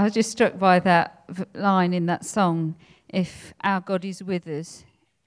I 0.00 0.04
was 0.04 0.14
just 0.14 0.30
struck 0.30 0.58
by 0.58 0.80
that 0.80 1.24
line 1.52 1.92
in 1.92 2.06
that 2.06 2.24
song 2.24 2.74
if 3.10 3.52
our 3.62 3.82
God 3.82 4.02
is 4.02 4.22
with 4.22 4.48
us, 4.48 4.82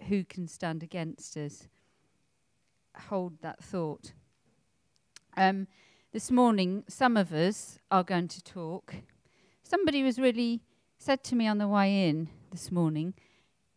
who 0.10 0.24
can 0.24 0.48
stand 0.48 0.82
against 0.82 1.38
us? 1.38 1.68
Hold 3.09 3.39
that 3.44 3.63
thought. 3.63 4.13
Um, 5.38 5.67
this 6.12 6.31
morning, 6.31 6.86
some 6.88 7.17
of 7.17 7.31
us 7.33 7.78
are 7.91 8.04
going 8.04 8.28
to 8.29 8.41
talk. 8.41 8.96
Somebody 9.62 10.01
was 10.01 10.17
really 10.17 10.63
said 10.97 11.24
to 11.26 11.35
me 11.35 11.46
on 11.46 11.60
the 11.60 11.67
way 11.67 12.10
in 12.10 12.29
this 12.49 12.71
morning, 12.71 13.13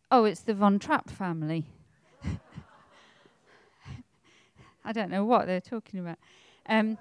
Oh, 0.09 0.23
it's 0.23 0.41
the 0.41 0.55
Von 0.55 0.79
Trapp 0.79 1.11
family. 1.11 1.67
I 4.83 4.91
don't 4.91 5.11
know 5.11 5.25
what 5.25 5.45
they're 5.45 5.61
talking 5.61 5.99
about. 5.99 6.17
Um, 6.67 6.97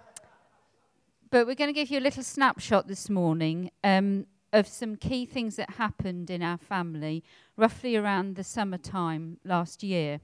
but 1.37 1.47
we're 1.47 1.55
going 1.55 1.69
to 1.69 1.75
give 1.75 1.91
you 1.91 1.99
a 1.99 2.01
little 2.01 2.23
snapshot 2.23 2.89
this 2.89 3.11
morning 3.11 3.71
um, 3.85 4.25
of 4.55 4.67
some 4.67 4.97
key 4.97 5.27
things 5.27 5.57
that 5.57 5.69
happened 5.69 6.31
in 6.31 6.43
our 6.43 6.57
family 6.57 7.23
roughly 7.59 7.95
around 7.95 8.37
the 8.37 8.43
summertime 8.43 9.37
last 9.45 9.83
year. 9.83 10.19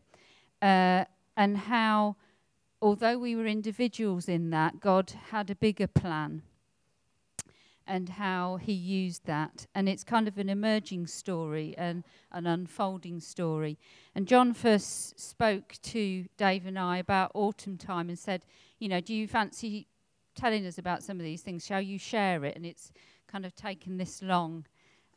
Uh, 0.62 1.04
and 1.36 1.58
how, 1.58 2.16
although 2.80 3.18
we 3.18 3.36
were 3.36 3.44
individuals 3.44 4.26
in 4.26 4.48
that, 4.48 4.80
God 4.80 5.12
had 5.28 5.50
a 5.50 5.54
bigger 5.54 5.86
plan 5.86 6.40
and 7.86 8.08
how 8.08 8.56
he 8.56 8.72
used 8.72 9.26
that. 9.26 9.66
And 9.74 9.90
it's 9.90 10.04
kind 10.04 10.26
of 10.26 10.38
an 10.38 10.48
emerging 10.48 11.08
story 11.08 11.74
and 11.76 12.04
an 12.30 12.46
unfolding 12.46 13.20
story. 13.20 13.78
And 14.14 14.26
John 14.26 14.54
first 14.54 15.20
spoke 15.20 15.74
to 15.82 16.24
Dave 16.38 16.64
and 16.64 16.78
I 16.78 16.96
about 16.96 17.32
autumn 17.34 17.76
time 17.76 18.08
and 18.08 18.18
said, 18.18 18.46
You 18.78 18.88
know, 18.88 19.02
do 19.02 19.14
you 19.14 19.28
fancy 19.28 19.88
telling 20.34 20.66
us 20.66 20.78
about 20.78 21.02
some 21.02 21.18
of 21.18 21.24
these 21.24 21.42
things? 21.42 21.64
Shall 21.64 21.80
you 21.80 21.98
share 21.98 22.44
it? 22.44 22.56
And 22.56 22.66
it's 22.66 22.92
kind 23.26 23.46
of 23.46 23.54
taken 23.54 23.96
this 23.96 24.22
long. 24.22 24.66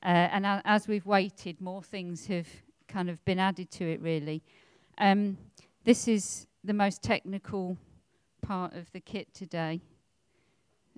Uh, 0.03 0.29
and 0.31 0.45
as 0.65 0.87
we've 0.87 1.05
waited, 1.05 1.59
more 1.61 1.81
things 1.81 2.27
have 2.27 2.47
kind 2.87 3.09
of 3.09 3.23
been 3.25 3.39
added 3.39 3.71
to 3.71 3.85
it, 3.85 4.01
really. 4.01 4.43
Um, 4.97 5.37
this 5.83 6.07
is 6.07 6.47
the 6.63 6.73
most 6.73 7.01
technical 7.01 7.77
part 8.41 8.73
of 8.73 8.91
the 8.91 8.99
kit 8.99 9.33
today. 9.33 9.81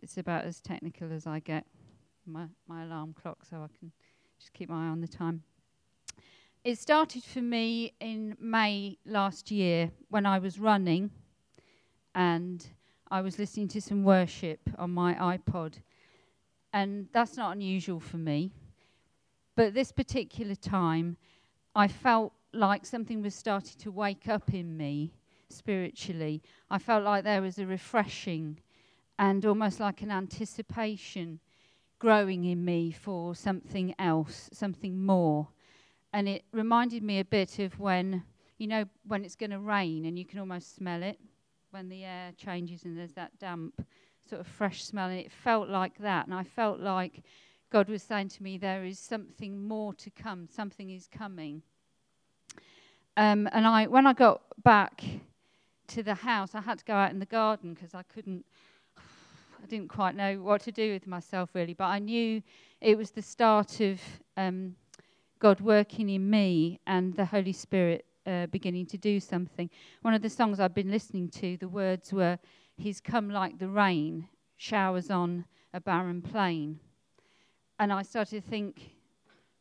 It's 0.02 0.18
about 0.18 0.44
as 0.46 0.62
technical 0.62 1.12
as 1.12 1.26
I 1.26 1.40
get. 1.40 1.66
My, 2.26 2.46
my 2.68 2.84
alarm 2.84 3.16
clock, 3.20 3.46
so 3.50 3.58
I 3.58 3.68
can 3.80 3.92
just 4.38 4.52
keep 4.54 4.70
my 4.70 4.88
eye 4.88 4.90
on 4.90 5.00
the 5.00 5.08
time. 5.08 5.44
It 6.64 6.78
started 6.78 7.24
for 7.24 7.42
me 7.42 7.94
in 8.02 8.36
May 8.40 8.98
last 9.06 9.50
year 9.50 9.92
when 10.10 10.26
I 10.26 10.40
was 10.40 10.60
running 10.60 11.12
and 12.14 12.68
I 13.10 13.22
was 13.22 13.40
listening 13.40 13.70
to 13.70 13.82
some 13.82 14.04
worship 14.04 14.60
on 14.78 14.92
my 14.92 15.14
iPod. 15.14 15.76
And 16.74 17.08
that's 17.14 17.38
not 17.38 17.54
unusual 17.54 18.00
for 18.00 18.18
me. 18.18 18.52
But 19.56 19.74
this 19.74 19.92
particular 19.92 20.56
time, 20.56 21.18
I 21.74 21.88
felt 21.88 22.34
like 22.54 22.86
something 22.86 23.22
was 23.22 23.34
starting 23.34 23.80
to 23.80 23.92
wake 23.92 24.28
up 24.28 24.54
in 24.54 24.76
me 24.76 25.14
spiritually. 25.50 26.44
I 26.70 26.78
felt 26.78 27.04
like 27.04 27.24
there 27.24 27.42
was 27.42 27.58
a 27.60 27.66
refreshing 27.66 28.60
and 29.18 29.46
almost 29.46 29.80
like 29.80 30.02
an 30.02 30.12
anticipation 30.12 31.40
growing 32.00 32.44
in 32.44 32.64
me 32.64 32.92
for 32.92 33.34
something 33.34 33.96
else, 33.98 34.50
something 34.54 35.04
more. 35.04 35.48
And 36.14 36.28
it 36.28 36.44
reminded 36.52 37.04
me 37.04 37.20
a 37.20 37.26
bit 37.26 37.60
of 37.60 37.80
when, 37.80 38.24
you 38.58 38.68
know, 38.68 38.86
when 39.08 39.24
it's 39.24 39.36
going 39.36 39.52
to 39.52 39.60
rain 39.60 40.06
and 40.06 40.20
you 40.20 40.26
can 40.26 40.40
almost 40.40 40.76
smell 40.76 41.02
it, 41.02 41.20
when 41.72 41.90
the 41.90 42.04
air 42.04 42.32
changes 42.38 42.84
and 42.86 42.98
there's 42.98 43.14
that 43.14 43.38
damp, 43.40 43.86
sort 44.30 44.42
of 44.42 44.48
fresh 44.48 44.84
smell. 44.84 45.10
And 45.10 45.20
it 45.20 45.32
felt 45.32 45.70
like 45.70 45.98
that. 46.00 46.26
And 46.26 46.36
I 46.36 46.44
felt 46.44 46.80
like 46.80 47.24
God 47.70 47.90
was 47.90 48.04
saying 48.04 48.30
to 48.30 48.44
me, 48.44 48.58
there 48.58 48.86
is 48.86 49.00
something 49.00 49.68
more 49.68 49.94
to 49.96 50.10
come, 50.10 50.48
something 50.50 50.90
is 50.90 51.08
coming. 51.08 51.62
Um, 53.18 53.50
and 53.52 53.66
I, 53.66 53.88
when 53.88 54.08
I 54.08 54.14
got 54.14 54.42
back 54.64 55.04
to 55.88 56.04
the 56.04 56.14
house, 56.14 56.54
I 56.54 56.62
had 56.62 56.80
to 56.80 56.86
go 56.86 56.94
out 56.94 57.12
in 57.12 57.20
the 57.20 57.26
garden 57.26 57.74
because 57.74 57.94
I 57.94 58.04
couldn't 58.04 58.46
I 58.98 59.66
didn't 59.68 59.90
quite 59.90 60.16
know 60.16 60.42
what 60.42 60.62
to 60.62 60.72
do 60.72 60.94
with 60.94 61.08
myself 61.08 61.50
really, 61.54 61.74
but 61.74 61.86
I 61.86 62.00
knew 62.00 62.42
it 62.80 62.98
was 62.98 63.12
the 63.12 63.22
start 63.22 63.80
of 63.80 64.00
um, 64.38 64.76
God 65.40 65.62
working 65.62 66.10
in 66.10 66.30
me 66.30 66.80
and 66.88 67.16
the 67.16 67.26
Holy 67.26 67.54
Spirit 67.54 68.06
uh, 68.28 68.48
beginning 68.48 68.86
to 68.88 68.98
do 68.98 69.20
something. 69.20 69.70
One 70.02 70.14
of 70.14 70.22
the 70.22 70.30
songs 70.30 70.60
I've 70.60 70.76
been 70.76 70.92
listening 70.92 71.30
to, 71.30 71.58
the 71.58 71.70
words 71.70 72.12
were, 72.12 72.38
He's 72.76 73.02
come 73.02 73.30
like 73.32 73.58
the 73.58 73.70
rain, 73.70 74.28
showers 74.58 75.10
on 75.10 75.46
a 75.74 75.82
barren 75.82 76.22
plain. 76.22 76.80
And 77.80 77.92
I 77.92 78.04
started 78.04 78.44
to 78.44 78.50
think, 78.50 78.92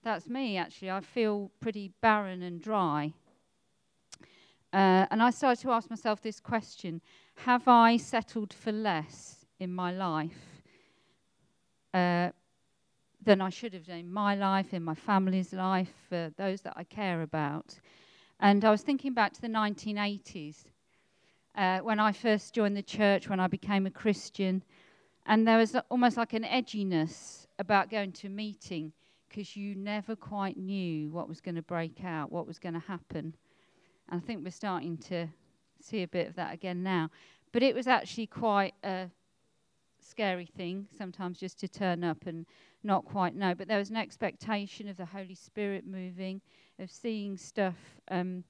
that's 0.03 0.29
me 0.29 0.57
actually. 0.57 0.91
I 0.91 1.01
feel 1.01 1.51
pretty 1.61 1.93
barren 2.01 2.43
and 2.43 2.61
dry. 2.61 3.13
Uh, 4.73 5.07
and 5.11 5.23
I 5.23 5.31
started 5.31 5.63
to 5.63 5.71
ask 5.71 5.89
myself 5.89 6.21
this 6.21 6.41
question 6.41 7.01
Have 7.37 7.67
I 7.69 7.97
settled 7.97 8.53
for 8.53 8.73
less 8.73 9.47
in 9.59 9.73
my 9.73 9.93
life 9.93 10.63
uh, 11.95 12.31
than 13.25 13.41
I 13.41 13.49
should 13.49 13.73
have 13.73 13.87
done 13.87 13.99
in 13.99 14.13
my 14.13 14.35
life, 14.35 14.75
in 14.75 14.83
my 14.83 14.95
family's 14.95 15.53
life, 15.53 15.93
for 16.09 16.31
those 16.37 16.61
that 16.63 16.75
I 16.77 16.85
care 16.85 17.23
about? 17.23 17.79
And 18.39 18.65
I 18.65 18.71
was 18.71 18.83
thinking 18.83 19.15
back 19.15 19.33
to 19.33 19.41
the 19.41 19.49
1980s 19.49 20.65
uh, 21.57 21.79
when 21.79 21.99
I 21.99 22.13
first 22.13 22.55
joined 22.55 22.77
the 22.77 22.83
church, 22.83 23.29
when 23.29 23.41
I 23.41 23.47
became 23.47 23.87
a 23.87 23.91
Christian, 23.91 24.63
and 25.25 25.49
there 25.49 25.59
was 25.59 25.75
almost 25.91 26.17
like 26.17 26.35
an 26.35 26.45
edginess 26.45 27.47
about 27.59 27.91
going 27.91 28.13
to 28.13 28.27
a 28.27 28.31
meeting 28.31 28.93
because 29.29 29.57
you 29.57 29.75
never 29.75 30.15
quite 30.15 30.57
knew 30.57 31.09
what 31.09 31.29
was 31.29 31.41
going 31.41 31.55
to 31.55 31.63
break 31.63 32.05
out, 32.05 32.31
what 32.31 32.47
was 32.47 32.59
going 32.59 32.75
to 32.75 32.81
happen. 32.81 33.35
And 34.09 34.21
I 34.23 34.25
think 34.25 34.45
we're 34.45 34.51
starting 34.51 34.99
to 34.99 35.27
see 35.81 36.03
a 36.03 36.09
bit 36.09 36.29
of 36.29 36.37
that 36.37 36.55
again 36.55 36.83
now. 36.83 37.11
But 37.53 37.63
it 37.63 37.75
was 37.75 37.87
actually 37.87 38.27
quite 38.27 38.75
a 38.85 39.11
scary 39.99 40.47
thing 40.47 40.87
sometimes 40.97 41.39
just 41.39 41.59
to 41.61 41.69
turn 41.69 42.05
up 42.05 42.27
and 42.27 42.47
not 42.85 43.05
quite 43.05 43.35
know. 43.35 43.55
But 43.55 43.67
there 43.67 43.79
was 43.79 43.91
an 43.91 43.97
expectation 43.97 44.89
of 44.89 44.97
the 44.97 45.07
Holy 45.07 45.35
Spirit 45.35 45.87
moving, 45.87 46.41
of 46.79 46.91
seeing 46.91 47.37
stuff 47.37 47.77
um, 48.11 48.45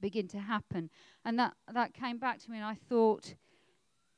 begin 0.00 0.28
to 0.28 0.38
happen. 0.38 0.90
And 1.24 1.38
that, 1.38 1.54
that 1.72 1.94
came 1.94 2.18
back 2.18 2.38
to 2.42 2.50
me, 2.50 2.58
and 2.58 2.66
I 2.66 2.74
thought, 2.74 3.34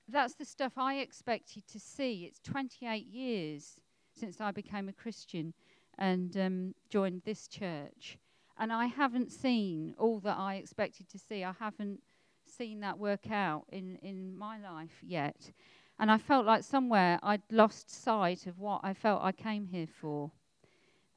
that's 0.09 0.35
the 0.35 0.45
stuff 0.45 0.73
I 0.77 0.97
expected 0.97 1.67
to 1.69 1.79
see. 1.79 2.25
It's 2.25 2.41
28 2.41 3.07
years 3.07 3.81
since 4.19 4.41
I 4.41 4.51
became 4.51 4.89
a 4.89 4.93
Christian 4.93 5.53
and 5.99 6.37
um, 6.37 6.75
joined 6.89 7.23
this 7.25 7.47
church. 7.47 8.19
And 8.59 8.73
I 8.73 8.87
haven't 8.87 9.31
seen 9.31 9.95
all 9.99 10.19
that 10.21 10.37
I 10.39 10.55
expected 10.55 11.09
to 11.11 11.19
see. 11.19 11.45
I 11.45 11.53
haven't 11.59 12.01
seen 12.45 12.81
that 12.81 12.99
work 12.99 13.31
out 13.31 13.65
in, 13.71 13.97
in 13.97 14.37
my 14.37 14.59
life 14.59 14.99
yet. 15.03 15.53
And 15.99 16.11
I 16.11 16.19
felt 16.19 16.47
like 16.47 16.65
somewhere 16.65 17.19
I'd 17.23 17.43
lost 17.51 17.91
sight 17.91 18.47
of 18.47 18.59
what 18.59 18.81
I 18.83 18.95
felt 18.95 19.23
I 19.23 19.33
came 19.33 19.67
here 19.67 19.89
for. 20.01 20.31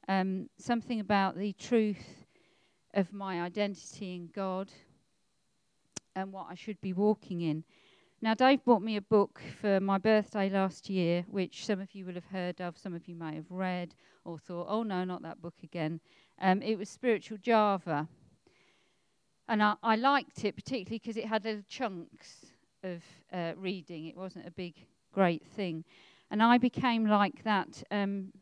Um, 0.08 0.48
something 0.58 1.00
about 1.00 1.36
the 1.36 1.52
truth 1.52 2.26
of 2.94 3.12
my 3.12 3.40
identity 3.40 4.14
in 4.14 4.28
God 4.34 4.70
and 6.14 6.32
what 6.32 6.46
I 6.50 6.54
should 6.54 6.80
be 6.80 6.92
walking 6.92 7.40
in. 7.40 7.64
Now, 8.20 8.34
Dave 8.34 8.64
bought 8.64 8.82
me 8.82 8.96
a 8.96 9.00
book 9.02 9.40
for 9.60 9.80
my 9.80 9.98
birthday 9.98 10.48
last 10.48 10.88
year, 10.88 11.24
which 11.28 11.66
some 11.66 11.80
of 11.80 11.92
you 11.94 12.06
will 12.06 12.14
have 12.14 12.26
heard 12.26 12.60
of, 12.60 12.78
some 12.78 12.94
of 12.94 13.08
you 13.08 13.16
may 13.16 13.34
have 13.34 13.50
read 13.50 13.94
or 14.24 14.38
thought, 14.38 14.66
oh 14.68 14.84
no, 14.84 15.02
not 15.04 15.22
that 15.22 15.42
book 15.42 15.56
again. 15.64 16.00
Um, 16.40 16.62
it 16.62 16.76
was 16.76 16.88
Spiritual 16.88 17.38
Java. 17.38 18.06
And 19.48 19.62
I, 19.62 19.74
I 19.82 19.96
liked 19.96 20.44
it 20.44 20.54
particularly 20.54 21.00
because 21.00 21.16
it 21.16 21.26
had 21.26 21.44
little 21.44 21.64
chunks 21.68 22.46
of 22.84 23.02
uh, 23.32 23.52
reading. 23.56 24.06
It 24.06 24.16
wasn't 24.16 24.46
a 24.46 24.52
big, 24.52 24.74
great 25.12 25.44
thing. 25.44 25.84
And 26.30 26.42
I 26.42 26.58
became 26.58 27.06
like 27.06 27.42
that 27.42 27.82
um, 27.90 28.32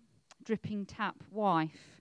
dripping 0.50 0.84
tap 0.84 1.14
wife. 1.30 2.00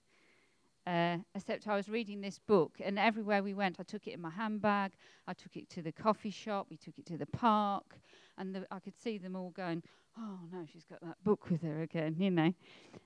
Uh, 0.88 1.18
except 1.36 1.68
I 1.68 1.76
was 1.76 1.88
reading 1.88 2.20
this 2.20 2.40
book, 2.40 2.72
and 2.84 2.98
everywhere 2.98 3.44
we 3.44 3.54
went, 3.54 3.76
I 3.80 3.84
took 3.84 4.08
it 4.08 4.14
in 4.16 4.22
my 4.22 4.32
handbag. 4.32 4.94
I 5.28 5.34
took 5.34 5.56
it 5.56 5.70
to 5.70 5.84
the 5.84 5.92
coffee 5.92 6.32
shop. 6.32 6.66
We 6.68 6.76
took 6.76 6.98
it 6.98 7.06
to 7.06 7.18
the 7.20 7.28
park, 7.28 8.00
and 8.40 8.56
the, 8.56 8.66
I 8.72 8.80
could 8.80 9.00
see 9.00 9.20
them 9.20 9.36
all 9.36 9.52
going, 9.52 9.84
"Oh 10.18 10.40
no, 10.52 10.66
she's 10.66 10.84
got 10.84 11.00
that 11.02 11.24
book 11.24 11.52
with 11.52 11.62
her 11.62 11.84
again," 11.84 12.16
you 12.18 12.32
know. 12.32 12.52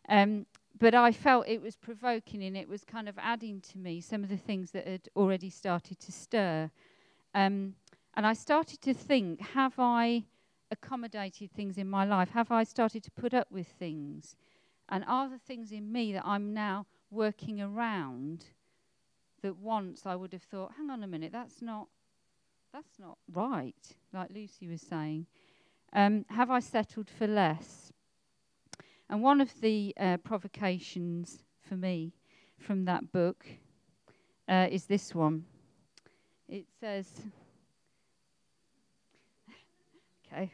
Um, 0.07 0.45
but 0.80 0.95
I 0.95 1.12
felt 1.12 1.46
it 1.46 1.62
was 1.62 1.75
provoking, 1.75 2.42
and 2.42 2.56
it 2.56 2.69
was 2.69 2.86
kind 2.86 3.10
of 3.10 3.18
adding 3.18 3.60
to 3.74 3.78
me 3.78 4.00
some 4.00 4.24
of 4.24 4.30
the 4.30 4.38
things 4.38 4.72
that 4.72 4.88
had 4.88 5.10
already 5.13 5.50
started 5.50 6.00
to 6.00 6.12
stir. 6.13 6.72
Um, 7.36 7.75
and 8.13 8.25
I 8.25 8.31
started 8.31 8.80
to 8.84 8.94
think, 8.94 9.42
have 9.42 9.74
I 9.78 10.24
accommodated 10.72 11.51
things 11.51 11.78
in 11.78 11.89
my 11.89 12.06
life? 12.06 12.30
Have 12.30 12.50
I 12.50 12.63
started 12.63 13.04
to 13.04 13.12
put 13.12 13.34
up 13.34 13.51
with 13.51 13.68
things? 13.68 14.38
And 14.94 15.04
are 15.07 15.28
the 15.28 15.40
things 15.40 15.72
in 15.72 15.92
me 15.92 16.13
that 16.13 16.22
I'm 16.24 16.54
now 16.54 16.86
working 17.10 17.60
around 17.60 18.45
that 19.42 19.57
once 19.57 20.06
I 20.06 20.16
would 20.16 20.31
have 20.34 20.44
thought, 20.44 20.74
hang 20.78 20.92
on 20.92 21.01
a 21.01 21.07
minute, 21.07 21.31
that's 21.31 21.63
not 21.63 21.88
that's 22.72 23.00
not 23.00 23.18
right, 23.31 23.95
like 24.13 24.30
Lucy 24.30 24.68
was 24.68 24.81
saying. 24.81 25.25
Um, 25.94 26.25
have 26.30 26.51
I 26.51 26.60
settled 26.60 27.10
for 27.10 27.25
less? 27.25 27.92
And 29.10 29.24
one 29.24 29.42
of 29.42 29.62
the 29.62 29.95
uh, 30.00 30.18
provocations 30.18 31.39
for 31.68 31.75
me 31.75 32.13
from 32.60 32.86
that 32.86 33.12
book 33.12 33.48
uh, 34.48 34.68
is 34.69 34.86
this 34.86 35.16
one. 35.16 35.46
It 36.48 36.68
says, 36.80 37.07
okay, 40.31 40.51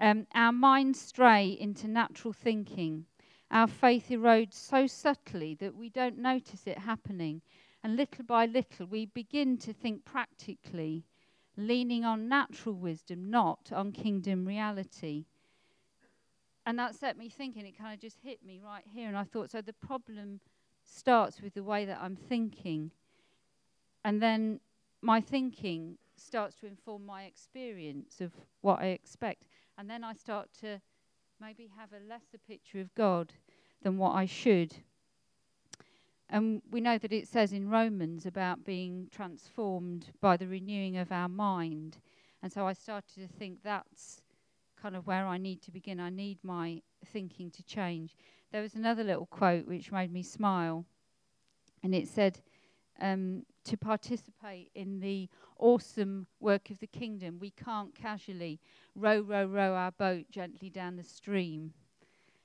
um, 0.00 0.26
our 0.34 0.52
minds 0.52 1.00
stray 1.00 1.56
into 1.60 1.86
natural 1.86 2.32
thinking. 2.32 3.04
Our 3.50 3.66
faith 3.66 4.08
erodes 4.10 4.54
so 4.54 4.86
subtly 4.86 5.54
that 5.56 5.74
we 5.74 5.88
don't 5.88 6.18
notice 6.18 6.66
it 6.66 6.78
happening. 6.78 7.40
And 7.82 7.96
little 7.96 8.24
by 8.24 8.46
little, 8.46 8.86
we 8.86 9.06
begin 9.06 9.56
to 9.58 9.72
think 9.72 10.04
practically, 10.04 11.04
leaning 11.56 12.04
on 12.04 12.28
natural 12.28 12.74
wisdom, 12.74 13.30
not 13.30 13.70
on 13.72 13.92
kingdom 13.92 14.46
reality. 14.46 15.24
And 16.66 16.78
that 16.78 16.94
set 16.94 17.16
me 17.16 17.30
thinking, 17.30 17.64
it 17.64 17.78
kind 17.78 17.94
of 17.94 18.00
just 18.00 18.18
hit 18.22 18.44
me 18.44 18.60
right 18.62 18.84
here. 18.86 19.08
And 19.08 19.16
I 19.16 19.24
thought, 19.24 19.50
so 19.50 19.62
the 19.62 19.72
problem 19.72 20.40
starts 20.84 21.40
with 21.40 21.54
the 21.54 21.62
way 21.62 21.86
that 21.86 21.98
I'm 22.02 22.16
thinking. 22.16 22.90
And 24.04 24.20
then 24.20 24.60
my 25.00 25.20
thinking 25.20 25.96
starts 26.16 26.56
to 26.56 26.66
inform 26.66 27.06
my 27.06 27.24
experience 27.24 28.20
of 28.20 28.32
what 28.60 28.80
I 28.80 28.86
expect. 28.86 29.44
And 29.78 29.88
then 29.88 30.04
I 30.04 30.12
start 30.12 30.48
to 30.60 30.80
maybe 31.40 31.70
have 31.76 31.90
a 31.92 32.08
lesser 32.08 32.38
picture 32.46 32.80
of 32.80 32.94
God 32.94 33.32
than 33.82 33.98
what 33.98 34.14
I 34.14 34.26
should. 34.26 34.74
And 36.30 36.60
we 36.70 36.80
know 36.80 36.98
that 36.98 37.12
it 37.12 37.28
says 37.28 37.52
in 37.52 37.70
Romans 37.70 38.26
about 38.26 38.64
being 38.64 39.08
transformed 39.10 40.06
by 40.20 40.36
the 40.36 40.46
renewing 40.46 40.98
of 40.98 41.10
our 41.10 41.28
mind. 41.28 41.98
And 42.42 42.52
so 42.52 42.66
I 42.66 42.72
started 42.72 43.14
to 43.14 43.28
think 43.38 43.62
that's 43.62 44.20
kind 44.80 44.94
of 44.94 45.06
where 45.06 45.26
I 45.26 45.38
need 45.38 45.62
to 45.62 45.70
begin. 45.70 46.00
I 46.00 46.10
need 46.10 46.38
my 46.42 46.82
thinking 47.06 47.50
to 47.52 47.62
change. 47.62 48.16
There 48.52 48.62
was 48.62 48.74
another 48.74 49.04
little 49.04 49.26
quote 49.26 49.66
which 49.66 49.90
made 49.90 50.12
me 50.12 50.22
smile. 50.22 50.84
And 51.82 51.94
it 51.94 52.08
said, 52.08 52.40
um, 53.00 53.44
to 53.64 53.76
participate 53.76 54.70
in 54.74 55.00
the 55.00 55.28
awesome 55.58 56.26
work 56.40 56.70
of 56.70 56.78
the 56.78 56.86
kingdom, 56.86 57.38
we 57.40 57.50
can't 57.50 57.94
casually 57.94 58.60
row, 58.94 59.20
row, 59.20 59.46
row 59.46 59.74
our 59.74 59.92
boat 59.92 60.26
gently 60.30 60.70
down 60.70 60.96
the 60.96 61.04
stream. 61.04 61.72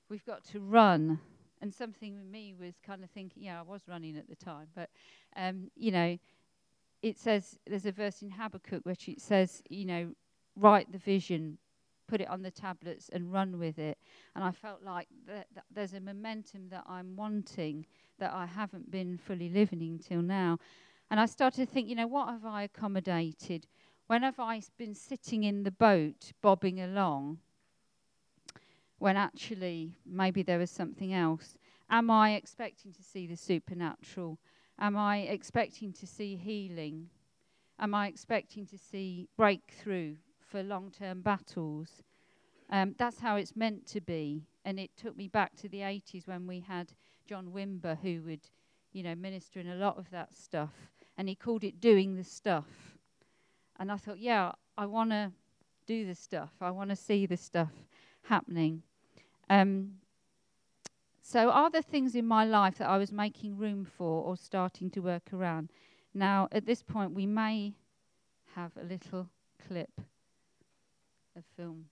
We've 0.10 0.25
got 0.25 0.44
to 0.45 0.60
run. 0.60 1.19
And 1.62 1.74
something 1.74 2.15
with 2.15 2.25
me 2.25 2.54
was 2.60 2.74
kind 2.86 3.04
of 3.04 3.10
thinking, 3.12 3.44
yeah, 3.44 3.60
I 3.60 3.63
was 3.63 3.83
running 3.88 4.18
at 4.18 4.27
the 4.27 4.36
time, 4.36 4.68
but, 4.75 4.89
um, 5.38 5.71
you 5.75 5.92
know, 5.92 6.18
it 7.01 7.18
says, 7.18 7.57
there's 7.65 7.86
a 7.86 7.92
verse 7.92 8.21
in 8.21 8.31
Habakkuk 8.31 8.86
which 8.86 9.07
it 9.07 9.21
says, 9.21 9.62
you 9.69 9.86
know, 9.86 10.10
write 10.57 10.92
the 10.92 10.98
vision, 10.98 11.57
put 12.07 12.21
it 12.21 12.30
on 12.30 12.42
the 12.42 12.51
tablets 12.51 13.10
and 13.13 13.31
run 13.31 13.60
with 13.60 13.80
it. 13.80 13.98
And 14.36 14.44
I 14.44 14.51
felt 14.51 14.83
like 14.83 15.07
that, 15.27 15.48
that 15.56 15.63
there's 15.74 15.94
a 15.94 16.01
momentum 16.01 16.68
that 16.69 16.83
I'm 16.88 17.15
wanting 17.15 17.86
that 18.19 18.33
I 18.33 18.45
haven't 18.45 18.92
been 18.92 19.18
fully 19.18 19.50
living 19.50 19.81
until 19.81 20.21
now. 20.21 20.60
And 21.09 21.19
I 21.19 21.25
started 21.25 21.67
to 21.67 21.71
think, 21.71 21.88
you 21.88 21.95
know, 21.95 22.07
what 22.07 22.29
have 22.29 22.45
I 22.45 22.63
accommodated? 22.63 23.67
When 24.07 24.23
have 24.23 24.39
I 24.39 24.61
been 24.77 24.95
sitting 24.95 25.44
in 25.44 25.63
the 25.63 25.71
boat, 25.71 26.31
bobbing 26.41 26.79
along, 26.79 27.39
when 28.97 29.17
actually 29.17 29.95
maybe 30.05 30.44
there 30.44 30.59
was 30.59 30.71
something 30.71 31.13
else? 31.13 31.55
Am 31.89 32.09
I 32.09 32.33
expecting 32.33 32.91
to 32.94 33.03
see 33.03 33.27
the 33.27 33.38
supernatural? 33.38 34.39
Am 34.79 34.97
I 34.97 35.17
expecting 35.17 35.94
to 35.94 36.07
see 36.07 36.35
healing? 36.35 37.09
Am 37.79 37.94
I 37.94 38.07
expecting 38.07 38.65
to 38.67 38.77
see 38.77 39.27
breakthrough 39.38 40.15
for 40.39 40.63
long 40.63 40.91
term 40.91 41.21
battles? 41.21 42.01
Um, 42.69 42.95
that's 42.97 43.19
how 43.19 43.35
it's 43.35 43.55
meant 43.55 43.85
to 43.88 44.01
be. 44.01 44.44
And 44.65 44.79
it 44.79 44.91
took 44.95 45.15
me 45.17 45.27
back 45.27 45.55
to 45.57 45.69
the 45.69 45.79
80s 45.79 46.27
when 46.27 46.47
we 46.47 46.61
had 46.61 46.94
John 47.27 47.47
Wimber, 47.47 47.97
who 48.01 48.21
would, 48.23 48.50
you 48.94 49.04
know, 49.04 49.16
ministering 49.16 49.68
a 49.68 49.75
lot 49.75 49.98
of 49.98 50.10
that 50.12 50.34
stuff. 50.34 50.72
And 51.18 51.28
he 51.28 51.36
called 51.36 51.63
it 51.63 51.81
doing 51.81 52.16
the 52.16 52.24
stuff. 52.24 52.66
And 53.80 53.92
I 53.92 53.98
thought, 53.98 54.19
yeah, 54.19 54.51
I 54.78 54.86
want 54.86 55.10
to 55.12 55.31
do 55.86 56.06
the 56.06 56.16
stuff. 56.16 56.51
I 56.62 56.72
want 56.72 56.90
to 56.90 56.95
see 56.95 57.25
the 57.25 57.38
stuff 57.38 57.72
happening. 58.24 58.84
Um, 59.50 59.95
so, 61.22 61.50
are 61.50 61.69
there 61.69 61.81
things 61.81 62.16
in 62.16 62.28
my 62.28 62.45
life 62.45 62.78
that 62.78 62.90
I 62.90 62.98
was 62.98 63.12
making 63.12 63.57
room 63.57 63.86
for 63.86 64.24
or 64.24 64.38
starting 64.38 64.90
to 64.92 65.01
work 65.01 65.34
around? 65.34 65.69
Now, 66.13 66.48
at 66.51 66.66
this 66.66 66.84
point, 66.84 67.13
we 67.13 67.25
may 67.25 67.74
have 68.56 68.72
a 68.78 68.84
little 68.84 69.30
clip 69.68 70.01
of 71.36 71.44
film. 71.57 71.86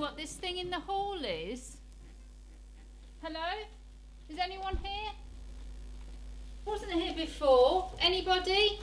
What 0.00 0.16
this 0.16 0.32
thing 0.32 0.56
in 0.56 0.70
the 0.70 0.80
hall 0.80 1.18
is? 1.22 1.76
Hello? 3.22 3.38
Is 4.30 4.38
anyone 4.38 4.78
here? 4.82 5.10
Wasn't 6.64 6.90
here 6.92 7.12
before. 7.14 7.90
Anybody? 8.00 8.80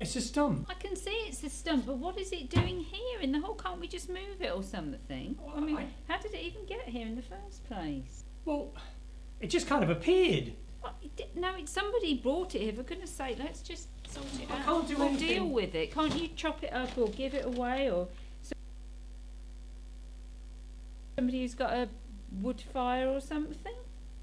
It's 0.00 0.16
a 0.16 0.20
stump. 0.20 0.66
I 0.68 0.74
can 0.74 0.96
see 0.96 1.10
it's 1.28 1.44
a 1.44 1.48
stump, 1.50 1.86
but 1.86 1.98
what 1.98 2.18
is 2.18 2.32
it 2.32 2.50
doing 2.50 2.80
here 2.80 3.20
in 3.20 3.30
the 3.30 3.38
hall? 3.40 3.54
Can't 3.54 3.78
we 3.78 3.86
just 3.86 4.08
move 4.08 4.40
it 4.40 4.52
or 4.52 4.64
something? 4.64 5.38
Well, 5.40 5.54
I 5.56 5.60
mean, 5.60 5.76
I- 5.76 5.86
how 6.12 6.18
did 6.20 6.34
it 6.34 6.40
even 6.40 6.66
get 6.66 6.88
here 6.88 7.06
in 7.06 7.14
the 7.14 7.22
first 7.22 7.64
place? 7.68 8.24
Well, 8.44 8.72
it 9.40 9.46
just 9.50 9.68
kind 9.68 9.84
of 9.84 9.90
appeared. 9.90 10.54
Well, 10.82 10.94
it 11.00 11.36
no, 11.36 11.54
it's 11.56 11.70
somebody 11.70 12.14
brought 12.16 12.56
it 12.56 12.62
here. 12.62 12.72
For 12.72 12.82
goodness 12.82 13.12
sake, 13.12 13.36
let's 13.38 13.62
just 13.62 13.86
sort 14.10 14.26
it 14.40 14.50
I 14.50 14.56
out. 14.58 14.64
can't 14.64 14.88
do 14.88 14.96
We'll 14.96 15.08
anything. 15.10 15.28
deal 15.28 15.46
with 15.48 15.76
it. 15.76 15.92
Can't 15.94 16.12
you 16.20 16.28
chop 16.34 16.64
it 16.64 16.72
up 16.72 16.98
or 16.98 17.06
give 17.10 17.34
it 17.34 17.44
away 17.44 17.88
or 17.88 18.08
so- 21.12 21.16
somebody 21.16 21.40
who's 21.40 21.54
got 21.54 21.72
a 21.72 21.88
wood 22.40 22.60
fire 22.60 23.08
or 23.08 23.20
something? 23.20 23.74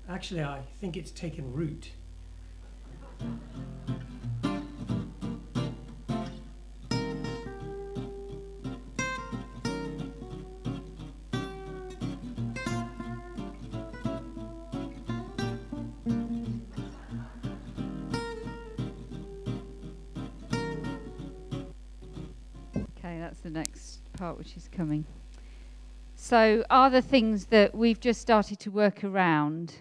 Actually, 0.07 0.43
I 0.43 0.61
think 0.79 0.97
it's 0.97 1.11
taken 1.11 1.53
root. 1.53 1.91
Okay, 22.75 23.19
that's 23.19 23.39
the 23.41 23.49
next 23.49 23.99
part 24.13 24.37
which 24.37 24.57
is 24.57 24.67
coming. 24.71 25.05
So, 26.21 26.65
are 26.69 26.89
the 26.89 27.01
things 27.01 27.45
that 27.45 27.73
we've 27.73 27.99
just 27.99 28.19
started 28.19 28.59
to 28.59 28.69
work 28.69 29.05
around 29.05 29.73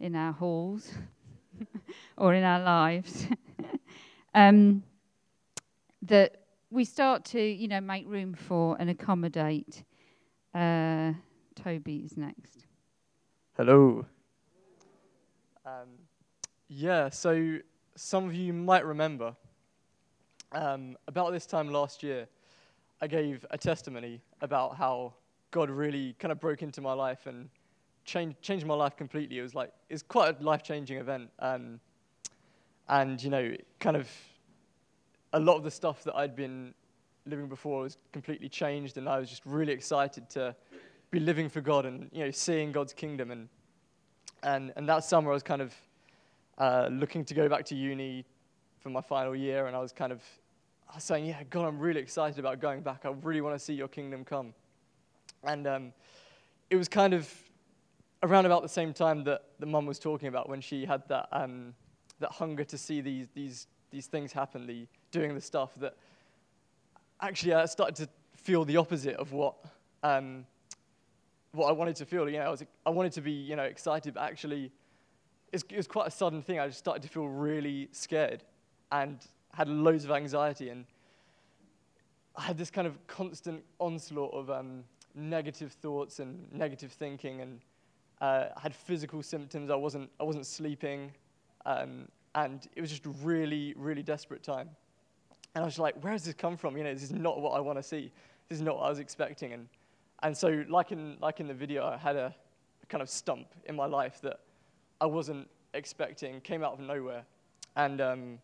in 0.00 0.16
our 0.16 0.32
halls 0.32 0.90
or 2.16 2.32
in 2.32 2.42
our 2.42 2.60
lives 2.60 3.26
um, 4.34 4.82
that 6.00 6.38
we 6.70 6.84
start 6.86 7.26
to, 7.26 7.40
you 7.40 7.68
know, 7.68 7.82
make 7.82 8.08
room 8.08 8.32
for 8.32 8.76
and 8.80 8.88
accommodate? 8.88 9.84
Uh, 10.54 11.12
Toby 11.54 12.02
is 12.06 12.16
next. 12.16 12.64
Hello. 13.56 14.06
Um, 15.64 15.90
yeah, 16.68 17.10
so 17.10 17.58
some 17.94 18.24
of 18.24 18.34
you 18.34 18.54
might 18.54 18.84
remember 18.84 19.36
um, 20.52 20.96
about 21.06 21.32
this 21.32 21.44
time 21.44 21.68
last 21.68 22.02
year, 22.02 22.26
I 23.02 23.06
gave 23.06 23.44
a 23.50 23.58
testimony 23.58 24.22
about 24.40 24.74
how 24.74 25.12
God 25.56 25.70
really 25.70 26.14
kind 26.18 26.30
of 26.32 26.38
broke 26.38 26.62
into 26.62 26.82
my 26.82 26.92
life 26.92 27.26
and 27.26 27.48
changed 28.04 28.42
changed 28.42 28.66
my 28.66 28.74
life 28.74 28.94
completely. 28.94 29.38
It 29.38 29.42
was 29.42 29.54
like 29.54 29.72
it's 29.88 30.02
quite 30.02 30.38
a 30.38 30.44
life 30.44 30.62
changing 30.62 30.98
event, 30.98 31.30
um, 31.38 31.80
and 32.90 33.22
you 33.22 33.30
know, 33.30 33.56
kind 33.80 33.96
of 33.96 34.06
a 35.32 35.40
lot 35.40 35.56
of 35.56 35.64
the 35.64 35.70
stuff 35.70 36.04
that 36.04 36.14
I'd 36.14 36.36
been 36.36 36.74
living 37.24 37.48
before 37.48 37.84
was 37.84 37.96
completely 38.12 38.50
changed, 38.50 38.98
and 38.98 39.08
I 39.08 39.18
was 39.18 39.30
just 39.30 39.46
really 39.46 39.72
excited 39.72 40.28
to 40.30 40.54
be 41.10 41.20
living 41.20 41.48
for 41.48 41.62
God 41.62 41.86
and 41.86 42.10
you 42.12 42.22
know 42.22 42.30
seeing 42.30 42.70
God's 42.70 42.92
kingdom. 42.92 43.30
And 43.30 43.48
and 44.42 44.74
and 44.76 44.86
that 44.90 45.04
summer 45.04 45.30
I 45.30 45.32
was 45.32 45.42
kind 45.42 45.62
of 45.62 45.74
uh, 46.58 46.90
looking 46.92 47.24
to 47.24 47.32
go 47.32 47.48
back 47.48 47.64
to 47.66 47.74
uni 47.74 48.26
for 48.80 48.90
my 48.90 49.00
final 49.00 49.34
year, 49.34 49.68
and 49.68 49.74
I 49.74 49.80
was 49.80 49.92
kind 49.94 50.12
of 50.12 50.22
saying, 50.98 51.24
yeah, 51.24 51.42
God, 51.48 51.64
I'm 51.64 51.78
really 51.78 52.02
excited 52.02 52.38
about 52.38 52.60
going 52.60 52.82
back. 52.82 53.06
I 53.06 53.10
really 53.22 53.40
want 53.40 53.58
to 53.58 53.58
see 53.58 53.72
Your 53.72 53.88
kingdom 53.88 54.22
come, 54.22 54.52
and 55.46 55.66
um, 55.66 55.92
it 56.70 56.76
was 56.76 56.88
kind 56.88 57.14
of 57.14 57.32
around 58.22 58.46
about 58.46 58.62
the 58.62 58.68
same 58.68 58.92
time 58.92 59.24
that 59.24 59.42
the 59.58 59.66
mum 59.66 59.86
was 59.86 59.98
talking 59.98 60.28
about 60.28 60.48
when 60.48 60.60
she 60.60 60.84
had 60.84 61.06
that, 61.08 61.28
um, 61.32 61.74
that 62.18 62.32
hunger 62.32 62.64
to 62.64 62.78
see 62.78 63.00
these, 63.00 63.28
these, 63.34 63.66
these 63.90 64.06
things 64.06 64.32
happen, 64.32 64.66
the 64.66 64.86
doing 65.10 65.34
the 65.34 65.40
stuff 65.40 65.74
that 65.76 65.96
actually 67.20 67.54
I 67.54 67.66
started 67.66 67.96
to 67.96 68.08
feel 68.34 68.64
the 68.64 68.76
opposite 68.76 69.16
of 69.16 69.32
what, 69.32 69.54
um, 70.02 70.44
what 71.52 71.68
I 71.68 71.72
wanted 71.72 71.96
to 71.96 72.06
feel. 72.06 72.28
You 72.28 72.38
know, 72.38 72.46
I, 72.46 72.50
was, 72.50 72.64
I 72.84 72.90
wanted 72.90 73.12
to 73.12 73.20
be, 73.20 73.32
you 73.32 73.56
know, 73.56 73.64
excited, 73.64 74.14
but 74.14 74.22
actually 74.22 74.72
it 75.52 75.76
was 75.76 75.86
quite 75.86 76.08
a 76.08 76.10
sudden 76.10 76.42
thing. 76.42 76.58
I 76.58 76.66
just 76.66 76.78
started 76.78 77.02
to 77.02 77.08
feel 77.08 77.28
really 77.28 77.88
scared 77.92 78.42
and 78.92 79.18
had 79.54 79.68
loads 79.68 80.04
of 80.04 80.10
anxiety 80.10 80.68
and 80.68 80.84
I 82.36 82.42
had 82.42 82.58
this 82.58 82.70
kind 82.70 82.86
of 82.86 83.06
constant 83.06 83.62
onslaught 83.78 84.34
of 84.34 84.50
um, 84.50 84.84
negative 85.16 85.72
thoughts 85.72 86.20
and 86.20 86.46
negative 86.52 86.92
thinking 86.92 87.40
and 87.40 87.60
uh, 88.20 88.46
had 88.60 88.74
physical 88.74 89.22
symptoms. 89.22 89.70
I 89.70 89.74
wasn't, 89.74 90.10
I 90.20 90.24
wasn't 90.24 90.46
sleeping. 90.46 91.12
Um, 91.64 92.08
and 92.34 92.68
it 92.76 92.80
was 92.80 92.90
just 92.90 93.06
a 93.06 93.10
really, 93.22 93.74
really 93.76 94.02
desperate 94.02 94.42
time. 94.42 94.68
And 95.54 95.62
I 95.62 95.66
was 95.66 95.78
like, 95.78 96.02
where 96.02 96.12
has 96.12 96.24
this 96.24 96.34
come 96.34 96.56
from? 96.56 96.76
You 96.76 96.84
know, 96.84 96.92
this 96.92 97.02
is 97.02 97.12
not 97.12 97.40
what 97.40 97.50
I 97.50 97.60
want 97.60 97.78
to 97.78 97.82
see. 97.82 98.12
This 98.48 98.58
is 98.58 98.62
not 98.62 98.76
what 98.76 98.84
I 98.84 98.90
was 98.90 98.98
expecting. 98.98 99.54
And, 99.54 99.68
and 100.22 100.36
so, 100.36 100.64
like 100.68 100.92
in, 100.92 101.16
like 101.20 101.40
in 101.40 101.48
the 101.48 101.54
video, 101.54 101.86
I 101.86 101.96
had 101.96 102.14
a, 102.14 102.34
a 102.82 102.86
kind 102.86 103.00
of 103.00 103.08
stump 103.08 103.46
in 103.64 103.74
my 103.74 103.86
life 103.86 104.20
that 104.20 104.40
I 105.00 105.06
wasn't 105.06 105.48
expecting, 105.72 106.40
came 106.42 106.62
out 106.62 106.74
of 106.74 106.80
nowhere. 106.80 107.24
And 107.74 108.00
um, 108.02 108.38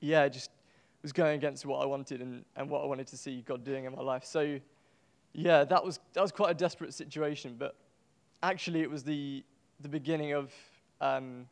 yeah, 0.00 0.28
just 0.28 0.50
was 1.02 1.12
going 1.12 1.36
against 1.36 1.64
what 1.64 1.80
I 1.82 1.86
wanted 1.86 2.20
and, 2.20 2.44
and 2.56 2.68
what 2.68 2.82
I 2.82 2.86
wanted 2.86 3.06
to 3.08 3.16
see 3.16 3.42
God 3.46 3.64
doing 3.64 3.84
in 3.84 3.94
my 3.94 4.02
life. 4.02 4.24
So 4.24 4.58
yeah, 5.32 5.64
that 5.64 5.84
was, 5.84 6.00
that 6.14 6.22
was 6.22 6.32
quite 6.32 6.50
a 6.50 6.54
desperate 6.54 6.94
situation, 6.94 7.56
but 7.58 7.76
actually 8.42 8.82
it 8.82 8.90
was 8.90 9.02
the, 9.04 9.44
the 9.80 9.88
beginning 9.88 10.32
of 10.32 10.52
um, 11.00 11.46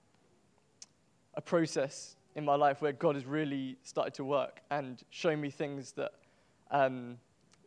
a 1.35 1.41
process 1.41 2.17
in 2.35 2.45
my 2.45 2.55
life 2.55 2.83
where 2.83 2.93
God 2.93 3.15
has 3.15 3.25
really 3.25 3.77
started 3.83 4.15
to 4.15 4.25
work 4.25 4.61
and 4.71 5.03
show 5.11 5.37
me 5.37 5.51
things 5.51 5.93
that, 5.93 6.13
um, 6.71 7.19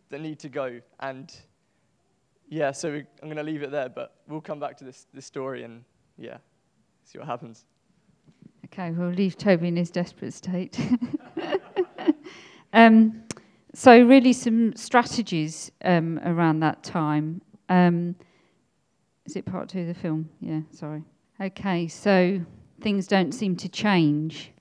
that 0.09 0.21
need 0.21 0.39
to 0.39 0.49
go. 0.49 0.79
And 0.99 1.33
yeah, 2.49 2.71
so 2.71 2.89
I'm 2.89 3.05
going 3.21 3.37
to 3.37 3.43
leave 3.43 3.63
it 3.63 3.71
there, 3.71 3.89
but 3.89 4.15
we'll 4.27 4.41
come 4.41 4.59
back 4.59 4.77
to 4.77 4.83
this, 4.83 5.07
this 5.13 5.25
story 5.25 5.63
and 5.63 5.83
yeah, 6.17 6.37
see 7.03 7.17
what 7.17 7.27
happens. 7.27 7.65
Okay, 8.65 8.91
we'll 8.91 9.09
leave 9.09 9.37
Toby 9.37 9.69
in 9.69 9.75
his 9.75 9.89
desperate 9.89 10.33
state. 10.33 10.79
um, 12.73 13.23
so, 13.73 14.01
really, 14.01 14.33
some 14.33 14.75
strategies 14.75 15.71
um, 15.85 16.19
around 16.25 16.61
that 16.61 16.83
time. 16.83 17.41
Um, 17.69 18.15
is 19.25 19.35
it 19.35 19.45
part 19.45 19.69
two 19.69 19.81
of 19.81 19.87
the 19.87 19.93
film? 19.93 20.27
Yeah, 20.41 20.61
sorry. 20.71 21.03
Okay, 21.39 21.87
so 21.87 22.41
things 22.81 23.05
don't 23.05 23.31
seem 23.31 23.55
to 23.57 23.69
change. 23.69 24.51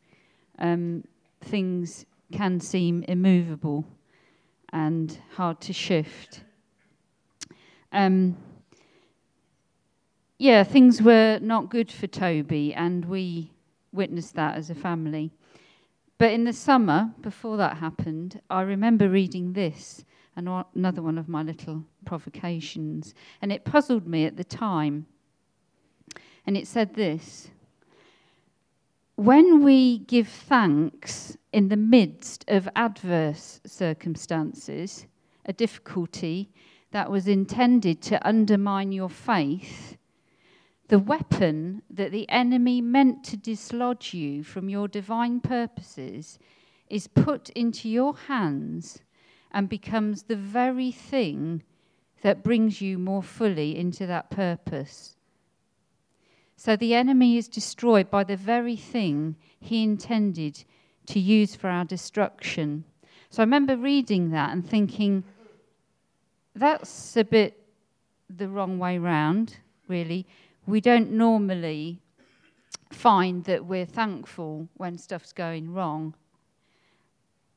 Um, 0.59 1.05
things 1.41 2.05
can 2.33 2.61
seem 2.61 3.03
immovable 3.05 3.87
and 4.73 5.19
hard 5.35 5.61
to 5.63 5.73
shift. 5.73 6.43
Um, 7.93 8.37
yeah, 10.39 10.63
things 10.63 11.01
were 11.01 11.39
not 11.41 11.71
good 11.71 11.91
for 11.91 12.07
Toby, 12.07 12.75
and 12.75 13.05
we 13.07 13.51
witnessed 13.93 14.35
that 14.35 14.57
as 14.57 14.69
a 14.71 14.75
family. 14.75 15.33
But 16.19 16.33
in 16.33 16.43
the 16.43 16.53
summer, 16.53 17.13
before 17.21 17.57
that 17.59 17.77
happened, 17.77 18.41
I 18.51 18.63
remember 18.63 19.09
reading 19.09 19.53
this, 19.53 20.05
another 20.35 21.01
one 21.01 21.17
of 21.17 21.29
my 21.29 21.45
little 21.45 21.85
provocations, 22.05 23.15
and 23.41 23.53
it 23.53 23.65
puzzled 23.65 24.09
me 24.09 24.25
at 24.25 24.37
the 24.37 24.45
time. 24.45 25.07
And 26.45 26.57
it 26.57 26.67
said 26.67 26.95
this 26.95 27.51
When 29.15 29.63
we 29.63 29.99
give 29.99 30.27
thanks 30.27 31.37
in 31.53 31.69
the 31.69 31.77
midst 31.77 32.45
of 32.49 32.69
adverse 32.75 33.61
circumstances, 33.65 35.07
a 35.45 35.53
difficulty 35.53 36.51
that 36.91 37.11
was 37.11 37.29
intended 37.29 38.03
to 38.03 38.27
undermine 38.27 38.91
your 38.91 39.09
faith, 39.09 39.97
the 40.89 40.99
weapon 40.99 41.83
that 41.91 42.13
the 42.13 42.29
enemy 42.31 42.81
meant 42.81 43.23
to 43.23 43.37
dislodge 43.37 44.15
you 44.15 44.43
from 44.43 44.69
your 44.69 44.89
divine 44.89 45.41
purposes 45.41 46.39
is 46.89 47.07
put 47.07 47.51
into 47.51 47.89
your 47.89 48.17
hands 48.17 49.01
and 49.53 49.69
becomes 49.69 50.25
the 50.25 50.37
very 50.37 50.91
thing 50.91 51.63
that 52.23 52.43
brings 52.43 52.81
you 52.81 52.99
more 52.99 53.23
fully 53.23 53.77
into 53.77 54.07
that 54.07 54.31
purpose. 54.31 55.17
So 56.57 56.75
the 56.75 56.95
enemy 56.95 57.37
is 57.37 57.49
destroyed 57.49 58.11
by 58.11 58.25
the 58.25 58.37
very 58.37 58.77
thing 58.77 59.37
he 59.61 59.85
intended 59.85 60.65
to 61.07 61.21
use 61.21 61.55
for 61.55 61.69
our 61.69 61.85
destruction. 61.85 62.85
So 63.31 63.43
I 63.43 63.45
remember 63.45 63.77
reading 63.77 64.31
that 64.31 64.53
and 64.53 64.67
thinking, 64.67 65.23
that's 66.55 67.17
a 67.17 67.25
bit 67.25 67.63
the 68.29 68.49
wrong 68.49 68.79
way 68.79 68.99
round, 68.99 69.59
really 69.87 70.27
we 70.69 70.83
don't 70.83 71.11
normally 71.11 71.99
find 72.91 73.43
that 73.45 73.65
we're 73.65 73.87
thankful 73.87 74.69
when 74.77 74.99
stuff's 74.99 75.33
going 75.33 75.73
wrong 75.73 76.15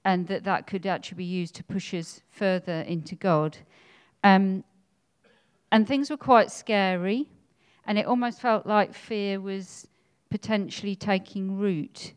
and 0.05 0.27
that 0.27 0.45
that 0.45 0.65
could 0.65 0.85
actually 0.85 1.17
be 1.17 1.25
used 1.25 1.53
to 1.55 1.63
push 1.63 1.93
us 1.93 2.21
further 2.29 2.81
into 2.87 3.15
God. 3.15 3.57
Um, 4.23 4.63
and 5.73 5.85
things 5.85 6.09
were 6.09 6.17
quite 6.17 6.51
scary, 6.51 7.27
and 7.85 7.99
it 7.99 8.05
almost 8.05 8.39
felt 8.39 8.65
like 8.65 8.93
fear 8.93 9.41
was 9.41 9.87
potentially 10.29 10.95
taking 10.95 11.57
root. 11.57 12.13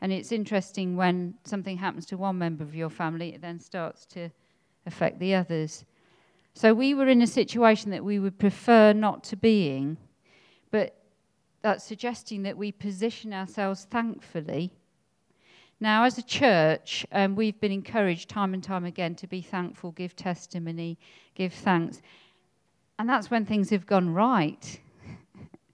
And 0.00 0.12
it's 0.12 0.30
interesting 0.30 0.96
when 0.96 1.34
something 1.44 1.76
happens 1.76 2.06
to 2.06 2.16
one 2.16 2.38
member 2.38 2.62
of 2.62 2.76
your 2.76 2.90
family, 2.90 3.34
it 3.34 3.42
then 3.42 3.58
starts 3.58 4.06
to 4.06 4.30
affect 4.86 5.18
the 5.18 5.34
others. 5.34 5.84
So 6.54 6.72
we 6.74 6.94
were 6.94 7.08
in 7.08 7.22
a 7.22 7.26
situation 7.26 7.90
that 7.90 8.04
we 8.04 8.20
would 8.20 8.38
prefer 8.38 8.92
not 8.92 9.24
to 9.24 9.36
be 9.36 9.70
in 9.70 9.96
but 10.70 10.96
that's 11.62 11.84
suggesting 11.84 12.42
that 12.44 12.56
we 12.56 12.72
position 12.72 13.32
ourselves 13.32 13.86
thankfully. 13.90 14.72
Now, 15.80 16.04
as 16.04 16.18
a 16.18 16.22
church, 16.22 17.06
um, 17.12 17.36
we've 17.36 17.60
been 17.60 17.70
encouraged 17.70 18.28
time 18.28 18.52
and 18.52 18.62
time 18.62 18.84
again 18.84 19.14
to 19.16 19.26
be 19.28 19.40
thankful, 19.40 19.92
give 19.92 20.16
testimony, 20.16 20.98
give 21.34 21.52
thanks. 21.52 22.02
And 22.98 23.08
that's 23.08 23.30
when 23.30 23.44
things 23.44 23.70
have 23.70 23.86
gone 23.86 24.12
right. 24.12 24.80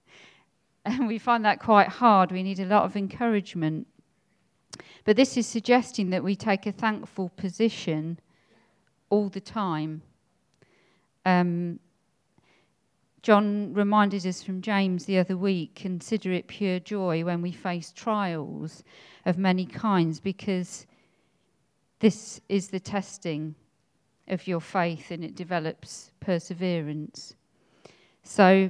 and 0.85 1.07
we 1.07 1.17
find 1.17 1.43
that 1.45 1.59
quite 1.59 1.87
hard. 1.87 2.31
We 2.31 2.43
need 2.43 2.59
a 2.59 2.65
lot 2.65 2.83
of 2.83 2.95
encouragement. 2.95 3.87
But 5.05 5.15
this 5.15 5.37
is 5.37 5.47
suggesting 5.47 6.11
that 6.11 6.23
we 6.23 6.35
take 6.35 6.67
a 6.67 6.71
thankful 6.71 7.29
position 7.29 8.19
all 9.09 9.29
the 9.29 9.41
time. 9.41 10.03
Um, 11.25 11.79
John 13.25 13.73
reminded 13.73 14.23
us 14.27 14.43
from 14.43 14.61
James 14.61 15.05
the 15.05 15.17
other 15.17 15.35
week 15.35 15.73
consider 15.73 16.31
it 16.31 16.47
pure 16.47 16.79
joy 16.79 17.25
when 17.25 17.41
we 17.41 17.51
face 17.51 17.91
trials 17.91 18.83
of 19.25 19.39
many 19.39 19.65
kinds, 19.65 20.19
because 20.19 20.85
this 21.97 22.39
is 22.49 22.67
the 22.67 22.79
testing 22.79 23.55
of 24.27 24.45
your 24.45 24.59
faith 24.59 25.09
and 25.09 25.25
it 25.25 25.33
develops 25.33 26.11
perseverance. 26.19 27.33
So 28.21 28.69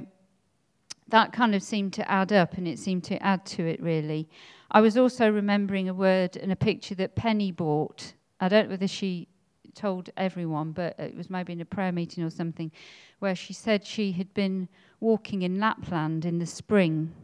that 1.08 1.34
kind 1.34 1.54
of 1.54 1.62
seemed 1.62 1.92
to 1.92 2.10
add 2.10 2.32
up 2.32 2.54
and 2.54 2.66
it 2.66 2.78
seemed 2.78 3.04
to 3.04 3.22
add 3.22 3.44
to 3.44 3.66
it 3.66 3.82
really. 3.82 4.26
I 4.70 4.80
was 4.80 4.96
also 4.96 5.28
remembering 5.28 5.90
a 5.90 5.94
word 5.94 6.38
and 6.38 6.50
a 6.50 6.56
picture 6.56 6.94
that 6.94 7.14
Penny 7.14 7.52
bought. 7.52 8.14
I 8.40 8.48
don't 8.48 8.68
know 8.68 8.70
whether 8.70 8.88
she 8.88 9.28
told 9.76 10.10
everyone, 10.16 10.72
but 10.72 10.98
it 10.98 11.14
was 11.16 11.30
maybe 11.30 11.52
in 11.52 11.60
a 11.60 11.64
prayer 11.64 11.92
meeting 11.92 12.24
or 12.24 12.30
something, 12.30 12.72
where 13.20 13.36
she 13.36 13.52
said 13.52 13.84
she 13.84 14.12
had 14.12 14.32
been 14.34 14.68
walking 15.00 15.42
in 15.42 15.60
Lapland 15.60 16.24
in 16.24 16.38
the 16.38 16.46
spring. 16.46 17.14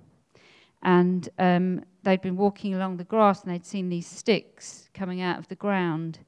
And 0.82 1.28
um, 1.38 1.84
they'd 2.02 2.20
been 2.20 2.36
walking 2.36 2.74
along 2.74 2.96
the 2.96 3.04
grass 3.04 3.42
and 3.42 3.52
they'd 3.52 3.66
seen 3.66 3.88
these 3.88 4.06
sticks 4.06 4.88
coming 4.94 5.20
out 5.20 5.38
of 5.38 5.48
the 5.48 5.54
ground. 5.54 6.20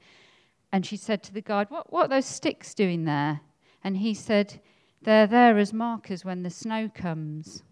And 0.72 0.84
she 0.84 0.96
said 0.96 1.22
to 1.24 1.32
the 1.34 1.40
guide, 1.40 1.70
What, 1.70 1.92
what 1.92 2.06
are 2.06 2.08
those 2.16 2.26
sticks 2.26 2.74
doing 2.74 3.04
there? 3.04 3.40
And 3.82 3.98
he 3.98 4.14
said, 4.14 4.60
They're 5.02 5.26
there 5.26 5.58
as 5.58 5.72
markers 5.72 6.24
when 6.24 6.42
the 6.42 6.50
snow 6.50 6.90
comes. 6.92 7.62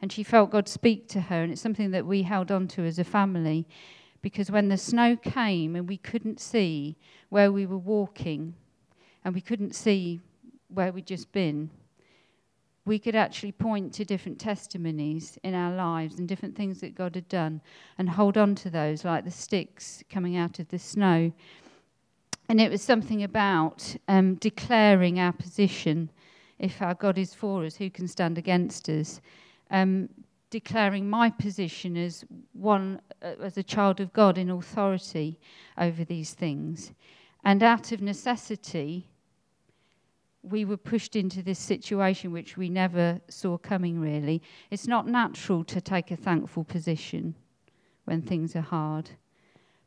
And 0.00 0.12
she 0.12 0.22
felt 0.22 0.50
God 0.50 0.68
speak 0.68 1.08
to 1.08 1.22
her, 1.22 1.42
and 1.42 1.52
it's 1.52 1.62
something 1.62 1.90
that 1.92 2.04
we 2.04 2.22
held 2.22 2.50
on 2.50 2.68
to 2.68 2.82
as 2.82 2.98
a 2.98 3.04
family 3.04 3.66
because 4.22 4.50
when 4.50 4.68
the 4.68 4.76
snow 4.76 5.16
came 5.16 5.76
and 5.76 5.88
we 5.88 5.96
couldn't 5.96 6.40
see 6.40 6.96
where 7.28 7.52
we 7.52 7.66
were 7.66 7.78
walking 7.78 8.54
and 9.24 9.34
we 9.34 9.40
couldn't 9.40 9.74
see 9.74 10.20
where 10.68 10.92
we'd 10.92 11.06
just 11.06 11.30
been, 11.32 11.70
we 12.84 12.98
could 12.98 13.16
actually 13.16 13.52
point 13.52 13.92
to 13.94 14.04
different 14.04 14.38
testimonies 14.38 15.38
in 15.42 15.54
our 15.54 15.74
lives 15.74 16.18
and 16.18 16.28
different 16.28 16.56
things 16.56 16.80
that 16.80 16.94
God 16.94 17.16
had 17.16 17.28
done 17.28 17.60
and 17.98 18.08
hold 18.08 18.38
on 18.38 18.54
to 18.56 18.70
those, 18.70 19.04
like 19.04 19.24
the 19.24 19.30
sticks 19.30 20.04
coming 20.08 20.36
out 20.36 20.60
of 20.60 20.68
the 20.68 20.78
snow. 20.78 21.32
And 22.48 22.60
it 22.60 22.70
was 22.70 22.82
something 22.82 23.24
about 23.24 23.96
um, 24.06 24.36
declaring 24.36 25.18
our 25.18 25.32
position 25.32 26.10
if 26.58 26.80
our 26.80 26.94
God 26.94 27.18
is 27.18 27.34
for 27.34 27.64
us, 27.64 27.76
who 27.76 27.90
can 27.90 28.08
stand 28.08 28.38
against 28.38 28.88
us? 28.88 29.20
Um, 29.70 30.08
declaring 30.60 31.06
my 31.10 31.28
position 31.28 31.98
as 31.98 32.24
one, 32.54 32.98
uh, 33.20 33.34
as 33.42 33.58
a 33.58 33.62
child 33.62 34.00
of 34.00 34.10
God 34.14 34.38
in 34.38 34.48
authority 34.48 35.38
over 35.76 36.02
these 36.02 36.32
things. 36.32 36.92
And 37.44 37.62
out 37.62 37.92
of 37.92 38.00
necessity, 38.00 39.06
we 40.42 40.64
were 40.64 40.78
pushed 40.78 41.14
into 41.14 41.42
this 41.42 41.58
situation 41.58 42.32
which 42.32 42.56
we 42.56 42.70
never 42.70 43.20
saw 43.28 43.58
coming, 43.58 44.00
really. 44.00 44.40
It's 44.70 44.86
not 44.86 45.06
natural 45.06 45.62
to 45.64 45.78
take 45.78 46.10
a 46.10 46.16
thankful 46.16 46.64
position 46.64 47.34
when 48.06 48.22
things 48.22 48.56
are 48.56 48.68
hard. 48.78 49.10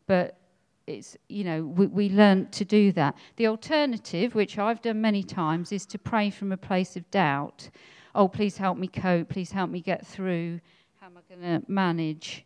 But 0.06 0.38
it's, 0.86 1.18
you 1.30 1.46
know, 1.46 1.64
we, 1.64 1.88
we 1.88 2.10
learn 2.10 2.48
to 2.52 2.64
do 2.64 2.92
that. 2.92 3.16
The 3.38 3.48
alternative, 3.48 4.36
which 4.36 4.60
I've 4.60 4.84
done 4.84 5.02
many 5.02 5.24
times, 5.24 5.72
is 5.72 5.88
to 5.88 5.98
pray 5.98 6.30
from 6.30 6.52
a 6.52 6.58
place 6.58 6.96
of 6.96 7.10
doubt. 7.10 7.72
Oh, 8.16 8.28
please 8.28 8.58
help 8.58 8.78
me 8.78 8.88
cope. 8.88 9.30
Please 9.30 9.52
help 9.52 9.70
me 9.70 9.82
get 9.82 10.06
through. 10.06 10.60
How 11.00 11.08
am 11.08 11.18
I 11.18 11.34
going 11.34 11.62
to 11.62 11.72
manage? 11.72 12.46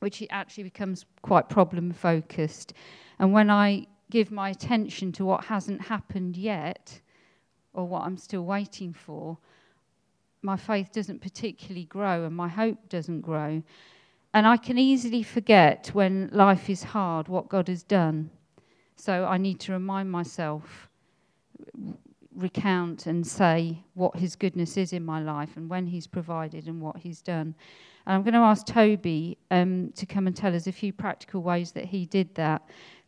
Which 0.00 0.22
actually 0.30 0.64
becomes 0.64 1.06
quite 1.22 1.48
problem 1.48 1.92
focused. 1.92 2.72
And 3.18 3.32
when 3.32 3.50
I 3.50 3.86
give 4.10 4.30
my 4.30 4.50
attention 4.50 5.12
to 5.12 5.24
what 5.24 5.44
hasn't 5.44 5.80
happened 5.82 6.36
yet, 6.36 7.00
or 7.72 7.86
what 7.86 8.02
I'm 8.02 8.16
still 8.16 8.44
waiting 8.44 8.92
for, 8.92 9.38
my 10.42 10.56
faith 10.56 10.90
doesn't 10.92 11.20
particularly 11.20 11.84
grow 11.84 12.24
and 12.24 12.34
my 12.34 12.48
hope 12.48 12.88
doesn't 12.88 13.20
grow. 13.20 13.62
And 14.32 14.46
I 14.46 14.56
can 14.56 14.78
easily 14.78 15.22
forget 15.22 15.90
when 15.92 16.30
life 16.32 16.70
is 16.70 16.82
hard 16.82 17.28
what 17.28 17.48
God 17.48 17.68
has 17.68 17.82
done. 17.82 18.30
So 18.96 19.24
I 19.24 19.38
need 19.38 19.60
to 19.60 19.72
remind 19.72 20.10
myself, 20.10 20.88
recount 22.34 23.06
and 23.06 23.26
say 23.26 23.82
what 23.94 24.16
His 24.16 24.36
goodness 24.36 24.76
is 24.76 24.92
in 24.92 25.04
my 25.04 25.20
life 25.20 25.56
and 25.56 25.68
when 25.68 25.86
He's 25.86 26.06
provided 26.06 26.66
and 26.66 26.80
what 26.80 26.98
He's 26.98 27.22
done. 27.22 27.54
And 28.06 28.16
I'm 28.16 28.22
going 28.22 28.34
to 28.34 28.40
ask 28.40 28.66
Toby 28.66 29.38
um, 29.50 29.92
to 29.96 30.06
come 30.06 30.26
and 30.26 30.34
tell 30.34 30.54
us 30.54 30.66
a 30.66 30.72
few 30.72 30.92
practical 30.92 31.42
ways 31.42 31.72
that 31.72 31.84
he 31.84 32.06
did 32.06 32.34
that 32.34 32.62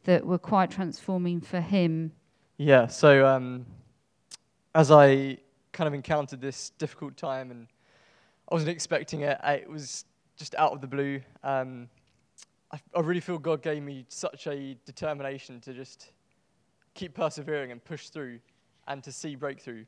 that 0.04 0.24
were 0.24 0.38
quite 0.38 0.70
transforming 0.70 1.40
for 1.40 1.60
him. 1.60 2.12
Yeah, 2.58 2.86
so 2.86 3.26
um, 3.26 3.64
as 4.74 4.90
I 4.90 5.38
kind 5.72 5.88
of 5.88 5.94
encountered 5.94 6.40
this 6.40 6.70
difficult 6.70 7.16
time 7.16 7.50
and 7.50 7.68
I 8.50 8.54
wasn't 8.54 8.70
expecting 8.70 9.22
it, 9.22 9.40
it 9.44 9.70
was 9.70 10.04
just 10.36 10.54
out 10.56 10.72
of 10.72 10.80
the 10.80 10.86
blue. 10.86 11.20
Um, 11.42 11.88
I, 12.72 12.80
I 12.94 13.00
really 13.00 13.20
feel 13.20 13.38
God 13.38 13.62
gave 13.62 13.82
me 13.82 14.04
such 14.08 14.46
a 14.46 14.76
determination 14.84 15.60
to 15.60 15.72
just 15.72 16.12
keep 16.94 17.14
persevering 17.14 17.72
and 17.72 17.82
push 17.82 18.08
through 18.08 18.40
and 18.88 19.02
to 19.04 19.12
see 19.12 19.34
breakthrough. 19.34 19.84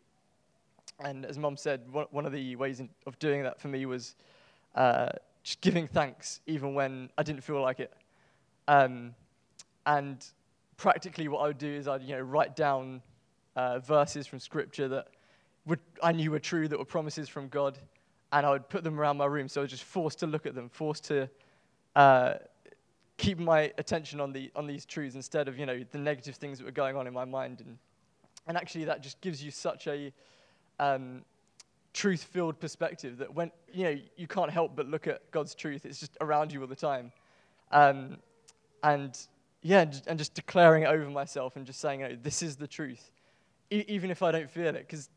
And 1.00 1.24
as 1.24 1.38
Mom 1.38 1.56
said, 1.56 1.80
one, 1.90 2.26
of 2.26 2.32
the 2.32 2.56
ways 2.56 2.80
of 3.06 3.18
doing 3.18 3.42
that 3.42 3.60
for 3.60 3.68
me 3.68 3.84
was 3.86 4.14
uh, 4.74 5.08
just 5.42 5.60
giving 5.60 5.86
thanks 5.86 6.40
even 6.46 6.74
when 6.74 7.10
I 7.18 7.22
didn't 7.22 7.42
feel 7.42 7.60
like 7.60 7.80
it. 7.80 7.92
Um, 8.68 9.14
and 9.86 10.24
practically, 10.76 11.28
what 11.28 11.40
I 11.40 11.48
would 11.48 11.58
do 11.58 11.72
is 11.72 11.88
I'd 11.88 12.02
you 12.02 12.16
know 12.16 12.20
write 12.20 12.56
down 12.56 13.02
uh, 13.56 13.80
verses 13.80 14.26
from 14.26 14.38
Scripture 14.38 14.88
that 14.88 15.08
would, 15.66 15.80
I 16.02 16.12
knew 16.12 16.30
were 16.30 16.38
true, 16.38 16.68
that 16.68 16.78
were 16.78 16.84
promises 16.84 17.28
from 17.28 17.48
God, 17.48 17.78
and 18.32 18.44
I 18.44 18.50
would 18.50 18.68
put 18.68 18.84
them 18.84 18.98
around 18.98 19.16
my 19.16 19.26
room. 19.26 19.48
So 19.48 19.60
I 19.60 19.62
was 19.62 19.70
just 19.70 19.84
forced 19.84 20.18
to 20.20 20.26
look 20.26 20.46
at 20.46 20.54
them, 20.54 20.68
forced 20.68 21.04
to 21.04 21.28
uh, 21.96 22.34
keep 23.16 23.38
my 23.38 23.72
attention 23.78 24.20
on, 24.20 24.32
the, 24.32 24.50
on 24.56 24.66
these 24.66 24.84
truths 24.84 25.14
instead 25.14 25.48
of, 25.48 25.58
you 25.58 25.66
know, 25.66 25.84
the 25.90 25.98
negative 25.98 26.34
things 26.36 26.58
that 26.58 26.64
were 26.64 26.72
going 26.72 26.96
on 26.96 27.06
in 27.06 27.14
my 27.14 27.24
mind. 27.24 27.60
And, 27.60 27.78
and 28.46 28.56
actually, 28.56 28.84
that 28.84 29.02
just 29.02 29.20
gives 29.20 29.42
you 29.42 29.50
such 29.50 29.86
a 29.86 30.12
um, 30.78 31.22
truth-filled 31.92 32.60
perspective 32.60 33.18
that 33.18 33.34
when, 33.34 33.50
you 33.72 33.84
know, 33.84 33.96
you 34.16 34.26
can't 34.26 34.50
help 34.50 34.76
but 34.76 34.88
look 34.88 35.06
at 35.06 35.30
God's 35.30 35.54
truth. 35.54 35.86
It's 35.86 36.00
just 36.00 36.16
around 36.20 36.52
you 36.52 36.60
all 36.60 36.66
the 36.66 36.76
time. 36.76 37.12
Um, 37.72 38.18
and, 38.82 39.18
yeah, 39.62 39.86
and 40.06 40.18
just 40.18 40.34
declaring 40.34 40.82
it 40.82 40.86
over 40.86 41.08
myself 41.08 41.56
and 41.56 41.64
just 41.64 41.80
saying, 41.80 42.00
know, 42.00 42.16
this 42.22 42.42
is 42.42 42.56
the 42.56 42.66
truth 42.66 43.10
e- 43.70 43.84
even 43.88 44.10
if 44.10 44.22
I 44.22 44.30
don't 44.30 44.50
feel 44.50 44.74
it, 44.74 44.86
because 44.86 45.08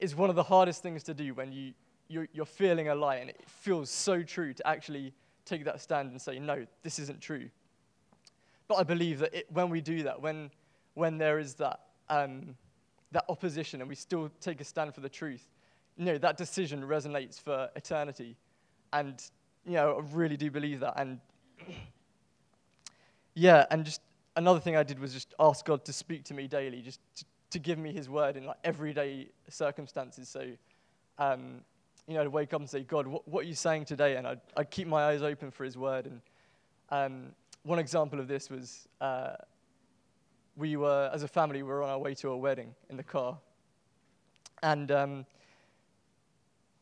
it's 0.00 0.14
one 0.16 0.30
of 0.30 0.36
the 0.36 0.42
hardest 0.42 0.82
things 0.82 1.02
to 1.04 1.14
do 1.14 1.34
when 1.34 1.52
you, 1.52 1.72
you're, 2.08 2.28
you're 2.32 2.46
feeling 2.46 2.88
a 2.88 2.94
lie 2.94 3.16
and 3.16 3.30
it 3.30 3.40
feels 3.46 3.90
so 3.90 4.22
true 4.22 4.52
to 4.54 4.66
actually 4.66 5.12
take 5.44 5.64
that 5.64 5.80
stand 5.80 6.10
and 6.10 6.20
say, 6.20 6.38
no, 6.38 6.66
this 6.82 6.98
isn't 6.98 7.20
true. 7.20 7.48
But 8.68 8.76
I 8.76 8.82
believe 8.84 9.18
that 9.20 9.34
it, 9.34 9.46
when 9.52 9.70
we 9.70 9.80
do 9.80 10.04
that, 10.04 10.20
when, 10.20 10.50
when 10.94 11.18
there 11.18 11.38
is 11.38 11.54
that, 11.54 11.80
um, 12.12 12.54
that 13.12 13.24
opposition 13.28 13.80
and 13.80 13.88
we 13.88 13.94
still 13.94 14.30
take 14.40 14.60
a 14.60 14.64
stand 14.64 14.94
for 14.94 15.00
the 15.00 15.08
truth, 15.08 15.48
you 15.96 16.04
know, 16.04 16.18
that 16.18 16.36
decision 16.36 16.82
resonates 16.82 17.40
for 17.40 17.70
eternity. 17.74 18.36
And, 18.92 19.22
you 19.66 19.74
know, 19.74 19.98
I 19.98 20.14
really 20.14 20.36
do 20.36 20.50
believe 20.50 20.80
that. 20.80 20.94
And, 20.96 21.20
yeah, 23.34 23.64
and 23.70 23.84
just 23.84 24.02
another 24.36 24.60
thing 24.60 24.76
I 24.76 24.82
did 24.82 24.98
was 24.98 25.12
just 25.12 25.34
ask 25.40 25.64
God 25.64 25.84
to 25.86 25.92
speak 25.92 26.24
to 26.24 26.34
me 26.34 26.46
daily, 26.46 26.82
just 26.82 27.00
to, 27.16 27.24
to 27.50 27.58
give 27.58 27.78
me 27.78 27.92
His 27.92 28.10
word 28.10 28.36
in 28.36 28.44
like 28.44 28.58
everyday 28.62 29.28
circumstances. 29.48 30.28
So, 30.28 30.48
um, 31.18 31.62
you 32.06 32.14
know, 32.14 32.24
to 32.24 32.30
wake 32.30 32.52
up 32.52 32.60
and 32.60 32.68
say, 32.68 32.82
God, 32.82 33.06
what, 33.06 33.26
what 33.26 33.44
are 33.44 33.48
you 33.48 33.54
saying 33.54 33.86
today? 33.86 34.16
And 34.16 34.26
I'd, 34.26 34.40
I'd, 34.56 34.70
keep 34.70 34.86
my 34.86 35.04
eyes 35.04 35.22
open 35.22 35.50
for 35.50 35.64
His 35.64 35.78
word. 35.78 36.06
And 36.06 36.20
um, 36.90 37.26
one 37.62 37.78
example 37.78 38.20
of 38.20 38.28
this 38.28 38.50
was 38.50 38.86
uh, 39.00 39.34
we 40.56 40.76
were, 40.76 41.10
as 41.12 41.22
a 41.22 41.28
family, 41.28 41.62
we 41.62 41.68
were 41.68 41.82
on 41.82 41.90
our 41.90 41.98
way 41.98 42.14
to 42.16 42.30
a 42.30 42.36
wedding 42.36 42.74
in 42.90 42.96
the 42.96 43.02
car. 43.02 43.38
And 44.62 44.90
um, 44.92 45.26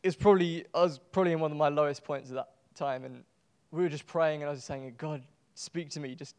it 0.03 0.07
was 0.07 0.15
probably, 0.15 0.65
I 0.73 0.81
was 0.83 0.99
probably 1.11 1.31
in 1.31 1.39
one 1.39 1.51
of 1.51 1.57
my 1.57 1.69
lowest 1.69 2.03
points 2.03 2.29
at 2.29 2.35
that 2.35 2.49
time. 2.75 3.05
And 3.05 3.23
we 3.71 3.83
were 3.83 3.89
just 3.89 4.05
praying, 4.05 4.41
and 4.41 4.49
I 4.49 4.51
was 4.51 4.63
saying, 4.63 4.93
God, 4.97 5.23
speak 5.55 5.89
to 5.91 5.99
me. 5.99 6.15
Just 6.15 6.35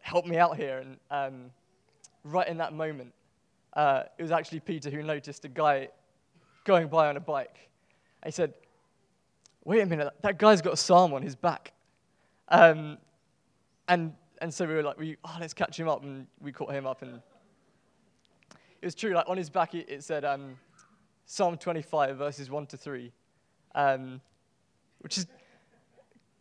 help 0.00 0.26
me 0.26 0.36
out 0.36 0.56
here. 0.56 0.78
And 0.78 0.96
um, 1.10 1.50
right 2.24 2.46
in 2.46 2.58
that 2.58 2.72
moment, 2.72 3.12
uh, 3.74 4.04
it 4.18 4.22
was 4.22 4.32
actually 4.32 4.60
Peter 4.60 4.90
who 4.90 5.02
noticed 5.02 5.44
a 5.44 5.48
guy 5.48 5.88
going 6.64 6.88
by 6.88 7.08
on 7.08 7.16
a 7.16 7.20
bike. 7.20 7.70
And 8.22 8.32
he 8.32 8.34
said, 8.34 8.54
Wait 9.64 9.80
a 9.82 9.86
minute, 9.86 10.08
that 10.22 10.38
guy's 10.38 10.62
got 10.62 10.72
a 10.72 10.76
psalm 10.76 11.12
on 11.12 11.20
his 11.20 11.36
back. 11.36 11.72
Um, 12.48 12.96
and, 13.86 14.14
and 14.40 14.52
so 14.52 14.66
we 14.66 14.74
were 14.74 14.82
like, 14.82 14.98
we, 14.98 15.16
oh, 15.24 15.36
let's 15.40 15.54
catch 15.54 15.78
him 15.78 15.88
up. 15.88 16.02
And 16.02 16.26
we 16.40 16.52
caught 16.52 16.72
him 16.72 16.86
up. 16.86 17.02
And 17.02 17.20
it 18.80 18.84
was 18.84 18.94
true, 18.94 19.12
like 19.12 19.28
on 19.28 19.36
his 19.36 19.50
back, 19.50 19.74
it, 19.74 19.88
it 19.88 20.04
said 20.04 20.24
um, 20.24 20.56
Psalm 21.26 21.56
25, 21.56 22.16
verses 22.16 22.50
1 22.50 22.66
to 22.66 22.76
3, 22.76 23.12
um, 23.74 24.20
which 25.00 25.18
is 25.18 25.26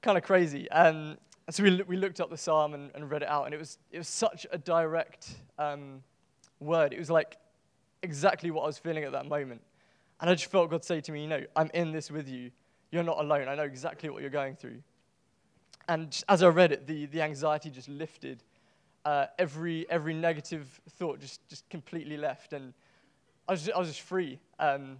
kind 0.01 0.17
of 0.17 0.23
crazy. 0.23 0.69
Um, 0.71 1.17
and 1.47 1.55
so 1.55 1.63
we, 1.63 1.81
we 1.83 1.97
looked 1.97 2.19
up 2.19 2.29
the 2.29 2.37
psalm 2.37 2.73
and, 2.73 2.91
and 2.93 3.09
read 3.09 3.23
it 3.23 3.29
out, 3.29 3.45
and 3.45 3.53
it 3.53 3.57
was, 3.57 3.77
it 3.91 3.97
was 3.97 4.07
such 4.07 4.45
a 4.51 4.57
direct 4.57 5.29
um, 5.57 6.03
word. 6.59 6.93
It 6.93 6.99
was 6.99 7.09
like 7.09 7.37
exactly 8.03 8.51
what 8.51 8.63
I 8.63 8.67
was 8.67 8.77
feeling 8.77 9.03
at 9.03 9.11
that 9.13 9.27
moment. 9.27 9.61
And 10.19 10.29
I 10.29 10.35
just 10.35 10.51
felt 10.51 10.69
God 10.69 10.83
say 10.83 11.01
to 11.01 11.11
me, 11.11 11.21
You 11.21 11.27
know, 11.27 11.43
I'm 11.55 11.69
in 11.73 11.91
this 11.91 12.11
with 12.11 12.27
you. 12.27 12.51
You're 12.91 13.03
not 13.03 13.19
alone. 13.19 13.47
I 13.47 13.55
know 13.55 13.63
exactly 13.63 14.09
what 14.09 14.21
you're 14.21 14.31
going 14.31 14.55
through. 14.55 14.81
And 15.87 16.21
as 16.27 16.43
I 16.43 16.47
read 16.47 16.71
it, 16.71 16.87
the, 16.87 17.05
the 17.05 17.21
anxiety 17.21 17.69
just 17.69 17.89
lifted. 17.89 18.43
Uh, 19.05 19.27
every, 19.39 19.89
every 19.89 20.13
negative 20.13 20.81
thought 20.91 21.19
just, 21.19 21.47
just 21.47 21.69
completely 21.69 22.17
left. 22.17 22.53
And 22.53 22.73
I 23.47 23.53
was 23.53 23.63
just, 23.63 23.75
I 23.75 23.79
was 23.79 23.87
just 23.87 24.01
free. 24.01 24.39
Um, 24.59 24.97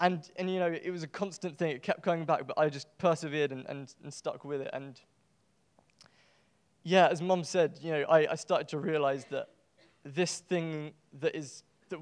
and, 0.00 0.30
and, 0.36 0.50
you 0.50 0.60
know, 0.60 0.72
it 0.72 0.90
was 0.90 1.02
a 1.02 1.08
constant 1.08 1.58
thing. 1.58 1.72
It 1.72 1.82
kept 1.82 2.02
coming 2.02 2.24
back, 2.24 2.46
but 2.46 2.56
I 2.56 2.68
just 2.68 2.86
persevered 2.98 3.52
and, 3.52 3.66
and, 3.68 3.92
and 4.02 4.14
stuck 4.14 4.44
with 4.44 4.60
it. 4.60 4.70
And 4.72 5.00
yeah, 6.84 7.08
as 7.08 7.20
mum 7.20 7.44
said, 7.44 7.78
you 7.82 7.90
know, 7.90 8.02
I, 8.08 8.32
I 8.32 8.34
started 8.36 8.68
to 8.68 8.78
realize 8.78 9.26
that 9.26 9.48
this 10.04 10.38
thing 10.38 10.92
that 11.20 11.34
is 11.34 11.64
that 11.90 11.98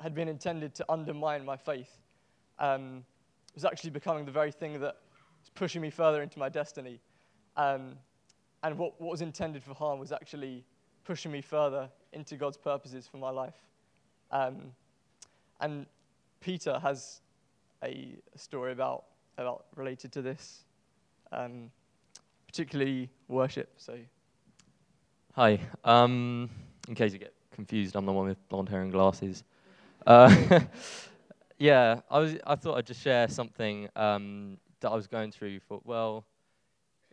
had 0.00 0.14
been 0.14 0.28
intended 0.28 0.74
to 0.74 0.84
undermine 0.88 1.44
my 1.44 1.56
faith 1.56 2.00
um, 2.58 3.04
was 3.54 3.64
actually 3.64 3.90
becoming 3.90 4.24
the 4.24 4.32
very 4.32 4.50
thing 4.50 4.74
that 4.80 4.96
was 5.40 5.50
pushing 5.54 5.80
me 5.80 5.90
further 5.90 6.22
into 6.22 6.38
my 6.38 6.48
destiny. 6.48 7.00
Um, 7.56 7.92
and 8.62 8.76
what, 8.78 9.00
what 9.00 9.10
was 9.10 9.22
intended 9.22 9.62
for 9.62 9.74
harm 9.74 9.98
was 9.98 10.12
actually 10.12 10.64
pushing 11.04 11.30
me 11.30 11.40
further 11.40 11.88
into 12.12 12.36
God's 12.36 12.56
purposes 12.56 13.06
for 13.06 13.18
my 13.18 13.30
life. 13.30 13.54
Um, 14.30 14.72
and 15.60 15.86
Peter 16.40 16.78
has 16.80 17.20
a, 17.82 18.16
story 18.34 18.72
about, 18.72 19.04
about 19.38 19.66
related 19.76 20.12
to 20.12 20.22
this. 20.22 20.64
Um, 21.32 21.70
particularly 22.56 23.10
worship. 23.28 23.70
So, 23.76 23.98
hi. 25.34 25.60
Um, 25.84 26.48
in 26.88 26.94
case 26.94 27.12
you 27.12 27.18
get 27.18 27.34
confused, 27.52 27.96
I'm 27.96 28.06
the 28.06 28.12
one 28.12 28.26
with 28.26 28.48
blonde 28.48 28.68
hair 28.68 28.82
and 28.82 28.90
glasses. 28.90 29.44
Uh, 30.06 30.60
yeah, 31.58 32.00
I 32.10 32.18
was. 32.18 32.36
I 32.46 32.54
thought 32.54 32.78
I'd 32.78 32.86
just 32.86 33.02
share 33.02 33.28
something 33.28 33.88
um, 33.94 34.56
that 34.80 34.90
I 34.90 34.94
was 34.94 35.06
going 35.06 35.32
through. 35.32 35.60
Well, 35.84 36.24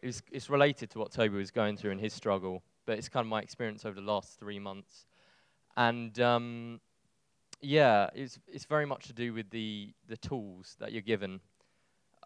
it's 0.03 0.21
it's 0.31 0.49
related 0.49 0.89
to 0.91 0.99
what 0.99 1.11
Toby 1.11 1.37
was 1.37 1.49
going 1.49 1.77
through 1.77 1.91
in 1.91 1.99
his 1.99 2.13
struggle, 2.13 2.61
but 2.85 2.97
it's 2.97 3.09
kind 3.09 3.25
of 3.25 3.29
my 3.29 3.41
experience 3.41 3.85
over 3.85 3.95
the 3.95 4.05
last 4.05 4.37
three 4.39 4.59
months. 4.59 5.05
And 5.77 6.19
um, 6.19 6.81
yeah, 7.61 8.09
it's 8.13 8.37
it's 8.47 8.65
very 8.65 8.85
much 8.85 9.07
to 9.07 9.13
do 9.13 9.33
with 9.33 9.49
the 9.49 9.93
the 10.07 10.17
tools 10.17 10.75
that 10.79 10.91
you're 10.91 11.01
given 11.01 11.39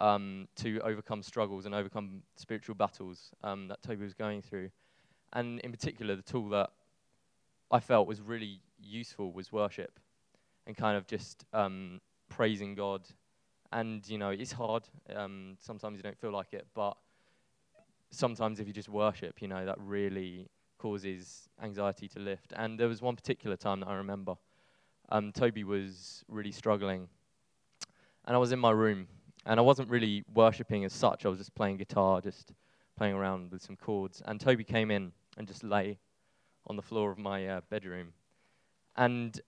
um, 0.02 0.48
to 0.58 0.80
overcome 0.82 1.22
struggles 1.22 1.66
and 1.66 1.76
overcome 1.76 2.24
spiritual 2.36 2.76
battles 2.76 3.32
um, 3.44 3.68
that 3.68 3.82
Toby 3.84 4.04
was 4.04 4.16
going 4.16 4.42
through, 4.42 4.72
and 5.34 5.60
in 5.60 5.72
particular, 5.72 6.16
the 6.16 6.24
tool 6.24 6.50
that 6.50 6.72
I 7.72 7.80
felt 7.80 8.08
was 8.08 8.22
really 8.22 8.60
useful 8.80 9.32
was 9.32 9.52
worship, 9.52 10.00
and 10.66 10.76
kind 10.76 10.98
of 10.98 11.06
just 11.06 11.46
um, 11.54 12.02
praising 12.28 12.74
God. 12.74 13.04
And 13.72 14.08
you 14.10 14.18
know, 14.18 14.30
it's 14.30 14.54
hard. 14.54 14.84
Um, 15.16 15.58
sometimes 15.60 15.98
you 15.98 16.04
don't 16.04 16.18
feel 16.18 16.32
like 16.32 16.54
it, 16.54 16.66
but 16.74 16.98
sometimes 18.10 18.60
if 18.60 18.68
you 18.68 18.74
just 18.74 18.90
worship, 18.90 19.42
you 19.42 19.48
know, 19.48 19.66
that 19.66 19.78
really 19.80 20.48
causes 20.78 21.50
anxiety 21.62 22.08
to 22.10 22.20
lift. 22.20 22.54
And 22.56 22.80
there 22.80 22.88
was 22.88 23.02
one 23.02 23.16
particular 23.16 23.56
time 23.56 23.80
that 23.82 23.88
I 23.88 23.96
remember 23.96 24.36
um, 25.10 25.32
Toby 25.32 25.64
was 25.64 26.24
really 26.28 26.52
struggling. 26.52 27.08
And 28.26 28.36
I 28.36 28.40
was 28.40 28.52
in 28.52 28.60
my 28.60 28.72
room, 28.72 29.08
and 29.46 29.60
I 29.60 29.64
wasn't 29.64 29.90
really 29.90 30.24
worshipping 30.34 30.84
as 30.84 30.94
such. 30.94 31.26
I 31.26 31.30
was 31.30 31.40
just 31.40 31.56
playing 31.56 31.78
guitar, 31.78 32.20
just 32.20 32.52
playing 32.98 33.16
around 33.16 33.52
with 33.52 33.62
some 33.62 33.78
chords. 33.78 34.22
And 34.26 34.40
Toby 34.40 34.66
came 34.66 34.92
in 34.92 35.14
and 35.38 35.48
just 35.48 35.64
lay 35.64 36.00
on 36.66 36.76
the 36.76 36.82
floor 36.82 37.10
of 37.10 37.18
my 37.18 37.48
uh, 37.48 37.62
bedroom. 37.70 38.14
And 38.98 39.40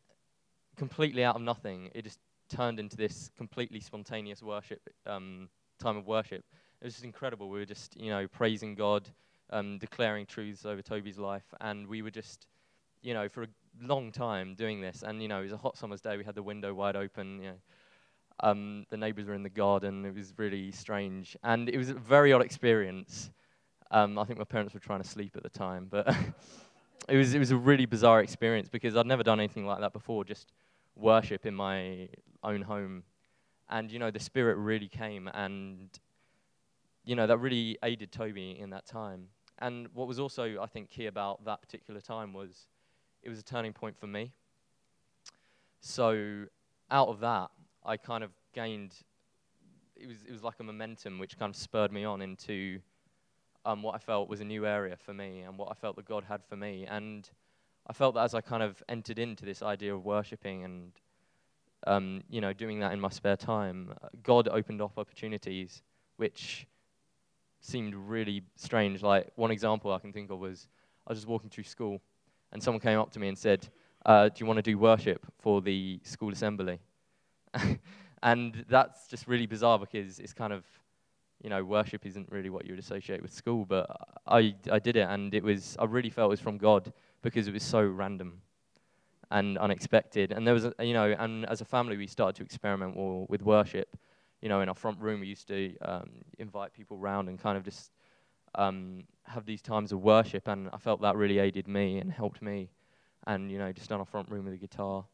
completely 0.77 1.25
out 1.25 1.35
of 1.35 1.41
nothing, 1.41 1.89
it 1.93 2.03
just 2.03 2.19
turned 2.47 2.79
into 2.79 2.95
this 2.95 3.29
completely 3.35 3.81
spontaneous 3.81 4.41
worship, 4.41 4.81
um, 5.05 5.49
time 5.77 5.97
of 5.97 6.07
worship. 6.07 6.45
It 6.81 6.85
was 6.85 6.93
just 6.93 7.03
incredible. 7.03 7.49
We 7.49 7.59
were 7.59 7.65
just, 7.65 7.99
you 7.99 8.09
know, 8.09 8.25
praising 8.27 8.73
God, 8.73 9.09
um, 9.49 9.79
declaring 9.79 10.25
truths 10.25 10.65
over 10.65 10.81
Toby's 10.81 11.17
life, 11.17 11.53
and 11.59 11.85
we 11.87 12.01
were 12.01 12.11
just, 12.11 12.47
you 13.01 13.13
know, 13.13 13.27
for 13.27 13.43
a 13.43 13.47
long 13.81 14.13
time 14.13 14.55
doing 14.55 14.79
this, 14.79 15.03
and 15.03 15.21
you 15.21 15.27
know, 15.27 15.39
it 15.39 15.43
was 15.43 15.51
a 15.51 15.57
hot 15.57 15.77
summer's 15.77 15.99
day. 15.99 16.15
We 16.15 16.23
had 16.23 16.35
the 16.35 16.43
window 16.43 16.73
wide 16.73 16.95
open. 16.95 17.39
You 17.41 17.47
know, 17.49 17.55
um, 18.39 18.85
the 18.89 18.95
neighbours 18.95 19.27
were 19.27 19.33
in 19.33 19.43
the 19.43 19.49
garden. 19.49 20.05
It 20.05 20.15
was 20.15 20.33
really 20.37 20.71
strange, 20.71 21.35
and 21.43 21.67
it 21.67 21.77
was 21.77 21.89
a 21.89 21.95
very 21.95 22.31
odd 22.31 22.41
experience. 22.41 23.29
Um, 23.91 24.17
I 24.17 24.23
think 24.23 24.39
my 24.39 24.45
parents 24.45 24.73
were 24.73 24.79
trying 24.79 25.01
to 25.01 25.07
sleep 25.07 25.35
at 25.35 25.43
the 25.43 25.49
time, 25.49 25.87
but 25.89 26.07
it 27.09 27.17
was 27.17 27.33
it 27.33 27.39
was 27.39 27.51
a 27.51 27.57
really 27.57 27.87
bizarre 27.87 28.21
experience 28.21 28.69
because 28.69 28.95
I'd 28.95 29.05
never 29.05 29.23
done 29.23 29.39
anything 29.41 29.65
like 29.65 29.81
that 29.81 29.91
before. 29.91 30.23
Just 30.23 30.53
worship 30.95 31.45
in 31.45 31.55
my 31.55 32.07
own 32.41 32.61
home, 32.61 33.03
and 33.69 33.91
you 33.91 33.99
know, 33.99 34.11
the 34.11 34.19
Spirit 34.19 34.55
really 34.55 34.87
came, 34.87 35.29
and 35.33 35.89
you 37.09 37.15
know, 37.15 37.25
that 37.25 37.39
really 37.39 37.75
aided 37.81 38.11
Toby 38.11 38.55
in 38.59 38.69
that 38.69 38.85
time. 38.85 39.29
And 39.57 39.87
what 39.95 40.07
was 40.07 40.19
also, 40.19 40.61
I 40.61 40.67
think, 40.67 40.91
key 40.91 41.07
about 41.07 41.43
that 41.45 41.59
particular 41.59 42.01
time 42.01 42.33
was 42.33 42.67
it 43.23 43.29
was 43.29 43.39
a 43.39 43.43
turning 43.43 43.73
point 43.73 43.97
for 43.97 44.05
me. 44.05 44.31
So 45.81 46.45
out 46.91 47.07
of 47.07 47.19
that, 47.21 47.49
I 47.83 47.97
kind 47.97 48.23
of 48.23 48.29
gained. 48.53 48.93
It 49.95 50.05
was 50.05 50.17
it 50.23 50.31
was 50.31 50.43
like 50.43 50.59
a 50.59 50.63
momentum 50.63 51.17
which 51.17 51.35
kind 51.35 51.49
of 51.49 51.55
spurred 51.55 51.91
me 51.91 52.03
on 52.05 52.21
into 52.21 52.79
um, 53.65 53.81
what 53.81 53.95
I 53.95 53.97
felt 53.97 54.29
was 54.29 54.39
a 54.39 54.45
new 54.45 54.67
area 54.67 54.95
for 54.95 55.15
me 55.15 55.41
and 55.41 55.57
what 55.57 55.69
I 55.71 55.73
felt 55.73 55.95
that 55.95 56.05
God 56.05 56.25
had 56.25 56.43
for 56.47 56.57
me. 56.57 56.85
And 56.87 57.27
I 57.87 57.93
felt 57.93 58.13
that 58.15 58.21
as 58.21 58.35
I 58.35 58.41
kind 58.41 58.61
of 58.61 58.83
entered 58.87 59.17
into 59.17 59.45
this 59.45 59.63
idea 59.63 59.95
of 59.95 60.05
worshiping 60.05 60.63
and 60.63 60.91
um, 61.87 62.21
you 62.29 62.39
know 62.39 62.53
doing 62.53 62.81
that 62.81 62.93
in 62.93 62.99
my 62.99 63.09
spare 63.09 63.35
time, 63.35 63.95
uh, 64.03 64.09
God 64.21 64.47
opened 64.47 64.79
up 64.79 64.95
opportunities 64.95 65.81
which 66.17 66.67
seemed 67.61 67.95
really 67.95 68.43
strange. 68.55 69.01
Like 69.01 69.27
one 69.35 69.51
example 69.51 69.91
I 69.93 69.99
can 69.99 70.13
think 70.13 70.31
of 70.31 70.39
was 70.39 70.67
I 71.07 71.11
was 71.11 71.19
just 71.19 71.27
walking 71.27 71.49
through 71.49 71.65
school 71.65 72.01
and 72.51 72.61
someone 72.61 72.79
came 72.79 72.99
up 72.99 73.11
to 73.11 73.19
me 73.19 73.27
and 73.27 73.37
said, 73.37 73.67
uh, 74.05 74.29
"Do 74.29 74.35
you 74.37 74.45
want 74.45 74.57
to 74.57 74.63
do 74.63 74.77
worship 74.77 75.25
for 75.39 75.61
the 75.61 75.99
school 76.03 76.31
assembly?" 76.31 76.79
and 78.23 78.65
that's 78.69 79.07
just 79.07 79.27
really 79.27 79.45
bizarre 79.45 79.79
because 79.79 80.19
it's 80.19 80.33
kind 80.33 80.53
of, 80.53 80.65
you 81.43 81.49
know, 81.49 81.63
worship 81.63 82.05
isn't 82.05 82.31
really 82.31 82.49
what 82.49 82.65
you 82.65 82.73
would 82.73 82.79
associate 82.79 83.21
with 83.21 83.33
school. 83.33 83.65
But 83.65 83.87
I 84.27 84.55
I 84.71 84.79
did 84.79 84.95
it, 84.95 85.07
and 85.09 85.33
it 85.33 85.43
was 85.43 85.75
I 85.79 85.85
really 85.85 86.09
felt 86.09 86.29
it 86.29 86.31
was 86.31 86.39
from 86.39 86.57
God 86.57 86.91
because 87.21 87.47
it 87.47 87.53
was 87.53 87.63
so 87.63 87.83
random 87.83 88.41
and 89.31 89.57
unexpected. 89.57 90.31
And 90.31 90.45
there 90.45 90.53
was, 90.53 90.65
a, 90.65 90.73
you 90.79 90.93
know, 90.93 91.15
and 91.17 91.45
as 91.45 91.61
a 91.61 91.65
family 91.65 91.97
we 91.97 92.07
started 92.07 92.35
to 92.37 92.43
experiment 92.43 92.95
with 93.29 93.41
worship. 93.43 93.97
You 94.41 94.49
know, 94.49 94.61
in 94.61 94.69
our 94.69 94.75
front 94.75 94.99
room 94.99 95.19
we 95.19 95.27
used 95.27 95.47
to 95.47 95.75
um, 95.81 96.09
invite 96.37 96.73
people 96.73 96.97
round 96.97 97.27
and 97.29 97.39
kind 97.39 97.57
of 97.57 97.63
just 97.63 97.91
um, 98.55 99.03
have 99.23 99.45
these 99.45 99.61
times 99.61 99.91
of 99.91 100.01
worship, 100.01 100.47
and 100.47 100.69
I 100.71 100.77
felt 100.77 101.01
that 101.01 101.15
really 101.15 101.39
aided 101.39 101.67
me 101.67 101.97
and 101.99 102.11
helped 102.11 102.41
me. 102.41 102.69
And 103.27 103.51
you 103.51 103.57
know, 103.57 103.71
just 103.71 103.91
on 103.91 103.99
our 103.99 104.05
front 104.05 104.29
room 104.29 104.45
with 104.45 104.53
a 104.53 104.57
guitar. 104.57 105.05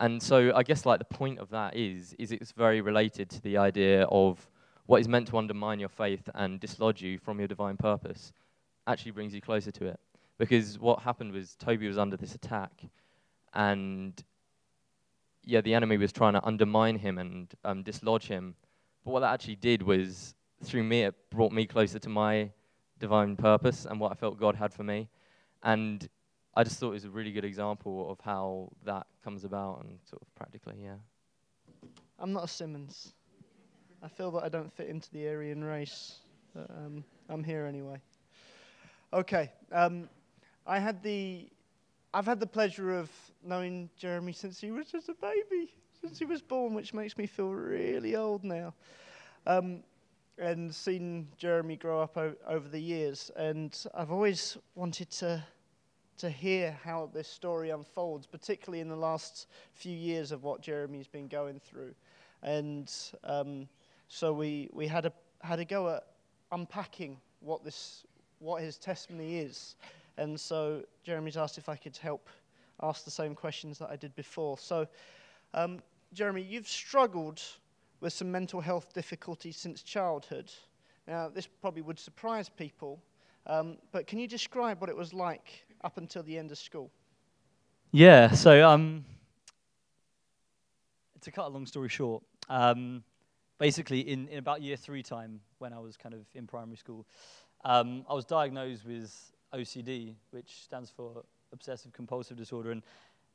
And 0.00 0.22
so 0.22 0.52
I 0.56 0.62
guess 0.62 0.86
like 0.86 0.98
the 0.98 1.04
point 1.04 1.38
of 1.38 1.50
that 1.50 1.76
is, 1.76 2.14
is 2.18 2.32
it's 2.32 2.52
very 2.52 2.80
related 2.80 3.28
to 3.30 3.42
the 3.42 3.58
idea 3.58 4.04
of 4.04 4.48
what 4.86 5.00
is 5.00 5.06
meant 5.06 5.28
to 5.28 5.36
undermine 5.36 5.78
your 5.78 5.90
faith 5.90 6.28
and 6.34 6.58
dislodge 6.58 7.02
you 7.02 7.18
from 7.18 7.38
your 7.38 7.46
divine 7.46 7.76
purpose 7.76 8.32
actually 8.86 9.12
brings 9.12 9.34
you 9.34 9.42
closer 9.42 9.70
to 9.70 9.86
it. 9.86 10.00
Because 10.38 10.78
what 10.78 11.00
happened 11.00 11.32
was 11.32 11.54
Toby 11.54 11.86
was 11.86 11.98
under 11.98 12.16
this 12.16 12.34
attack, 12.34 12.72
and 13.52 14.14
yeah, 15.44 15.60
the 15.60 15.74
enemy 15.74 15.96
was 15.96 16.12
trying 16.12 16.34
to 16.34 16.44
undermine 16.44 16.96
him 16.96 17.18
and 17.18 17.52
um, 17.64 17.82
dislodge 17.82 18.26
him. 18.26 18.54
But 19.04 19.12
what 19.12 19.20
that 19.20 19.32
actually 19.32 19.56
did 19.56 19.82
was 19.82 20.34
through 20.62 20.84
me, 20.84 21.02
it 21.02 21.14
brought 21.30 21.52
me 21.52 21.66
closer 21.66 21.98
to 21.98 22.08
my 22.08 22.50
divine 22.98 23.36
purpose 23.36 23.86
and 23.86 23.98
what 23.98 24.12
I 24.12 24.14
felt 24.14 24.38
God 24.38 24.54
had 24.54 24.72
for 24.72 24.84
me. 24.84 25.08
And 25.62 26.08
I 26.54 26.64
just 26.64 26.78
thought 26.78 26.90
it 26.90 26.94
was 26.94 27.04
a 27.04 27.10
really 27.10 27.32
good 27.32 27.44
example 27.44 28.10
of 28.10 28.20
how 28.20 28.70
that 28.84 29.06
comes 29.24 29.44
about 29.44 29.82
and 29.84 29.98
sort 30.04 30.20
of 30.22 30.34
practically, 30.34 30.76
yeah. 30.82 30.96
I'm 32.18 32.32
not 32.32 32.44
a 32.44 32.48
Simmons. 32.48 33.14
I 34.02 34.08
feel 34.08 34.30
that 34.32 34.42
I 34.42 34.48
don't 34.48 34.72
fit 34.72 34.88
into 34.88 35.10
the 35.10 35.28
Aryan 35.28 35.62
race, 35.64 36.16
but 36.54 36.70
um, 36.70 37.04
I'm 37.28 37.44
here 37.44 37.66
anyway. 37.66 38.00
Okay, 39.12 39.52
um, 39.72 40.08
I 40.66 40.78
had 40.78 41.02
the, 41.02 41.48
I've 42.12 42.26
had 42.26 42.40
the 42.40 42.46
pleasure 42.46 42.98
of 42.98 43.08
knowing 43.44 43.88
Jeremy 43.96 44.32
since 44.32 44.60
he 44.60 44.72
was 44.72 44.86
just 44.86 45.08
a 45.08 45.14
baby, 45.14 45.72
since 46.00 46.18
he 46.18 46.24
was 46.24 46.42
born, 46.42 46.74
which 46.74 46.92
makes 46.92 47.16
me 47.16 47.26
feel 47.26 47.52
really 47.52 48.16
old 48.16 48.42
now. 48.42 48.74
Um, 49.46 49.84
and 50.36 50.74
seen 50.74 51.28
Jeremy 51.36 51.76
grow 51.76 52.00
up 52.00 52.16
o- 52.16 52.34
over 52.48 52.68
the 52.68 52.80
years. 52.80 53.30
And 53.36 53.76
I've 53.94 54.10
always 54.10 54.58
wanted 54.74 55.10
to 55.12 55.44
to 56.18 56.28
hear 56.28 56.78
how 56.84 57.08
this 57.14 57.26
story 57.26 57.70
unfolds, 57.70 58.26
particularly 58.26 58.80
in 58.80 58.90
the 58.90 58.96
last 58.96 59.46
few 59.72 59.96
years 59.96 60.32
of 60.32 60.42
what 60.42 60.60
Jeremy's 60.60 61.06
been 61.06 61.28
going 61.28 61.58
through. 61.58 61.94
And 62.42 62.92
um, 63.24 63.66
so 64.08 64.30
we, 64.30 64.68
we 64.72 64.86
had 64.86 65.06
a 65.06 65.12
had 65.42 65.60
a 65.60 65.64
go 65.64 65.88
at 65.88 66.04
unpacking 66.52 67.16
what 67.40 67.64
this 67.64 68.04
what 68.38 68.62
his 68.62 68.76
testimony 68.76 69.38
is. 69.38 69.76
And 70.20 70.38
so 70.38 70.82
Jeremy's 71.02 71.38
asked 71.38 71.56
if 71.56 71.70
I 71.70 71.76
could 71.76 71.96
help 71.96 72.28
ask 72.82 73.04
the 73.06 73.10
same 73.10 73.34
questions 73.34 73.78
that 73.78 73.88
I 73.88 73.96
did 73.96 74.14
before. 74.14 74.58
So, 74.58 74.86
um, 75.54 75.80
Jeremy, 76.12 76.42
you've 76.42 76.68
struggled 76.68 77.42
with 78.00 78.12
some 78.12 78.30
mental 78.30 78.60
health 78.60 78.92
difficulties 78.92 79.56
since 79.56 79.82
childhood. 79.82 80.52
Now, 81.08 81.28
this 81.28 81.46
probably 81.46 81.80
would 81.80 81.98
surprise 81.98 82.50
people, 82.50 83.02
um, 83.46 83.78
but 83.92 84.06
can 84.06 84.18
you 84.18 84.28
describe 84.28 84.80
what 84.82 84.90
it 84.90 84.96
was 84.96 85.14
like 85.14 85.64
up 85.84 85.96
until 85.96 86.22
the 86.22 86.36
end 86.36 86.52
of 86.52 86.58
school? 86.58 86.90
Yeah, 87.90 88.30
so 88.30 88.68
um, 88.68 89.06
to 91.22 91.30
cut 91.30 91.46
a 91.46 91.48
long 91.48 91.64
story 91.64 91.88
short, 91.88 92.22
um, 92.50 93.02
basically 93.58 94.00
in, 94.00 94.28
in 94.28 94.38
about 94.38 94.60
year 94.60 94.76
three 94.76 95.02
time, 95.02 95.40
when 95.58 95.72
I 95.72 95.78
was 95.78 95.96
kind 95.96 96.14
of 96.14 96.26
in 96.34 96.46
primary 96.46 96.76
school, 96.76 97.06
um, 97.64 98.04
I 98.08 98.12
was 98.12 98.26
diagnosed 98.26 98.84
with 98.86 99.32
OCD, 99.54 100.14
which 100.30 100.62
stands 100.62 100.90
for 100.90 101.24
obsessive 101.52 101.92
compulsive 101.92 102.36
disorder, 102.36 102.70
and 102.70 102.82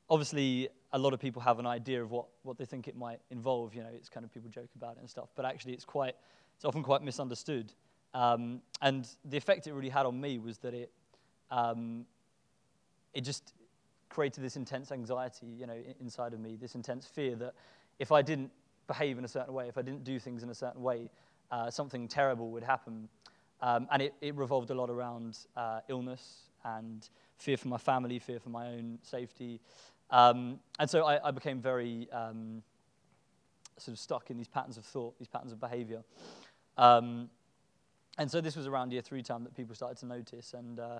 obviously 0.10 0.70
a 0.94 1.00
lot 1.00 1.14
of 1.14 1.20
people 1.20 1.42
have 1.42 1.60
an 1.60 1.66
idea 1.66 2.02
of 2.02 2.12
what, 2.12 2.26
what 2.44 2.58
they 2.58 2.66
think 2.66 2.88
it 2.88 2.96
might 2.96 3.20
involve. 3.32 3.74
You 3.74 3.84
know, 3.84 3.90
it's 3.94 4.10
kind 4.10 4.24
of 4.24 4.34
people 4.34 4.50
joke 4.50 4.70
about 4.76 4.98
it 4.98 5.00
and 5.00 5.10
stuff, 5.10 5.30
but 5.36 5.46
actually 5.46 5.74
it's 5.74 5.86
quite, 5.86 6.16
it's 6.56 6.66
often 6.66 6.84
quite 6.84 7.02
misunderstood. 7.02 7.74
Um, 8.14 8.62
and 8.82 9.08
the 9.26 9.38
effect 9.38 9.68
it 9.68 9.74
really 9.74 9.90
had 9.90 10.06
on 10.06 10.20
me 10.20 10.40
was 10.40 10.58
that 10.60 10.74
it, 10.74 10.92
um, 11.52 12.06
it 13.14 13.22
just 13.22 13.54
created 14.10 14.44
this 14.44 14.56
intense 14.56 14.92
anxiety, 14.92 15.48
you 15.48 15.68
know, 15.68 15.78
inside 16.00 16.34
of 16.34 16.40
me, 16.40 16.56
this 16.56 16.76
intense 16.76 17.06
fear 17.06 17.36
that 17.36 17.54
if 18.00 18.12
I 18.12 18.22
didn't 18.22 18.52
behave 18.88 19.18
in 19.18 19.26
a 19.26 19.28
certain 19.28 19.54
way, 19.54 19.68
if 19.68 19.78
I 19.78 19.82
didn't 19.82 20.04
do 20.04 20.20
things 20.20 20.44
in 20.44 20.50
a 20.50 20.56
certain 20.56 20.82
way, 20.82 21.10
uh, 21.52 21.70
something 21.70 22.08
terrible 22.08 22.52
would 22.52 22.64
happen. 22.64 23.10
Um, 23.66 23.88
and 23.92 24.00
it, 24.00 24.14
it 24.22 24.36
revolved 24.36 24.70
a 24.70 24.76
lot 24.76 24.92
around 24.92 25.40
uh, 25.58 25.80
illness 25.90 26.52
and 26.64 27.10
fear 27.38 27.58
for 27.58 27.68
my 27.68 27.78
family, 27.78 28.20
fear 28.20 28.40
for 28.40 28.50
my 28.50 28.68
own 28.68 29.00
safety, 29.02 29.60
um, 30.12 30.60
and 30.78 30.88
so 30.88 31.04
I, 31.04 31.28
I 31.28 31.32
became 31.32 31.60
very 31.60 32.08
um, 32.12 32.62
sort 33.78 33.94
of 33.94 34.00
stuck 34.00 34.30
in 34.30 34.38
these 34.38 34.48
patterns 34.48 34.78
of 34.78 34.86
thought, 34.86 35.18
these 35.18 35.28
patterns 35.28 35.52
of 35.52 35.60
behavior. 35.60 36.04
Um, 36.78 37.28
and 38.20 38.30
so 38.30 38.40
this 38.40 38.56
was 38.56 38.68
around 38.68 38.94
year 38.94 39.02
three 39.02 39.24
time 39.24 39.44
that 39.46 39.56
people 39.56 39.74
started 39.74 39.98
to 39.98 40.06
notice, 40.06 40.54
and 40.54 40.80
uh, 40.80 41.00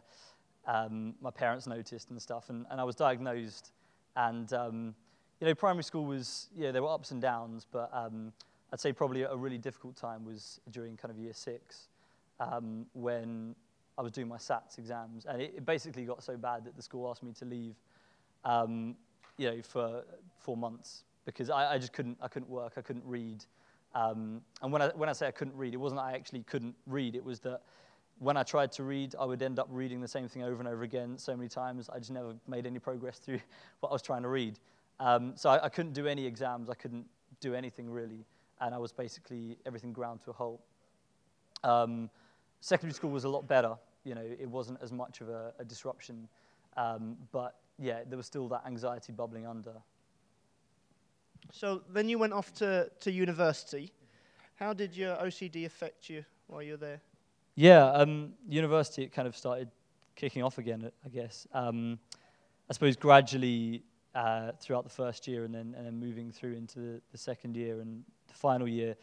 um, 0.66 1.14
my 1.22 1.30
parents 1.30 1.68
noticed 1.68 2.10
and 2.10 2.20
stuff. 2.20 2.50
And, 2.50 2.66
and 2.72 2.82
I 2.82 2.84
was 2.84 2.96
diagnosed, 2.96 3.74
and 4.16 4.52
um, 4.54 4.96
you 5.40 5.46
know, 5.46 5.54
primary 5.54 5.84
school 5.84 6.06
was, 6.06 6.50
yeah, 6.58 6.72
there 6.72 6.82
were 6.82 6.90
ups 6.90 7.12
and 7.12 7.22
downs, 7.22 7.68
but 7.72 7.92
I'd 7.94 8.80
say 8.80 8.92
probably 8.92 9.22
a 9.22 9.36
really 9.36 9.60
difficult 9.60 9.96
time 9.96 10.26
was 10.26 10.60
during 10.72 10.98
kind 10.98 11.12
of 11.12 11.20
year 11.20 11.34
six 11.34 11.90
um, 12.40 12.86
when 12.94 13.56
I 13.98 14.02
was 14.02 14.12
doing 14.12 14.28
my 14.28 14.38
SATs 14.38 14.78
exams. 14.78 15.26
And 15.26 15.42
it, 15.42 15.54
it, 15.58 15.66
basically 15.66 16.04
got 16.04 16.24
so 16.24 16.38
bad 16.38 16.66
that 16.66 16.76
the 16.76 16.82
school 16.82 17.10
asked 17.10 17.24
me 17.24 17.34
to 17.34 17.46
leave, 17.46 17.76
um, 18.44 18.96
you 19.38 19.50
know, 19.50 19.62
for 19.62 20.04
four 20.38 20.58
months 20.58 21.04
because 21.26 21.50
I, 21.50 21.74
I, 21.74 21.78
just 21.78 21.94
couldn't, 21.94 22.18
I 22.22 22.28
couldn't 22.28 22.50
work, 22.50 22.74
I 22.78 22.82
couldn't 22.82 23.06
read. 23.06 23.46
Um, 23.94 24.42
and 24.62 24.72
when 24.72 24.82
I, 24.82 24.90
when 24.90 25.10
I 25.10 25.14
say 25.14 25.28
I 25.28 25.32
couldn't 25.32 25.56
read, 25.56 25.74
it 25.74 25.78
wasn't 25.78 26.02
I 26.02 26.14
actually 26.14 26.44
couldn't 26.44 26.76
read, 26.86 27.16
it 27.16 27.24
was 27.24 27.40
that 27.42 27.62
when 28.20 28.38
I 28.38 28.44
tried 28.44 28.72
to 28.74 28.84
read, 28.84 29.16
I 29.20 29.26
would 29.26 29.42
end 29.42 29.60
up 29.60 29.68
reading 29.70 30.02
the 30.02 30.08
same 30.08 30.28
thing 30.28 30.44
over 30.44 30.60
and 30.60 30.68
over 30.68 30.84
again 30.84 31.18
so 31.18 31.36
many 31.36 31.50
times. 31.50 31.90
I 31.90 32.00
just 32.00 32.12
never 32.12 32.34
made 32.48 32.66
any 32.66 32.80
progress 32.80 33.18
through 33.24 33.40
what 33.80 33.90
I 33.90 33.94
was 33.94 34.02
trying 34.02 34.24
to 34.24 34.30
read. 34.30 34.60
Um, 35.00 35.34
so 35.36 35.50
I, 35.50 35.66
I, 35.66 35.70
couldn't 35.70 35.92
do 35.92 36.08
any 36.08 36.26
exams. 36.26 36.70
I 36.70 36.74
couldn't 36.74 37.06
do 37.42 37.54
anything 37.54 37.90
really, 37.90 38.26
and 38.62 38.74
I 38.74 38.78
was 38.78 38.94
basically 38.94 39.58
everything 39.66 39.92
ground 39.92 40.22
to 40.24 40.30
a 40.30 40.34
halt. 40.34 40.62
Um, 41.66 42.10
secondary 42.66 42.96
school 42.96 43.12
was 43.12 43.26
a 43.26 43.30
lot 43.30 43.48
better. 43.48 43.76
You 44.04 44.16
know, 44.16 44.24
it 44.24 44.50
wasn't 44.50 44.80
as 44.82 44.92
much 44.92 45.22
of 45.22 45.30
a, 45.30 45.54
a 45.60 45.66
disruption, 45.66 46.28
um, 46.78 47.16
but 47.32 47.56
yeah, 47.78 48.00
there 48.08 48.18
was 48.18 48.26
still 48.26 48.48
that 48.50 48.64
anxiety 48.66 49.14
bubbling 49.14 49.46
under. 49.46 49.74
So 51.52 51.84
then 51.94 52.10
you 52.10 52.18
went 52.18 52.34
off 52.34 52.52
to, 52.56 52.90
to 53.02 53.12
university. 53.12 53.92
How 54.56 54.74
did 54.74 54.98
your 54.98 55.16
OCD 55.18 55.66
affect 55.66 56.10
you 56.10 56.26
while 56.48 56.64
you 56.64 56.72
were 56.72 56.78
there? 56.78 57.02
Yeah, 57.54 57.86
um, 57.86 58.34
university 58.50 59.04
it 59.04 59.14
kind 59.14 59.28
of 59.28 59.38
started 59.38 59.70
kicking 60.16 60.42
off 60.42 60.58
again, 60.58 60.92
I 61.06 61.10
guess. 61.10 61.48
Um, 61.54 62.00
I 62.68 62.74
suppose 62.74 62.96
gradually 62.96 63.84
uh, 64.16 64.54
throughout 64.60 64.86
the 64.86 64.90
first 64.90 65.28
year 65.28 65.44
and 65.44 65.54
then, 65.54 65.76
and 65.78 65.86
then 65.86 66.00
moving 66.00 66.32
through 66.32 66.54
into 66.54 66.80
the, 66.80 67.02
the 67.12 67.18
second 67.18 67.56
year 67.56 67.80
and 67.80 68.04
the 68.28 68.34
final 68.34 68.68
year, 68.68 68.96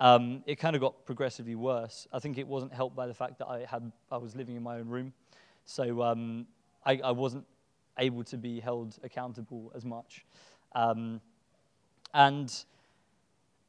um, 0.00 0.42
it 0.46 0.56
kind 0.56 0.76
of 0.76 0.82
got 0.82 1.06
progressively 1.06 1.54
worse. 1.54 2.06
I 2.12 2.18
think 2.18 2.38
it 2.38 2.46
wasn't 2.46 2.72
helped 2.72 2.94
by 2.94 3.06
the 3.06 3.14
fact 3.14 3.38
that 3.38 3.46
I, 3.46 3.64
had, 3.68 3.90
I 4.10 4.18
was 4.18 4.36
living 4.36 4.56
in 4.56 4.62
my 4.62 4.78
own 4.78 4.88
room. 4.88 5.12
So 5.64 6.02
um, 6.02 6.46
I, 6.84 7.00
I 7.02 7.10
wasn't 7.12 7.44
able 7.98 8.24
to 8.24 8.36
be 8.36 8.60
held 8.60 8.98
accountable 9.02 9.72
as 9.74 9.84
much. 9.84 10.24
Um, 10.74 11.20
and 12.12 12.52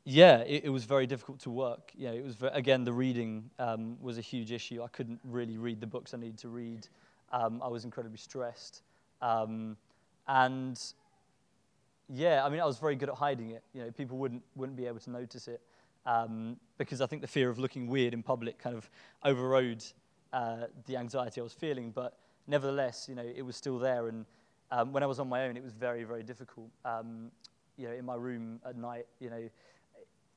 yeah, 0.04 0.40
it, 0.40 0.66
it, 0.66 0.70
was 0.70 0.84
very 0.84 1.08
difficult 1.08 1.40
to 1.40 1.50
work. 1.50 1.92
Know, 1.98 2.14
it 2.14 2.24
was 2.24 2.36
again 2.54 2.84
the 2.84 2.94
reading 2.94 3.50
um, 3.60 3.98
was 4.02 4.18
a 4.18 4.22
huge 4.22 4.52
issue. 4.52 4.84
I 4.84 4.88
couldn't 4.88 5.20
really 5.24 5.58
read 5.58 5.80
the 5.80 5.88
books 5.88 6.14
I 6.14 6.18
needed 6.18 6.38
to 6.40 6.50
read. 6.50 6.88
Um, 7.32 7.62
I 7.64 7.68
was 7.68 7.84
incredibly 7.84 8.18
stressed, 8.18 8.84
um, 9.22 9.76
and 10.30 10.82
yeah, 12.10 12.46
I 12.46 12.50
mean, 12.50 12.62
I 12.62 12.66
was 12.66 12.78
very 12.78 12.96
good 12.96 13.10
at 13.10 13.16
hiding 13.16 13.52
it. 13.52 13.64
You 13.74 13.84
know, 13.84 13.92
people 13.92 14.18
wouldn't 14.18 14.44
wouldn't 14.56 14.78
be 14.78 14.86
able 14.86 15.00
to 15.00 15.10
notice 15.10 15.50
it 15.50 15.62
um, 16.08 16.58
because 16.80 17.02
I 17.02 17.06
think 17.06 17.22
the 17.22 17.28
fear 17.28 17.50
of 17.50 17.60
looking 17.60 17.88
weird 17.88 18.14
in 18.16 18.24
public 18.24 18.58
kind 18.58 18.76
of 18.76 18.90
overrode 19.24 19.84
uh, 20.34 20.66
the 20.88 20.98
anxiety 20.98 21.40
I 21.42 21.44
was 21.44 21.54
feeling. 21.54 21.92
But 21.92 22.18
nevertheless, 22.48 23.06
you 23.08 23.14
know, 23.14 23.26
it 23.36 23.44
was 23.44 23.56
still 23.56 23.78
there. 23.78 24.08
And 24.08 24.26
um, 24.72 24.94
when 24.94 25.04
I 25.04 25.06
was 25.06 25.20
on 25.20 25.30
my 25.30 25.44
own, 25.46 25.56
it 25.58 25.64
was 25.64 25.74
very 25.74 26.04
very 26.04 26.24
difficult. 26.24 26.70
Um, 26.84 27.30
you 27.78 27.88
know, 27.88 27.94
in 27.94 28.06
my 28.06 28.16
room 28.16 28.60
at 28.66 28.76
night, 28.76 29.06
you 29.20 29.30
know 29.30 29.48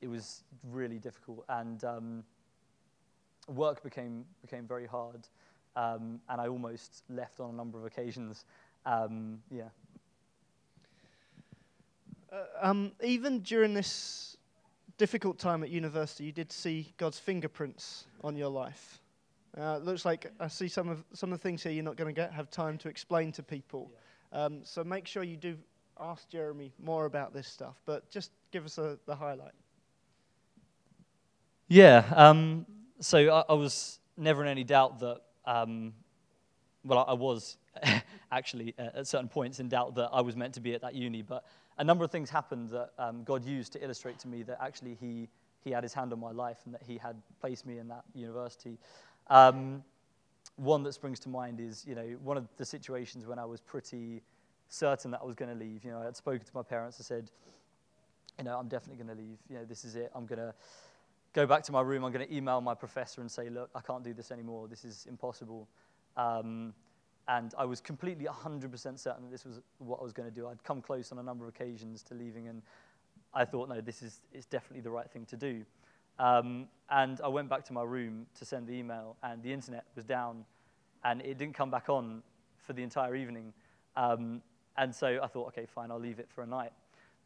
it 0.01 0.07
was 0.07 0.43
really 0.71 0.97
difficult, 0.97 1.45
and 1.49 1.83
um, 1.83 2.23
work 3.47 3.83
became 3.83 4.25
became 4.41 4.67
very 4.67 4.87
hard, 4.87 5.27
um, 5.75 6.19
and 6.29 6.41
I 6.41 6.47
almost 6.47 7.03
left 7.09 7.39
on 7.39 7.51
a 7.51 7.53
number 7.53 7.77
of 7.77 7.85
occasions. 7.85 8.45
Um, 8.85 9.39
yeah. 9.51 9.69
Uh, 12.31 12.67
um, 12.67 12.91
even 13.03 13.41
during 13.41 13.73
this 13.73 14.37
difficult 15.01 15.39
time 15.39 15.63
at 15.63 15.71
university, 15.71 16.25
you 16.25 16.31
did 16.31 16.51
see 16.51 16.93
God's 16.97 17.17
fingerprints 17.17 18.05
on 18.23 18.35
your 18.35 18.49
life. 18.49 19.01
Uh, 19.57 19.77
looks 19.77 20.05
like 20.05 20.31
I 20.39 20.47
see 20.47 20.67
some 20.67 20.89
of 20.89 21.03
some 21.11 21.33
of 21.33 21.39
the 21.39 21.41
things 21.41 21.63
here 21.63 21.71
you're 21.71 21.83
not 21.83 21.95
going 21.95 22.13
to 22.13 22.21
get 22.21 22.31
have 22.31 22.51
time 22.51 22.77
to 22.77 22.87
explain 22.87 23.31
to 23.31 23.41
people. 23.41 23.91
Yeah. 24.31 24.43
Um, 24.43 24.59
so 24.63 24.83
make 24.83 25.07
sure 25.07 25.23
you 25.23 25.37
do 25.37 25.57
ask 25.99 26.29
Jeremy 26.29 26.71
more 26.77 27.05
about 27.05 27.33
this 27.33 27.47
stuff, 27.47 27.81
but 27.87 28.11
just 28.11 28.29
give 28.51 28.63
us 28.63 28.77
a, 28.77 28.99
the 29.07 29.15
highlight. 29.15 29.53
Yeah, 31.67 32.03
um, 32.15 32.67
so 32.99 33.17
I, 33.33 33.43
I, 33.49 33.53
was 33.53 33.99
never 34.17 34.43
in 34.43 34.49
any 34.49 34.63
doubt 34.63 34.99
that, 34.99 35.21
um, 35.45 35.93
well, 36.83 36.99
I, 36.99 37.11
I 37.11 37.13
was 37.13 37.57
actually 38.31 38.75
uh, 38.77 38.99
at 38.99 39.07
certain 39.07 39.29
points 39.29 39.59
in 39.59 39.67
doubt 39.67 39.95
that 39.95 40.09
I 40.13 40.21
was 40.21 40.35
meant 40.35 40.53
to 40.55 40.61
be 40.61 40.75
at 40.75 40.81
that 40.81 40.93
uni, 40.93 41.23
but 41.23 41.43
a 41.81 41.83
number 41.83 42.05
of 42.05 42.11
things 42.11 42.29
happened 42.29 42.69
that 42.69 42.91
um, 42.99 43.23
God 43.23 43.43
used 43.43 43.73
to 43.73 43.83
illustrate 43.83 44.19
to 44.19 44.27
me 44.27 44.43
that 44.43 44.59
actually 44.61 44.95
He, 45.01 45.27
he 45.63 45.71
had 45.71 45.81
His 45.81 45.95
hand 45.95 46.13
on 46.13 46.19
my 46.19 46.29
life 46.31 46.59
and 46.65 46.75
that 46.75 46.83
He 46.83 46.99
had 46.99 47.15
placed 47.39 47.65
me 47.65 47.79
in 47.79 47.87
that 47.87 48.03
university. 48.13 48.77
Um, 49.31 49.83
one 50.57 50.83
that 50.83 50.93
springs 50.93 51.19
to 51.21 51.29
mind 51.29 51.59
is, 51.59 51.83
you 51.87 51.95
know, 51.95 52.05
one 52.23 52.37
of 52.37 52.47
the 52.57 52.65
situations 52.65 53.25
when 53.25 53.39
I 53.39 53.45
was 53.45 53.61
pretty 53.61 54.21
certain 54.69 55.09
that 55.09 55.21
I 55.23 55.25
was 55.25 55.33
going 55.33 55.49
to 55.51 55.57
leave. 55.57 55.83
You 55.83 55.89
know, 55.89 56.01
I 56.01 56.05
had 56.05 56.15
spoken 56.15 56.45
to 56.45 56.51
my 56.53 56.61
parents. 56.61 56.97
I 56.99 57.03
said, 57.03 57.31
you 58.37 58.43
know, 58.43 58.59
I'm 58.59 58.67
definitely 58.67 59.03
going 59.03 59.17
to 59.17 59.23
leave. 59.23 59.39
You 59.49 59.55
know, 59.57 59.65
this 59.65 59.83
is 59.83 59.95
it. 59.95 60.11
I'm 60.13 60.27
going 60.27 60.37
to 60.37 60.53
go 61.33 61.47
back 61.47 61.63
to 61.63 61.71
my 61.71 61.81
room. 61.81 62.05
I'm 62.05 62.11
going 62.11 62.27
to 62.27 62.31
email 62.31 62.61
my 62.61 62.75
professor 62.75 63.21
and 63.21 63.31
say, 63.31 63.49
look, 63.49 63.71
I 63.73 63.81
can't 63.81 64.03
do 64.03 64.13
this 64.13 64.29
anymore. 64.29 64.67
This 64.67 64.85
is 64.85 65.07
impossible. 65.09 65.67
Um, 66.15 66.75
and 67.27 67.53
I 67.57 67.65
was 67.65 67.79
completely 67.79 68.25
100% 68.25 68.99
certain 68.99 69.23
that 69.23 69.31
this 69.31 69.45
was 69.45 69.61
what 69.77 69.99
I 69.99 70.03
was 70.03 70.13
going 70.13 70.29
to 70.29 70.33
do. 70.33 70.47
I'd 70.47 70.63
come 70.63 70.81
close 70.81 71.11
on 71.11 71.19
a 71.19 71.23
number 71.23 71.45
of 71.45 71.49
occasions 71.49 72.03
to 72.03 72.13
leaving, 72.13 72.47
and 72.47 72.61
I 73.33 73.45
thought, 73.45 73.69
no, 73.69 73.79
this 73.81 74.01
is 74.01 74.21
it's 74.33 74.45
definitely 74.45 74.81
the 74.81 74.89
right 74.89 75.09
thing 75.09 75.25
to 75.27 75.37
do. 75.37 75.63
Um, 76.19 76.67
and 76.89 77.19
I 77.23 77.27
went 77.27 77.49
back 77.49 77.63
to 77.65 77.73
my 77.73 77.83
room 77.83 78.25
to 78.37 78.45
send 78.45 78.67
the 78.67 78.73
email, 78.73 79.15
and 79.23 79.41
the 79.41 79.53
internet 79.53 79.85
was 79.95 80.05
down, 80.05 80.45
and 81.03 81.21
it 81.21 81.37
didn't 81.37 81.55
come 81.55 81.71
back 81.71 81.89
on 81.89 82.21
for 82.57 82.73
the 82.73 82.83
entire 82.83 83.15
evening. 83.15 83.53
Um, 83.95 84.41
and 84.77 84.93
so 84.93 85.19
I 85.21 85.27
thought, 85.27 85.47
okay, 85.49 85.65
fine, 85.65 85.91
I'll 85.91 85.99
leave 85.99 86.19
it 86.19 86.29
for 86.29 86.43
a 86.43 86.47
night. 86.47 86.71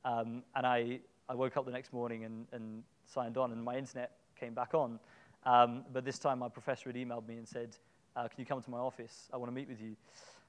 Um, 0.04 0.44
and 0.56 0.66
I, 0.66 1.00
I 1.28 1.36
woke 1.36 1.58
up 1.58 1.66
the 1.66 1.72
next 1.72 1.94
morning 1.94 2.24
and, 2.24 2.48
and 2.52 2.84
signed 3.06 3.38
on, 3.38 3.52
and 3.52 3.64
my 3.64 3.76
internet 3.76 4.12
came 4.40 4.54
back 4.54 4.74
on. 4.74 5.00
Um, 5.46 5.84
but 5.94 6.06
this 6.06 6.20
time, 6.20 6.40
my 6.40 6.50
professor 6.50 6.90
had 6.90 6.96
emailed 6.96 7.28
me 7.28 7.38
and 7.38 7.48
said, 7.48 7.76
uh, 8.16 8.28
Can 8.28 8.40
you 8.40 8.46
come 8.46 8.62
to 8.62 8.70
my 8.70 8.78
office? 8.78 9.30
I 9.34 9.38
want 9.38 9.52
to 9.52 9.56
meet 9.56 9.68
with 9.68 9.82
you. 9.82 9.96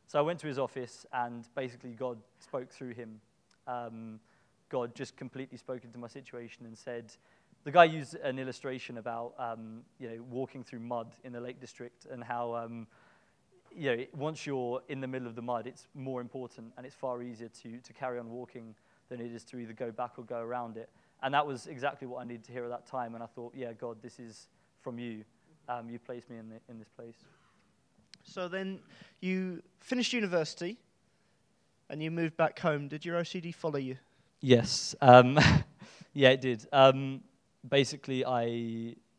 So 0.06 0.18
I 0.18 0.22
went 0.22 0.38
to 0.40 0.46
his 0.46 0.58
office, 0.58 1.04
and 1.12 1.44
basically, 1.54 1.90
God 1.90 2.18
spoke 2.38 2.70
through 2.70 2.94
him. 2.94 3.20
Um, 3.66 4.20
God 4.68 4.94
just 4.94 5.16
completely 5.16 5.58
spoke 5.58 5.84
into 5.84 5.98
my 5.98 6.08
situation 6.08 6.66
and 6.66 6.76
said, 6.76 7.12
the 7.64 7.72
guy 7.72 7.84
used 7.84 8.14
an 8.14 8.38
illustration 8.38 8.98
about 8.98 9.34
um, 9.38 9.82
you 9.98 10.08
know 10.08 10.22
walking 10.30 10.62
through 10.62 10.78
mud 10.78 11.08
in 11.24 11.32
the 11.32 11.40
Lake 11.40 11.60
District 11.60 12.06
and 12.10 12.22
how 12.22 12.54
um, 12.54 12.86
you 13.74 13.96
know 13.96 14.04
once 14.14 14.46
you're 14.46 14.80
in 14.88 15.00
the 15.00 15.08
middle 15.08 15.26
of 15.26 15.34
the 15.34 15.42
mud, 15.42 15.66
it's 15.66 15.88
more 15.92 16.20
important 16.20 16.72
and 16.76 16.86
it's 16.86 16.94
far 16.94 17.22
easier 17.22 17.48
to 17.62 17.78
to 17.78 17.92
carry 17.92 18.20
on 18.20 18.30
walking 18.30 18.76
than 19.08 19.20
it 19.20 19.32
is 19.32 19.42
to 19.44 19.58
either 19.58 19.72
go 19.72 19.90
back 19.90 20.12
or 20.16 20.22
go 20.22 20.38
around 20.38 20.76
it. 20.76 20.88
And 21.22 21.34
that 21.34 21.46
was 21.46 21.66
exactly 21.66 22.06
what 22.06 22.20
I 22.20 22.24
needed 22.24 22.44
to 22.44 22.52
hear 22.52 22.64
at 22.64 22.70
that 22.70 22.86
time. 22.86 23.14
And 23.14 23.22
I 23.22 23.26
thought, 23.26 23.52
yeah, 23.56 23.72
God, 23.72 23.96
this 24.02 24.18
is 24.18 24.48
from 24.80 24.98
you. 24.98 25.24
Um, 25.68 25.88
you 25.88 25.98
placed 25.98 26.30
me 26.30 26.36
in, 26.36 26.48
the, 26.48 26.56
in 26.68 26.78
this 26.78 26.88
place. 26.88 27.16
So 28.26 28.48
then 28.48 28.80
you 29.20 29.62
finished 29.80 30.12
university 30.12 30.76
and 31.88 32.02
you 32.02 32.10
moved 32.10 32.36
back 32.36 32.58
home. 32.58 32.88
Did 32.88 33.04
your 33.04 33.20
OCD 33.20 33.54
follow 33.54 33.78
you? 33.78 33.96
Yes. 34.40 34.94
Um, 35.00 35.38
yeah, 36.12 36.30
it 36.30 36.40
did. 36.40 36.66
Um, 36.72 37.22
basically, 37.68 38.24
I, 38.24 38.42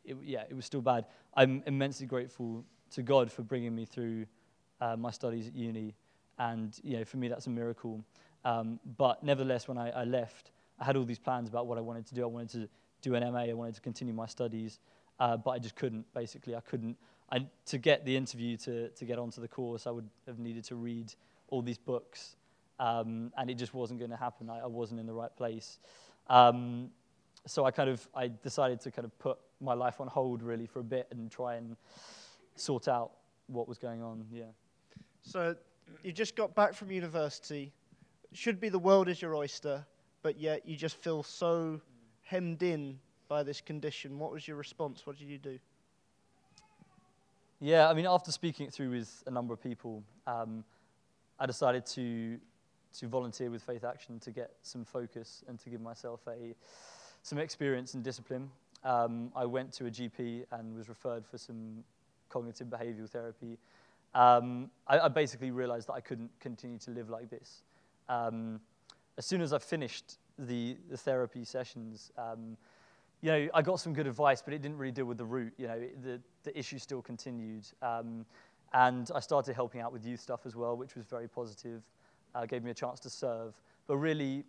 it, 0.04 0.18
yeah, 0.24 0.44
it 0.50 0.54
was 0.54 0.66
still 0.66 0.82
bad. 0.82 1.06
I'm 1.36 1.64
immensely 1.66 2.06
grateful 2.06 2.64
to 2.92 3.02
God 3.02 3.32
for 3.32 3.42
bringing 3.42 3.74
me 3.74 3.86
through 3.86 4.26
uh, 4.82 4.96
my 4.98 5.12
studies 5.12 5.48
at 5.48 5.56
uni. 5.56 5.96
And, 6.38 6.78
you 6.84 6.98
know, 6.98 7.06
for 7.06 7.18
me, 7.18 7.28
that's 7.28 7.48
a 7.48 7.50
miracle. 7.50 8.04
Um, 8.46 8.80
but 8.98 9.24
nevertheless, 9.24 9.68
when 9.68 9.78
I, 9.78 9.90
I 9.90 10.04
left, 10.04 10.52
I 10.80 10.86
had 10.86 10.96
all 10.96 11.04
these 11.04 11.20
plans 11.20 11.50
about 11.50 11.66
what 11.68 11.78
I 11.78 11.82
wanted 11.82 12.06
to 12.08 12.16
do. 12.16 12.24
I 12.24 12.28
wanted 12.28 12.50
to 12.50 12.70
do 13.02 13.16
an 13.16 13.32
MA. 13.32 13.40
I 13.40 13.54
wanted 13.54 13.76
to 13.76 13.82
continue 13.82 14.14
my 14.14 14.28
studies, 14.28 14.80
uh, 15.20 15.38
but 15.38 15.52
I 15.52 15.60
just 15.60 15.76
couldn't. 15.76 16.06
Basically, 16.14 16.56
I 16.56 16.62
couldn't. 16.62 16.98
I, 17.32 17.46
to 17.68 17.78
get 17.78 18.06
the 18.06 18.16
interview 18.16 18.58
to 18.58 18.90
to 18.90 19.06
get 19.06 19.20
onto 19.20 19.42
the 19.42 19.48
course, 19.48 19.88
I 19.88 19.92
would 19.92 20.10
have 20.26 20.40
needed 20.40 20.64
to 20.66 20.76
read 20.76 21.14
all 21.50 21.62
these 21.62 21.78
books, 21.78 22.36
um, 22.80 23.32
and 23.38 23.50
it 23.50 23.56
just 23.56 23.74
wasn't 23.74 24.00
going 24.00 24.12
to 24.12 24.18
happen. 24.18 24.50
I, 24.50 24.60
I, 24.60 24.68
wasn't 24.68 25.00
in 25.00 25.06
the 25.06 25.14
right 25.14 25.36
place. 25.36 25.80
Um, 26.28 26.90
so 27.46 27.66
I 27.66 27.72
kind 27.72 27.90
of 27.90 28.08
I 28.16 28.32
decided 28.44 28.82
to 28.82 28.92
kind 28.92 29.06
of 29.06 29.18
put 29.20 29.38
my 29.60 29.74
life 29.74 30.00
on 30.00 30.08
hold 30.08 30.44
really 30.44 30.68
for 30.68 30.80
a 30.80 30.84
bit 30.84 31.08
and 31.12 31.32
try 31.32 31.56
and 31.56 31.76
sort 32.56 32.88
out 32.88 33.12
what 33.48 33.68
was 33.68 33.78
going 33.78 34.02
on. 34.04 34.26
Yeah. 34.32 34.44
So 35.22 35.56
you 36.04 36.12
just 36.12 36.36
got 36.36 36.56
back 36.56 36.74
from 36.74 36.92
university. 36.92 37.74
Should 38.34 38.60
be 38.60 38.70
the 38.70 38.80
world 38.80 39.08
is 39.08 39.22
your 39.22 39.36
oyster 39.36 39.86
but 40.28 40.40
yet 40.40 40.68
you 40.68 40.76
just 40.76 40.98
feel 40.98 41.24
so 41.24 41.80
hemmed 42.22 42.64
in 42.64 43.00
by 43.28 43.44
this 43.44 43.62
condition. 43.62 44.20
What 44.20 44.32
was 44.32 44.48
your 44.48 44.58
response? 44.58 45.06
What 45.06 45.18
did 45.18 45.30
you 45.30 45.38
do? 45.38 45.58
Yeah, 47.60 47.90
I 47.90 47.96
mean, 47.96 48.06
after 48.06 48.32
speaking 48.32 48.68
it 48.68 48.74
through 48.74 48.92
with 48.92 49.24
a 49.26 49.32
number 49.32 49.52
of 49.52 49.62
people, 49.62 50.04
um, 50.28 50.64
I 51.40 51.46
decided 51.46 51.86
to 51.88 52.40
to 53.00 53.08
volunteer 53.08 53.50
with 53.50 53.62
Faith 53.62 53.84
Action 53.84 54.20
to 54.20 54.32
get 54.32 54.52
some 54.62 54.86
focus 54.86 55.44
and 55.48 55.60
to 55.60 55.70
give 55.70 55.82
myself 55.82 56.22
a 56.28 56.56
some 57.24 57.40
experience 57.40 57.96
and 57.96 58.04
discipline. 58.04 58.50
Um, 58.84 59.32
I 59.36 59.46
went 59.46 59.74
to 59.74 59.88
a 59.88 59.92
GP 59.92 60.46
and 60.52 60.76
was 60.76 60.88
referred 60.88 61.26
for 61.26 61.38
some 61.38 61.84
cognitive 62.30 62.68
behavioral 62.68 63.10
therapy. 63.10 63.58
Um, 64.14 64.70
I, 64.88 65.00
I, 65.00 65.08
basically 65.10 65.52
realized 65.52 65.90
that 65.90 65.94
I 65.94 66.00
couldn't 66.00 66.32
continue 66.40 66.78
to 66.80 66.92
live 66.92 67.10
like 67.10 67.30
this. 67.30 67.64
Um, 68.08 68.62
as 69.18 69.26
soon 69.26 69.42
as 69.42 69.52
I 69.52 69.60
finished 69.60 70.18
the, 70.38 70.78
the 70.90 70.98
therapy 70.98 71.44
sessions, 71.44 72.12
um, 72.18 72.56
you 73.22 73.32
know, 73.32 73.50
I 73.54 73.62
got 73.62 73.80
some 73.80 73.94
good 73.94 74.08
advice, 74.08 74.42
but 74.42 74.54
it 74.54 74.62
didn't 74.62 74.78
really 74.78 74.92
deal 74.92 75.06
with 75.06 75.18
the 75.18 75.26
root. 75.26 75.54
You 75.58 75.68
know, 75.68 75.80
the, 76.04 76.20
the 76.44 76.58
issue 76.58 76.78
still 76.78 77.02
continued. 77.02 77.68
Um, 77.82 78.26
and 78.74 79.10
I 79.16 79.20
started 79.20 79.56
helping 79.56 79.82
out 79.82 79.92
with 79.92 80.06
youth 80.06 80.20
stuff 80.20 80.46
as 80.46 80.56
well, 80.56 80.78
which 80.78 80.96
was 80.96 81.06
very 81.06 81.28
positive. 81.28 81.82
Uh, 82.36 82.46
gave 82.46 82.64
me 82.64 82.72
a 82.72 82.76
chance 82.76 83.00
to 83.02 83.10
serve. 83.10 83.54
But 83.88 83.98
really, 83.98 84.44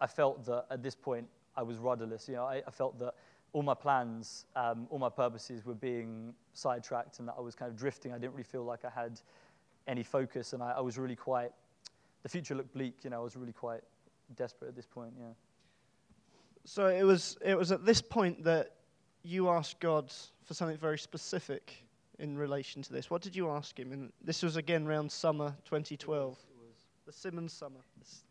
I 0.00 0.06
felt 0.06 0.44
that 0.46 0.66
at 0.70 0.82
this 0.82 0.94
point, 0.94 1.26
I 1.56 1.62
was 1.62 1.78
rudderless. 1.78 2.28
You 2.28 2.34
know, 2.34 2.44
I, 2.44 2.62
I 2.66 2.70
felt 2.70 2.98
that 2.98 3.14
all 3.52 3.62
my 3.62 3.74
plans, 3.74 4.46
um, 4.56 4.86
all 4.90 4.98
my 4.98 5.08
purposes 5.08 5.64
were 5.64 5.74
being 5.74 6.34
sidetracked 6.52 7.20
and 7.20 7.28
that 7.28 7.36
I 7.38 7.40
was 7.40 7.54
kind 7.54 7.70
of 7.70 7.78
drifting. 7.78 8.12
I 8.12 8.18
didn't 8.18 8.32
really 8.32 8.42
feel 8.42 8.64
like 8.64 8.84
I 8.84 8.90
had 8.90 9.20
any 9.86 10.02
focus 10.02 10.52
and 10.52 10.62
I, 10.62 10.72
I 10.72 10.80
was 10.80 10.98
really 10.98 11.16
quite, 11.16 11.52
the 12.24 12.28
future 12.28 12.56
looked 12.56 12.74
bleak. 12.74 13.04
You 13.04 13.10
know, 13.10 13.20
I 13.20 13.24
was 13.24 13.36
really 13.36 13.52
quite 13.52 13.82
desperate 14.34 14.68
at 14.68 14.76
this 14.76 14.86
point, 14.86 15.12
yeah. 15.18 15.26
So 16.64 16.86
it 16.86 17.02
was, 17.02 17.36
it 17.44 17.56
was 17.56 17.72
at 17.72 17.84
this 17.84 18.00
point 18.00 18.44
that 18.44 18.72
you 19.22 19.48
asked 19.48 19.80
God 19.80 20.12
for 20.44 20.54
something 20.54 20.76
very 20.78 20.98
specific 20.98 21.84
in 22.18 22.38
relation 22.38 22.82
to 22.82 22.92
this. 22.92 23.10
What 23.10 23.22
did 23.22 23.34
you 23.34 23.50
ask 23.50 23.78
him? 23.78 23.92
And 23.92 24.12
this 24.22 24.42
was 24.42 24.56
again 24.56 24.86
around 24.86 25.10
summer 25.10 25.54
2012. 25.64 25.98
It 25.98 26.36
was, 26.36 26.38
it 26.38 26.60
was 26.60 26.76
the 27.06 27.12
Simmons 27.12 27.52
summer. 27.52 27.80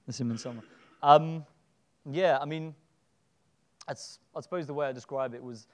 The 0.08 0.13
Simmons 0.13 0.41
summer. 0.41 0.62
Um, 1.02 1.46
yeah, 2.10 2.38
I 2.41 2.46
mean, 2.46 2.74
I 3.88 3.93
suppose 3.93 4.65
the 4.65 4.74
way 4.74 4.88
I 4.88 4.91
describe 4.91 5.34
it 5.34 5.43
was 5.43 5.67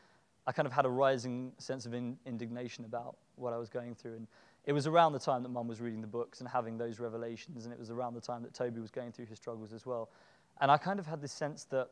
I 0.48 0.52
kind 0.52 0.66
of 0.66 0.74
had 0.74 0.86
a 0.86 0.90
rising 0.90 1.52
sense 1.60 1.86
of 1.86 1.94
in, 1.94 2.18
indignation 2.26 2.86
about 2.86 3.18
what 3.36 3.54
I 3.54 3.58
was 3.58 3.70
going 3.70 3.94
through. 3.94 4.16
And 4.16 4.28
it 4.66 4.74
was 4.74 4.88
around 4.88 5.14
the 5.14 5.20
time 5.20 5.44
that 5.44 5.50
mum 5.50 5.68
was 5.68 5.80
reading 5.80 6.02
the 6.02 6.08
books 6.08 6.40
and 6.40 6.50
having 6.50 6.78
those 6.78 7.00
revelations, 7.00 7.66
and 7.66 7.74
it 7.74 7.80
was 7.80 7.92
around 7.92 8.16
the 8.16 8.22
time 8.22 8.42
that 8.44 8.54
Toby 8.54 8.80
was 8.82 8.92
going 8.92 9.12
through 9.12 9.28
his 9.28 9.38
struggles 9.38 9.74
as 9.74 9.86
well. 9.86 10.10
And 10.60 10.72
I 10.72 10.78
kind 10.78 11.00
of 11.00 11.06
had 11.06 11.22
this 11.22 11.32
sense 11.32 11.66
that, 11.66 11.90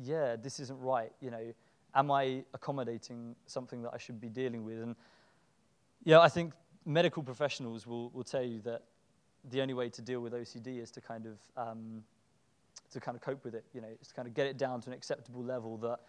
yeah, 0.00 0.36
this 0.36 0.60
isn't 0.60 0.80
right. 0.80 1.12
You 1.20 1.30
know, 1.30 1.54
am 1.94 2.10
I 2.10 2.44
accommodating 2.54 3.36
something 3.46 3.82
that 3.82 3.92
I 3.94 3.98
should 3.98 4.20
be 4.20 4.28
dealing 4.28 4.64
with? 4.64 4.80
And 4.80 4.96
yeah, 6.04 6.20
I 6.20 6.28
think 6.28 6.52
medical 6.84 7.22
professionals 7.22 7.86
will, 7.86 8.10
will 8.10 8.24
tell 8.24 8.42
you 8.42 8.60
that 8.62 8.82
the 9.50 9.60
only 9.60 9.74
way 9.74 9.88
to 9.90 10.02
deal 10.02 10.20
with 10.20 10.32
OCD 10.32 10.82
is 10.82 10.90
to 10.92 11.00
kind 11.00 11.26
of 11.26 11.38
um, 11.56 12.02
to 12.92 13.00
kind 13.00 13.16
of 13.16 13.22
cope 13.22 13.44
with 13.44 13.54
it. 13.54 13.64
You 13.72 13.80
know, 13.80 13.88
to 13.88 14.14
kind 14.14 14.28
of 14.28 14.34
get 14.34 14.46
it 14.46 14.56
down 14.56 14.80
to 14.82 14.90
an 14.90 14.94
acceptable 14.94 15.42
level 15.42 15.76
that, 15.78 16.00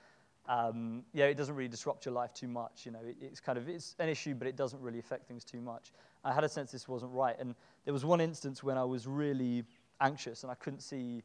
um, 0.47 1.03
yeah, 1.13 1.25
it 1.25 1.35
doesn't 1.35 1.55
really 1.55 1.69
disrupt 1.69 2.05
your 2.05 2.13
life 2.13 2.33
too 2.33 2.47
much. 2.47 2.85
You 2.85 2.91
know, 2.91 2.99
it, 3.05 3.17
it's 3.19 3.39
kind 3.39 3.57
of 3.57 3.67
it's 3.67 3.95
an 3.99 4.09
issue, 4.09 4.35
but 4.35 4.47
it 4.47 4.55
doesn't 4.55 4.81
really 4.81 4.99
affect 4.99 5.27
things 5.27 5.43
too 5.43 5.61
much. 5.61 5.91
I 6.23 6.31
had 6.31 6.43
a 6.43 6.49
sense 6.49 6.71
this 6.71 6.87
wasn't 6.87 7.11
right, 7.11 7.35
and 7.39 7.55
there 7.85 7.93
was 7.93 8.05
one 8.05 8.21
instance 8.21 8.63
when 8.63 8.77
I 8.77 8.83
was 8.83 9.07
really 9.07 9.65
anxious 10.01 10.43
and 10.43 10.51
I 10.51 10.55
couldn't 10.55 10.81
see 10.81 11.23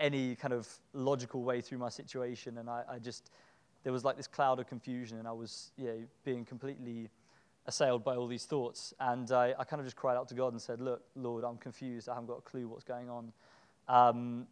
any 0.00 0.34
kind 0.36 0.54
of 0.54 0.68
logical 0.92 1.42
way 1.42 1.60
through 1.60 1.78
my 1.78 1.88
situation, 1.88 2.58
and 2.58 2.68
I, 2.68 2.82
I 2.90 2.98
just 2.98 3.30
there 3.84 3.92
was 3.92 4.04
like 4.04 4.16
this 4.16 4.26
cloud 4.26 4.58
of 4.58 4.66
confusion, 4.66 5.18
and 5.18 5.28
I 5.28 5.32
was 5.32 5.72
being 6.24 6.44
completely 6.44 7.08
assailed 7.66 8.02
by 8.02 8.16
all 8.16 8.26
these 8.26 8.44
thoughts. 8.44 8.94
And 8.98 9.30
I, 9.30 9.54
I, 9.58 9.64
kind 9.64 9.78
of 9.78 9.86
just 9.86 9.96
cried 9.96 10.16
out 10.16 10.26
to 10.28 10.34
God 10.34 10.52
and 10.52 10.60
said, 10.60 10.80
Look, 10.80 11.02
Lord, 11.14 11.44
I'm 11.44 11.58
confused. 11.58 12.08
I 12.08 12.14
haven't 12.14 12.28
got 12.28 12.38
a 12.38 12.42
clue 12.42 12.66
what's 12.66 12.82
going 12.82 13.08
on 13.10 13.32
um, 13.88 14.46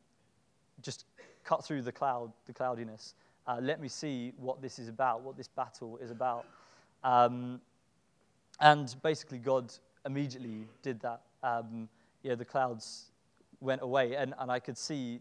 just 0.82 1.04
cut 1.44 1.64
through 1.64 1.82
the 1.82 1.92
cloud, 1.92 2.32
the 2.46 2.52
cloudiness. 2.52 3.14
Uh, 3.46 3.58
let 3.60 3.80
me 3.80 3.88
see 3.88 4.32
what 4.38 4.60
this 4.60 4.78
is 4.78 4.88
about, 4.88 5.22
what 5.22 5.36
this 5.36 5.48
battle 5.48 5.98
is 5.98 6.10
about. 6.10 6.46
Um, 7.04 7.60
and 8.60 8.94
basically, 9.02 9.38
God 9.38 9.72
immediately 10.04 10.66
did 10.82 11.00
that. 11.00 11.20
Um, 11.42 11.88
yeah, 12.22 12.34
the 12.34 12.44
clouds 12.44 13.12
went 13.60 13.82
away, 13.82 14.16
and, 14.16 14.34
and 14.38 14.50
I 14.50 14.58
could 14.58 14.76
see 14.76 15.20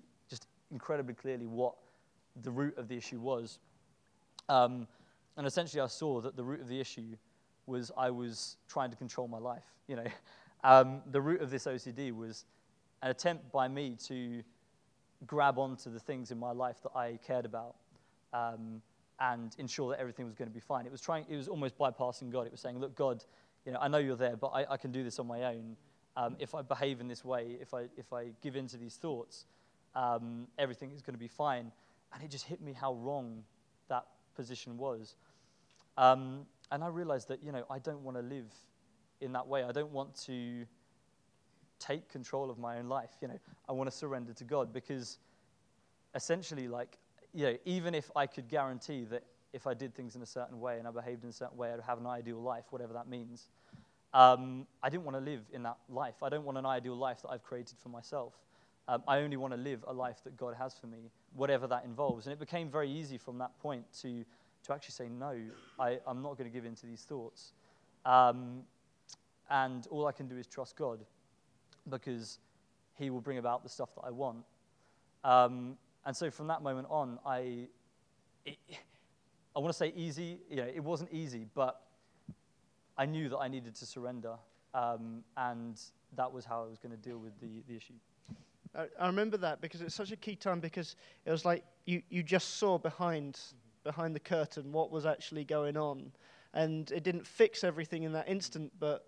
incredibly 0.72 1.14
clearly 1.14 1.46
what 1.46 1.76
the 2.42 2.52
root 2.52 2.78
of 2.78 2.88
the 2.88 2.96
issue 2.96 3.20
was. 3.20 3.60
Um, 4.50 4.88
and 5.38 5.46
essentially, 5.46 5.82
I 5.82 5.88
saw 5.88 6.22
that 6.22 6.36
the 6.36 6.44
root 6.44 6.62
of 6.62 6.68
the 6.68 6.80
issue 6.80 7.16
was 7.66 7.92
I 7.98 8.10
was 8.10 8.58
trying 8.68 8.92
to 8.92 8.96
control 8.96 9.28
my 9.28 9.40
life. 9.40 9.66
You 9.88 9.98
know, 9.98 10.08
um, 10.64 11.04
the 11.12 11.22
root 11.22 11.42
of 11.42 11.52
this 11.52 11.66
OCD 11.66 12.12
was 12.12 12.46
an 13.04 13.12
attempt 13.12 13.52
by 13.52 13.68
me 13.68 13.96
to 14.08 14.42
grab 15.28 15.60
onto 15.60 15.92
the 15.92 16.00
things 16.00 16.32
in 16.32 16.40
my 16.40 16.54
life 16.54 16.82
that 16.82 16.98
I 16.98 17.20
cared 17.24 17.46
about 17.46 17.76
um, 18.34 18.82
and 19.20 19.56
ensure 19.60 19.92
that 19.92 20.00
everything 20.00 20.26
was 20.26 20.34
going 20.34 20.50
to 20.50 20.54
be 20.54 20.60
fine. 20.60 20.88
It 20.88 20.92
was 20.92 21.02
trying. 21.02 21.26
It 21.30 21.36
was 21.36 21.48
almost 21.48 21.78
bypassing 21.78 22.32
God. 22.32 22.48
It 22.48 22.52
was 22.52 22.62
saying, 22.62 22.80
"Look, 22.80 22.96
God, 22.96 23.24
you 23.64 23.74
know, 23.74 23.80
I 23.80 23.88
know 23.88 24.00
you're 24.00 24.16
there, 24.16 24.36
but 24.36 24.48
I, 24.48 24.66
I 24.72 24.78
can 24.78 24.92
do 24.92 25.04
this 25.04 25.20
on 25.20 25.28
my 25.28 25.44
own. 25.44 25.78
Um, 26.18 26.36
if 26.40 26.56
I 26.56 26.64
behave 26.64 27.00
in 27.00 27.08
this 27.08 27.24
way, 27.24 27.58
if 27.62 27.76
I 27.76 27.84
if 27.96 28.12
I 28.12 28.30
give 28.42 28.56
in 28.56 28.68
to 28.70 28.78
these 28.78 28.96
thoughts, 28.96 29.46
um, 29.96 30.48
everything 30.58 30.92
is 30.92 31.02
going 31.02 31.14
to 31.14 31.20
be 31.20 31.28
fine." 31.28 31.72
And 32.14 32.24
it 32.24 32.30
just 32.30 32.46
hit 32.46 32.62
me 32.62 32.74
how 32.74 32.94
wrong 32.94 33.44
that 33.90 34.06
position 34.36 34.78
was. 34.78 35.16
Um, 35.98 36.46
and 36.72 36.84
I 36.84 36.88
realized 36.88 37.28
that 37.30 37.44
you 37.44 37.52
know 37.52 37.66
I 37.70 37.80
don't 37.80 38.02
want 38.02 38.18
to 38.18 38.24
live 38.24 38.52
in 39.22 39.34
that 39.34 39.48
way. 39.48 39.64
I 39.64 39.72
don't 39.72 39.92
want 39.92 40.16
to 40.26 40.66
take 41.80 42.10
control 42.10 42.50
of 42.50 42.58
my 42.58 42.78
own 42.78 42.88
life. 42.88 43.12
You 43.22 43.28
know, 43.28 43.40
I 43.68 43.74
want 43.74 43.90
to 43.90 43.96
surrender 43.96 44.34
to 44.34 44.44
God 44.44 44.74
because 44.74 45.20
essentially, 46.14 46.68
like, 46.68 46.98
you 47.34 47.46
know, 47.46 47.58
even 47.66 47.94
if 47.94 48.10
I 48.16 48.28
could 48.28 48.48
guarantee 48.48 49.06
that 49.06 49.24
if 49.54 49.68
I 49.68 49.74
did 49.74 49.94
things 49.94 50.16
in 50.16 50.22
a 50.22 50.26
certain 50.26 50.60
way 50.60 50.80
and 50.80 50.88
I 50.88 50.92
behaved 50.92 51.24
in 51.24 51.30
a 51.30 51.34
certain 51.34 51.58
way, 51.58 51.72
I'd 51.72 51.82
have 51.82 52.00
an 52.00 52.08
ideal 52.08 52.42
life, 52.42 52.66
whatever 52.70 52.94
that 52.94 53.08
means. 53.08 53.50
Um, 54.14 54.66
I 54.82 54.90
didn't 54.90 55.04
want 55.04 55.18
to 55.18 55.24
live 55.24 55.42
in 55.54 55.64
that 55.64 55.78
life. 55.90 56.24
I 56.24 56.30
don't 56.30 56.46
want 56.46 56.58
an 56.58 56.66
ideal 56.66 56.96
life 56.96 57.22
that 57.22 57.30
I've 57.30 57.44
created 57.44 57.78
for 57.82 57.90
myself. 57.90 58.34
Um, 58.88 59.02
I 59.08 59.20
only 59.20 59.38
want 59.38 59.54
to 59.54 59.60
live 59.60 59.84
a 59.88 59.94
life 59.94 60.24
that 60.24 60.38
God 60.38 60.56
has 60.56 60.78
for 60.78 60.88
me, 60.88 61.10
whatever 61.34 61.68
that 61.68 61.86
involves. 61.86 62.28
And 62.28 62.34
it 62.34 62.40
became 62.40 62.70
very 62.70 62.90
easy 62.90 63.18
from 63.18 63.38
that 63.40 63.58
point 63.60 63.84
to, 64.02 64.24
to 64.64 64.74
actually 64.74 64.92
say, 64.92 65.10
no, 65.10 65.36
I, 65.80 66.00
am 66.08 66.22
not 66.22 66.38
going 66.38 66.50
to 66.50 66.54
give 66.54 66.66
in 66.66 66.76
to 66.76 66.86
these 66.86 67.02
thoughts. 67.02 67.54
Um, 68.06 68.62
and 69.50 69.88
all 69.90 70.06
I 70.06 70.12
can 70.12 70.28
do 70.28 70.38
is 70.38 70.46
trust 70.48 70.76
God 70.76 71.00
because 71.90 72.40
he 72.94 73.10
will 73.10 73.22
bring 73.22 73.38
about 73.38 73.64
the 73.64 73.70
stuff 73.70 73.94
that 73.96 74.02
I 74.02 74.12
want. 74.12 74.44
Um, 75.24 75.78
and 76.06 76.16
so 76.16 76.30
from 76.30 76.48
that 76.48 76.62
moment 76.62 76.88
on, 76.90 77.20
I, 77.26 77.68
it, 78.46 78.58
I 79.56 79.60
want 79.60 79.74
to 79.74 79.78
say 79.78 79.94
easy, 79.96 80.40
you 80.50 80.58
know, 80.58 80.68
it 80.74 80.84
wasn't 80.84 81.12
easy, 81.12 81.48
but 81.56 81.82
I 82.98 83.06
knew 83.06 83.30
that 83.30 83.38
I 83.38 83.48
needed 83.48 83.76
to 83.76 83.86
surrender. 83.86 84.36
Um, 84.74 85.24
and 85.38 85.80
that 86.16 86.32
was 86.32 86.46
how 86.46 86.64
I 86.64 86.70
was 86.70 86.78
going 86.78 86.92
to 86.92 86.98
deal 86.98 87.18
with 87.18 87.40
the, 87.40 87.64
the 87.68 87.76
issue. 87.76 87.94
I, 89.00 89.08
remember 89.08 89.38
that 89.38 89.62
because 89.62 89.82
it's 89.82 89.96
such 89.96 90.12
a 90.12 90.16
key 90.16 90.36
time 90.36 90.60
because 90.60 90.96
it 91.26 91.32
was 91.32 91.46
like 91.46 91.64
you, 91.86 92.02
you 92.10 92.24
just 92.24 92.58
saw 92.58 92.78
behind, 92.78 93.40
behind 93.84 94.16
the 94.16 94.20
curtain 94.20 94.72
what 94.72 94.92
was 94.92 95.06
actually 95.06 95.46
going 95.46 95.78
on. 95.78 96.12
And 96.54 96.90
it 96.92 97.04
didn't 97.04 97.26
fix 97.26 97.64
everything 97.64 98.04
in 98.04 98.14
that 98.14 98.28
instant, 98.28 98.72
but 98.80 99.08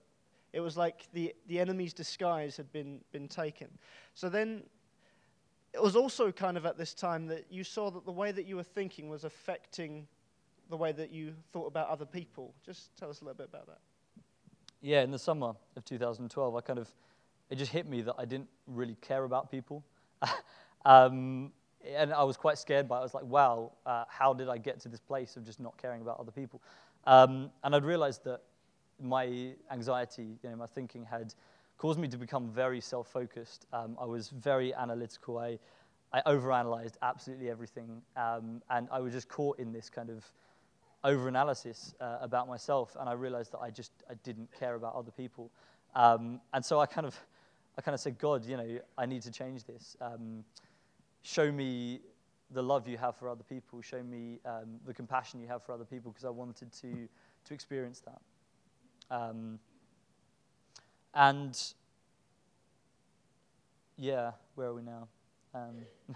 it 0.54 0.60
was 0.60 0.78
like 0.78 1.08
the, 1.14 1.34
the 1.48 1.60
enemy's 1.60 1.94
disguise 1.94 2.58
had 2.58 2.72
been, 2.72 3.02
been 3.12 3.28
taken. 3.28 3.68
So 4.14 4.30
then 4.30 4.64
it 5.74 5.82
was 5.82 5.96
also 5.96 6.32
kind 6.32 6.58
of 6.58 6.66
at 6.66 6.78
this 6.78 6.94
time 6.94 7.28
that 7.28 7.46
you 7.50 7.64
saw 7.64 7.92
that 7.92 8.06
the 8.06 8.12
way 8.12 8.32
that 8.32 8.46
you 8.46 8.56
were 8.56 8.64
thinking 8.64 9.10
was 9.10 9.24
affecting 9.24 10.08
the 10.70 10.78
way 10.78 10.92
that 10.92 11.12
you 11.12 11.34
thought 11.52 11.68
about 11.68 11.90
other 11.90 12.06
people. 12.06 12.54
Just 12.66 12.96
tell 12.98 13.10
us 13.10 13.22
a 13.22 13.26
little 13.26 13.38
bit 13.38 13.50
about 13.50 13.68
that. 13.68 13.80
Yeah, 14.82 15.02
in 15.02 15.12
the 15.12 15.20
summer 15.20 15.54
of 15.76 15.86
2012, 15.86 16.56
I 16.56 16.62
kind 16.62 16.80
of, 16.80 16.90
it 17.50 17.58
just 17.58 17.72
hit 17.72 17.88
me 17.88 18.02
that 18.02 18.16
I 18.18 18.26
didn't 18.26 18.50
really 18.68 18.96
care 19.02 19.24
about 19.24 19.50
people. 19.50 19.84
um, 20.86 21.52
and 21.86 22.14
I 22.14 22.24
was 22.24 22.38
quite 22.38 22.58
scared 22.58 22.88
by 22.88 22.98
it. 22.98 23.00
I 23.00 23.04
was 23.04 23.14
like, 23.14 23.26
wow, 23.26 23.72
uh, 23.86 24.06
how 24.10 24.34
did 24.34 24.50
I 24.50 24.58
get 24.58 24.80
to 24.82 24.90
this 24.90 25.00
place 25.00 25.38
of 25.38 25.46
just 25.46 25.60
not 25.60 25.78
caring 25.78 26.02
about 26.02 26.20
other 26.20 26.32
people? 26.32 26.62
Um, 27.06 27.52
and 27.64 27.76
I'd 27.76 27.86
realized 27.86 28.24
that 28.26 28.42
my 29.02 29.54
anxiety, 29.72 30.38
you 30.44 30.50
know, 30.50 30.56
my 30.56 30.66
thinking 30.66 31.06
had 31.06 31.34
caused 31.78 32.00
me 32.00 32.08
to 32.08 32.18
become 32.18 32.50
very 32.50 32.82
self-focused. 32.82 33.68
Um, 33.72 33.98
I 34.02 34.06
was 34.06 34.30
very 34.30 34.74
analytical. 34.74 35.38
I, 35.38 35.60
I 36.12 36.22
overanalyzed 36.22 36.96
absolutely 37.02 37.50
everything, 37.50 38.02
um, 38.16 38.62
and 38.70 38.88
I 38.92 39.00
was 39.00 39.14
just 39.14 39.30
caught 39.30 39.60
in 39.60 39.72
this 39.72 39.90
kind 39.90 40.10
of 40.10 40.26
overanalysis 41.04 41.94
uh, 42.02 42.18
about 42.22 42.48
myself. 42.48 42.98
And 43.00 43.08
I 43.08 43.14
realized 43.14 43.52
that 43.52 43.60
I 43.60 43.70
just 43.70 43.92
I 44.10 44.16
didn't 44.24 44.50
care 44.58 44.76
about 44.76 44.96
other 44.96 45.12
people. 45.12 45.52
Um, 45.96 46.42
and 46.54 46.64
so 46.66 46.80
I 46.80 46.86
kind 46.86 47.06
of 47.06 47.16
I 47.78 47.82
kind 47.82 47.94
of 47.94 48.00
said, 48.00 48.18
God, 48.18 48.46
you 48.46 48.58
know, 48.58 48.80
I 48.98 49.06
need 49.06 49.22
to 49.24 49.32
change 49.32 49.64
this. 49.66 49.96
Um, 50.02 50.44
show 51.22 51.52
me 51.52 52.02
the 52.52 52.64
love 52.64 52.88
you 52.88 52.98
have 52.98 53.16
for 53.18 53.30
other 53.30 53.44
people. 53.44 53.82
Show 53.82 54.02
me 54.02 54.40
um, 54.46 54.80
the 54.86 54.94
compassion 54.94 55.40
you 55.40 55.48
have 55.48 55.64
for 55.64 55.74
other 55.74 55.86
people, 55.86 56.12
because 56.12 56.26
I 56.26 56.30
wanted 56.30 56.72
to 56.82 57.08
to 57.46 57.54
experience 57.54 58.02
that. 58.02 58.22
Um, 59.10 59.60
and 61.14 61.58
yeah, 63.96 64.32
where 64.56 64.68
are 64.68 64.74
we 64.74 64.82
now? 64.82 65.08
Um, 65.54 65.76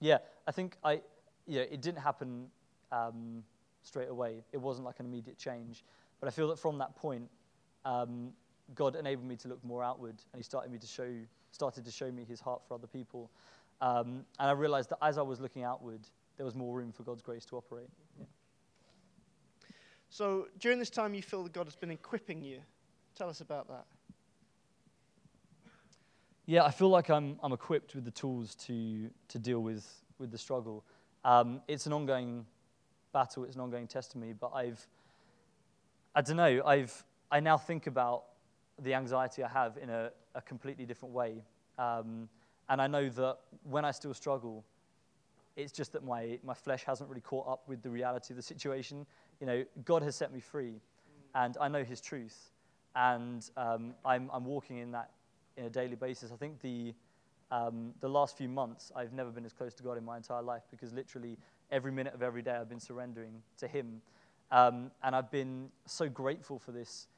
yeah, 0.00 0.18
I 0.46 0.52
think 0.52 0.76
I, 0.84 1.00
yeah, 1.46 1.62
it 1.62 1.82
didn't 1.82 2.00
happen 2.00 2.46
um, 2.92 3.42
straight 3.82 4.08
away. 4.08 4.42
It 4.52 4.58
wasn't 4.58 4.86
like 4.86 5.00
an 5.00 5.06
immediate 5.06 5.38
change. 5.38 5.84
But 6.20 6.28
I 6.28 6.30
feel 6.30 6.48
that 6.48 6.58
from 6.58 6.78
that 6.78 6.96
point, 6.96 7.28
um, 7.84 8.32
God 8.74 8.96
enabled 8.96 9.26
me 9.26 9.36
to 9.36 9.48
look 9.48 9.64
more 9.64 9.82
outward, 9.82 10.16
and 10.32 10.38
He 10.38 10.42
started 10.42 10.70
me 10.72 10.78
to 10.78 10.86
show, 10.86 11.08
started 11.52 11.84
to 11.84 11.90
show 11.90 12.10
me 12.10 12.24
His 12.24 12.40
heart 12.40 12.62
for 12.66 12.74
other 12.74 12.86
people. 12.86 13.30
Um, 13.80 14.24
and 14.38 14.48
I 14.48 14.52
realized 14.52 14.90
that 14.90 14.98
as 15.02 15.18
I 15.18 15.22
was 15.22 15.40
looking 15.40 15.62
outward, 15.62 16.00
there 16.36 16.46
was 16.46 16.54
more 16.54 16.74
room 16.74 16.92
for 16.92 17.02
God's 17.02 17.22
grace 17.22 17.44
to 17.46 17.56
operate. 17.56 17.88
Yeah. 18.18 18.26
So 20.08 20.48
during 20.58 20.78
this 20.78 20.90
time, 20.90 21.14
you 21.14 21.22
feel 21.22 21.42
that 21.42 21.52
God 21.52 21.66
has 21.66 21.76
been 21.76 21.90
equipping 21.90 22.42
you. 22.42 22.60
Tell 23.14 23.28
us 23.28 23.40
about 23.40 23.68
that. 23.68 23.84
Yeah, 26.46 26.64
I 26.64 26.70
feel 26.70 26.88
like 26.88 27.10
I'm, 27.10 27.38
I'm 27.42 27.52
equipped 27.52 27.94
with 27.94 28.04
the 28.04 28.10
tools 28.12 28.54
to, 28.66 29.10
to 29.28 29.38
deal 29.38 29.60
with, 29.60 29.84
with 30.18 30.30
the 30.30 30.38
struggle. 30.38 30.84
Um, 31.24 31.60
it's 31.66 31.86
an 31.86 31.92
ongoing 31.92 32.46
battle, 33.12 33.44
it's 33.44 33.56
an 33.56 33.62
ongoing 33.62 33.88
test 33.88 34.12
to 34.12 34.18
me, 34.18 34.32
but 34.32 34.52
I've, 34.54 34.86
I 36.14 36.22
don't 36.22 36.36
know, 36.36 36.62
I've, 36.64 37.02
I 37.32 37.40
now 37.40 37.56
think 37.56 37.88
about 37.88 38.24
the 38.82 38.94
anxiety 38.94 39.42
I 39.42 39.48
have 39.48 39.78
in 39.80 39.90
a, 39.90 40.10
a 40.34 40.42
completely 40.42 40.84
different 40.84 41.14
way. 41.14 41.42
Um, 41.78 42.28
and 42.68 42.80
I 42.80 42.86
know 42.86 43.08
that 43.08 43.38
when 43.62 43.84
I 43.84 43.90
still 43.90 44.14
struggle, 44.14 44.64
it's 45.56 45.72
just 45.72 45.92
that 45.92 46.04
my, 46.04 46.38
my 46.44 46.54
flesh 46.54 46.84
hasn't 46.84 47.08
really 47.08 47.22
caught 47.22 47.48
up 47.48 47.62
with 47.66 47.82
the 47.82 47.88
reality 47.90 48.32
of 48.32 48.36
the 48.36 48.42
situation. 48.42 49.06
You 49.40 49.46
know, 49.46 49.64
God 49.84 50.02
has 50.02 50.14
set 50.14 50.32
me 50.32 50.40
free, 50.40 50.80
and 51.34 51.56
I 51.60 51.68
know 51.68 51.82
His 51.82 52.00
truth, 52.00 52.50
and 52.94 53.48
um, 53.56 53.94
I'm, 54.04 54.30
I'm 54.32 54.44
walking 54.44 54.78
in 54.78 54.90
that 54.92 55.10
in 55.56 55.64
a 55.64 55.70
daily 55.70 55.96
basis. 55.96 56.30
I 56.30 56.36
think 56.36 56.60
the, 56.60 56.94
um, 57.50 57.94
the 58.00 58.08
last 58.08 58.36
few 58.36 58.48
months, 58.48 58.92
I've 58.94 59.12
never 59.14 59.30
been 59.30 59.46
as 59.46 59.52
close 59.52 59.72
to 59.74 59.82
God 59.82 59.96
in 59.96 60.04
my 60.04 60.18
entire 60.18 60.42
life 60.42 60.64
because 60.70 60.92
literally 60.92 61.38
every 61.70 61.92
minute 61.92 62.14
of 62.14 62.22
every 62.22 62.42
day 62.42 62.52
I've 62.52 62.68
been 62.68 62.80
surrendering 62.80 63.42
to 63.58 63.66
Him. 63.66 64.02
Um, 64.50 64.90
and 65.02 65.16
I've 65.16 65.30
been 65.30 65.70
so 65.86 66.08
grateful 66.08 66.58
for 66.58 66.72
this 66.72 67.08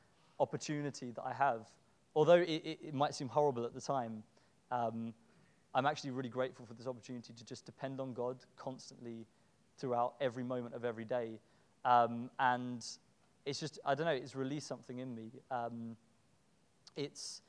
opportunity 0.41 1.11
that 1.13 1.23
I 1.25 1.33
have. 1.33 1.69
Although 2.15 2.37
it, 2.37 2.49
it, 2.49 2.79
it 2.89 2.95
might 2.95 3.15
seem 3.15 3.29
horrible 3.29 3.65
at 3.65 3.75
the 3.75 3.81
time, 3.81 4.23
um, 4.71 5.15
I'm 5.75 5.87
actually 5.87 6.11
really 6.11 6.29
grateful 6.29 6.67
for 6.67 6.75
this 6.75 6.87
opportunity 6.87 7.33
to 7.33 7.45
just 7.45 7.65
depend 7.67 8.01
on 8.01 8.13
God 8.13 8.39
constantly 8.57 9.27
throughout 9.79 10.15
every 10.21 10.43
moment 10.43 10.75
of 10.75 10.85
every 10.85 11.05
day. 11.05 11.39
Um, 11.85 12.31
and 12.39 12.85
it's 13.47 13.61
just, 13.61 13.79
I 13.85 13.95
don't 13.95 14.07
know, 14.07 14.13
it's 14.13 14.35
released 14.35 14.67
something 14.67 14.99
in 14.99 15.15
me. 15.15 15.31
Um, 15.51 15.97
it's, 16.97 17.43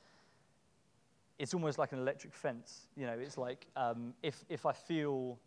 it's 1.38 1.54
almost 1.54 1.78
like 1.78 1.92
an 1.92 1.98
electric 1.98 2.34
fence. 2.34 2.86
You 2.96 3.06
know, 3.06 3.18
it's 3.18 3.36
like 3.36 3.66
um, 3.76 4.14
if, 4.22 4.44
if 4.48 4.66
I 4.66 4.72
feel 4.72 5.38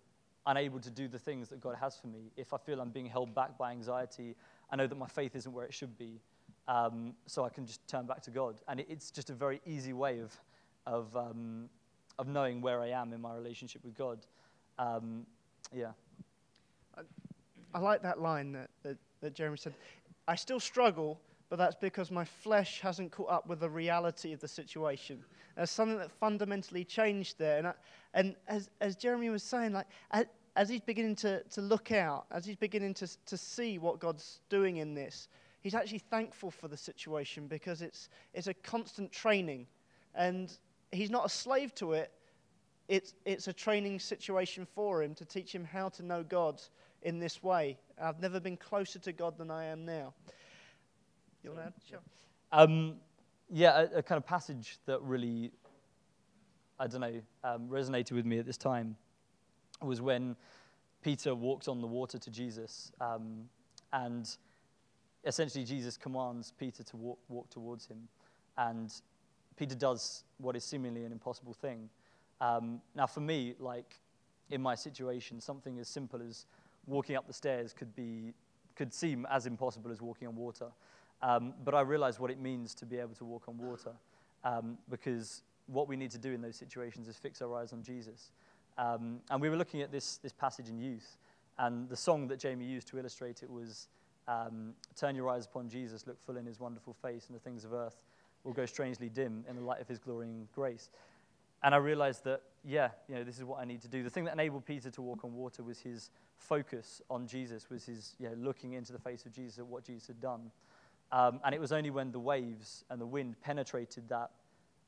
unable 0.45 0.79
to 0.79 0.89
do 0.89 1.07
the 1.07 1.19
things 1.19 1.49
that 1.49 1.61
God 1.61 1.75
has 1.79 1.95
for 1.97 2.07
me, 2.07 2.31
if 2.35 2.53
I 2.53 2.57
feel 2.57 2.81
I'm 2.81 2.89
being 2.89 3.05
held 3.05 3.33
back 3.33 3.57
by 3.57 3.71
anxiety, 3.71 4.35
I 4.69 4.75
know 4.75 4.87
that 4.87 4.97
my 4.97 5.07
faith 5.07 5.35
isn't 5.35 5.53
where 5.53 5.65
it 5.65 5.73
should 5.73 5.97
be. 5.97 6.19
Um, 6.67 7.13
so 7.27 7.43
I 7.43 7.49
can 7.49 7.65
just 7.65 7.85
turn 7.87 8.05
back 8.05 8.21
to 8.23 8.31
God. 8.31 8.55
And 8.67 8.79
it, 8.79 8.87
it's 8.89 9.11
just 9.11 9.29
a 9.29 9.33
very 9.33 9.61
easy 9.65 9.93
way 9.93 10.19
of, 10.19 10.31
of, 10.85 11.15
um, 11.17 11.69
of 12.17 12.27
knowing 12.27 12.61
where 12.61 12.81
I 12.81 12.89
am 12.89 13.11
in 13.13 13.21
my 13.21 13.35
relationship 13.35 13.83
with 13.83 13.97
God. 13.97 14.19
Um, 14.79 15.25
yeah. 15.73 15.91
I, 16.97 17.01
I, 17.73 17.79
like 17.79 18.01
that 18.03 18.21
line 18.21 18.53
that, 18.53 18.69
that, 18.83 18.97
that 19.21 19.33
Jeremy 19.33 19.57
said. 19.57 19.73
I 20.27 20.35
still 20.35 20.59
struggle, 20.59 21.19
but 21.49 21.57
that's 21.57 21.75
because 21.75 22.11
my 22.11 22.23
flesh 22.23 22.79
hasn't 22.79 23.11
caught 23.11 23.29
up 23.29 23.47
with 23.47 23.59
the 23.59 23.69
reality 23.69 24.31
of 24.31 24.39
the 24.39 24.47
situation. 24.47 25.23
There's 25.55 25.69
something 25.69 25.97
that 25.97 26.11
fundamentally 26.11 26.85
changed 26.85 27.37
there. 27.37 27.57
And, 27.57 27.67
I, 27.67 27.73
and 28.13 28.35
as, 28.47 28.69
as 28.79 28.95
Jeremy 28.95 29.29
was 29.29 29.43
saying, 29.43 29.73
like, 29.73 29.87
as, 30.11 30.25
as 30.55 30.69
he's 30.69 30.81
beginning 30.81 31.15
to, 31.17 31.43
to 31.43 31.61
look 31.61 31.91
out, 31.91 32.25
as 32.31 32.45
he's 32.45 32.55
beginning 32.55 32.93
to, 32.95 33.07
to 33.25 33.37
see 33.37 33.79
what 33.79 33.99
God's 33.99 34.39
doing 34.49 34.77
in 34.77 34.93
this, 34.93 35.27
he's 35.63 35.73
actually 35.73 35.99
thankful 35.99 36.51
for 36.51 36.67
the 36.67 36.77
situation 36.77 37.47
because 37.47 37.81
it's, 37.81 38.09
it's 38.33 38.47
a 38.47 38.53
constant 38.53 39.11
training. 39.11 39.65
And 40.13 40.55
he's 40.91 41.09
not 41.09 41.25
a 41.25 41.29
slave 41.29 41.73
to 41.75 41.93
it, 41.93 42.11
it's, 42.89 43.13
it's 43.25 43.47
a 43.47 43.53
training 43.53 43.99
situation 43.99 44.67
for 44.75 45.01
him 45.01 45.15
to 45.15 45.25
teach 45.25 45.55
him 45.55 45.63
how 45.63 45.87
to 45.89 46.03
know 46.03 46.21
God 46.21 46.61
in 47.01 47.17
this 47.17 47.41
way. 47.41 47.77
I've 47.99 48.19
never 48.19 48.41
been 48.41 48.57
closer 48.57 48.99
to 48.99 49.13
God 49.13 49.37
than 49.37 49.49
I 49.49 49.65
am 49.65 49.85
now. 49.85 50.13
You 51.41 51.51
want 51.51 51.61
to 51.61 51.67
add? 51.67 51.73
Sure. 51.89 51.99
Um, 52.51 52.95
yeah, 53.49 53.87
a, 53.93 53.99
a, 53.99 54.03
kind 54.03 54.17
of 54.17 54.25
passage 54.25 54.77
that 54.85 55.01
really, 55.01 55.51
I 56.77 56.87
don't 56.87 57.01
know, 57.01 57.21
um, 57.43 57.69
resonated 57.69 58.11
with 58.11 58.25
me 58.25 58.37
at 58.37 58.45
this 58.45 58.57
time 58.57 58.97
was 59.81 60.01
when 60.01 60.35
Peter 61.01 61.33
walked 61.33 61.67
on 61.67 61.81
the 61.81 61.87
water 61.87 62.17
to 62.17 62.29
Jesus. 62.29 62.91
Um, 62.99 63.45
and 63.93 64.29
essentially, 65.25 65.63
Jesus 65.63 65.97
commands 65.97 66.53
Peter 66.57 66.83
to 66.83 66.97
walk, 66.97 67.19
walk 67.29 67.49
towards 67.49 67.87
him. 67.87 68.07
And 68.57 68.93
Peter 69.55 69.75
does 69.75 70.23
what 70.37 70.55
is 70.55 70.63
seemingly 70.63 71.05
an 71.05 71.11
impossible 71.11 71.53
thing. 71.53 71.89
Um, 72.41 72.81
now, 72.95 73.07
for 73.07 73.21
me, 73.21 73.55
like 73.59 73.99
in 74.49 74.61
my 74.61 74.75
situation, 74.75 75.39
something 75.39 75.79
as 75.79 75.87
simple 75.87 76.21
as 76.21 76.45
walking 76.85 77.15
up 77.15 77.27
the 77.27 77.33
stairs 77.33 77.73
could 77.73 77.95
be 77.95 78.33
could 78.75 78.93
seem 78.93 79.27
as 79.29 79.45
impossible 79.45 79.91
as 79.91 80.01
walking 80.01 80.27
on 80.27 80.35
water. 80.35 80.67
Um, 81.21 81.53
but 81.63 81.75
I 81.75 81.81
realize 81.81 82.19
what 82.19 82.31
it 82.31 82.39
means 82.39 82.73
to 82.75 82.85
be 82.85 82.97
able 82.97 83.13
to 83.15 83.23
walk 83.23 83.43
on 83.47 83.57
water 83.57 83.91
um, 84.43 84.77
because 84.89 85.43
what 85.67 85.87
we 85.87 85.95
need 85.95 86.11
to 86.11 86.17
do 86.17 86.33
in 86.33 86.41
those 86.41 86.55
situations 86.55 87.07
is 87.07 87.15
fix 87.15 87.41
our 87.41 87.55
eyes 87.55 87.71
on 87.71 87.83
Jesus. 87.83 88.31
Um, 88.77 89.19
and 89.29 89.39
we 89.39 89.49
were 89.49 89.55
looking 89.55 89.81
at 89.81 89.91
this, 89.91 90.17
this 90.17 90.33
passage 90.33 90.69
in 90.69 90.79
youth, 90.79 91.17
and 91.59 91.87
the 91.87 91.95
song 91.95 92.27
that 92.27 92.39
Jamie 92.39 92.65
used 92.65 92.87
to 92.89 92.97
illustrate 92.97 93.43
it 93.43 93.49
was 93.49 93.87
um, 94.27 94.73
Turn 94.95 95.15
your 95.15 95.29
eyes 95.29 95.45
upon 95.45 95.69
Jesus, 95.69 96.07
look 96.07 96.23
full 96.25 96.37
in 96.37 96.45
his 96.45 96.59
wonderful 96.59 96.93
face, 96.93 97.27
and 97.27 97.35
the 97.35 97.41
things 97.41 97.65
of 97.65 97.73
earth 97.73 98.03
will 98.43 98.53
go 98.53 98.65
strangely 98.65 99.09
dim 99.09 99.45
in 99.49 99.55
the 99.55 99.61
light 99.61 99.81
of 99.81 99.87
his 99.87 99.99
glory 99.99 100.27
and 100.27 100.51
grace. 100.51 100.89
And 101.63 101.73
I 101.73 101.77
realized 101.77 102.25
that, 102.25 102.41
yeah, 102.65 102.89
you 103.07 103.15
know, 103.15 103.23
this 103.23 103.37
is 103.37 103.45
what 103.45 103.59
I 103.59 103.65
need 103.65 103.81
to 103.83 103.87
do. 103.87 104.03
The 104.03 104.09
thing 104.09 104.25
that 104.25 104.33
enabled 104.33 104.65
Peter 104.65 104.91
to 104.91 105.01
walk 105.01 105.23
on 105.23 105.33
water 105.33 105.63
was 105.63 105.79
his 105.79 106.09
focus 106.37 107.01
on 107.09 107.25
Jesus, 107.25 107.69
was 107.69 107.85
his 107.85 108.15
you 108.19 108.27
know, 108.27 108.35
looking 108.37 108.73
into 108.73 108.91
the 108.91 108.99
face 108.99 109.25
of 109.25 109.31
Jesus 109.31 109.59
at 109.59 109.65
what 109.65 109.85
Jesus 109.85 110.07
had 110.07 110.19
done. 110.19 110.51
Um, 111.11 111.39
and 111.45 111.55
it 111.55 111.61
was 111.61 111.71
only 111.71 111.89
when 111.89 112.11
the 112.11 112.19
waves 112.19 112.83
and 112.89 112.99
the 112.99 113.05
wind 113.05 113.35
penetrated 113.41 114.09
that, 114.09 114.31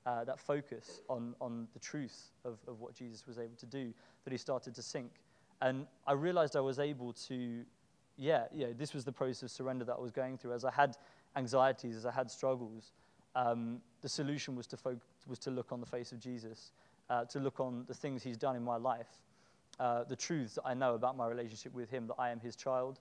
uh, 0.05 0.25
that 0.25 0.39
focus 0.39 1.01
on, 1.07 1.33
on 1.39 1.67
the 1.73 1.79
truth 1.79 2.31
of, 2.43 2.57
of 2.67 2.81
what 2.81 2.93
Jesus 2.93 3.25
was 3.25 3.39
able 3.39 3.55
to 3.57 3.65
do 3.65 3.93
that 4.25 4.31
he 4.31 4.37
started 4.37 4.75
to 4.75 4.81
sink. 4.81 5.11
And 5.61 5.87
I 6.05 6.13
realized 6.13 6.57
I 6.57 6.61
was 6.61 6.79
able 6.79 7.13
to, 7.27 7.63
yeah, 8.17 8.45
yeah, 8.53 8.67
this 8.77 8.93
was 8.93 9.03
the 9.03 9.11
process 9.11 9.43
of 9.43 9.51
surrender 9.51 9.85
that 9.85 9.95
I 9.97 10.01
was 10.01 10.11
going 10.11 10.37
through. 10.37 10.53
As 10.53 10.65
I 10.65 10.71
had 10.71 10.97
anxieties, 11.35 11.95
as 11.95 12.05
I 12.05 12.11
had 12.11 12.29
struggles, 12.31 12.91
um, 13.35 13.81
the 14.01 14.09
solution 14.09 14.55
was 14.55 14.67
to, 14.67 14.77
fo- 14.77 14.99
was 15.27 15.39
to 15.39 15.51
look 15.51 15.71
on 15.71 15.79
the 15.79 15.85
face 15.85 16.11
of 16.11 16.19
Jesus, 16.19 16.71
uh, 17.09 17.25
to 17.25 17.39
look 17.39 17.59
on 17.59 17.83
the 17.87 17.93
things 17.93 18.23
he's 18.23 18.37
done 18.37 18.55
in 18.55 18.63
my 18.63 18.77
life, 18.77 19.19
uh, 19.79 20.03
the 20.05 20.15
truths 20.15 20.55
that 20.55 20.63
I 20.65 20.73
know 20.73 20.95
about 20.95 21.17
my 21.17 21.27
relationship 21.27 21.73
with 21.73 21.89
him, 21.89 22.07
that 22.07 22.15
I 22.17 22.29
am 22.29 22.39
his 22.39 22.55
child, 22.55 22.99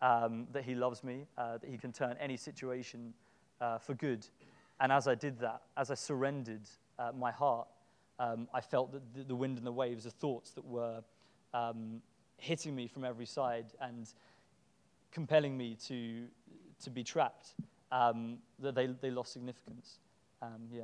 um, 0.00 0.46
that 0.52 0.64
he 0.64 0.74
loves 0.74 1.04
me, 1.04 1.26
uh, 1.36 1.58
that 1.58 1.68
he 1.68 1.76
can 1.76 1.92
turn 1.92 2.16
any 2.18 2.36
situation 2.36 3.12
uh, 3.60 3.78
for 3.78 3.94
good. 3.94 4.26
And 4.80 4.90
as 4.92 5.08
I 5.08 5.14
did 5.14 5.38
that, 5.40 5.62
as 5.76 5.90
I 5.90 5.94
surrendered 5.94 6.62
uh, 6.98 7.12
my 7.16 7.30
heart, 7.30 7.68
um, 8.18 8.48
I 8.54 8.60
felt 8.60 8.92
that 8.92 9.14
the, 9.14 9.24
the, 9.24 9.36
wind 9.36 9.58
and 9.58 9.66
the 9.66 9.72
waves, 9.72 10.06
of 10.06 10.12
thoughts 10.14 10.50
that 10.52 10.64
were 10.64 11.02
um, 11.52 12.00
hitting 12.38 12.74
me 12.74 12.86
from 12.86 13.04
every 13.04 13.26
side 13.26 13.66
and 13.80 14.08
compelling 15.16 15.56
me 15.56 15.74
to, 15.88 16.26
to 16.78 16.90
be 16.90 17.02
trapped, 17.02 17.54
um, 17.90 18.36
that 18.58 18.74
they, 18.74 18.86
they 19.00 19.10
lost 19.10 19.32
significance. 19.32 19.96
Um, 20.42 20.68
yeah. 20.70 20.82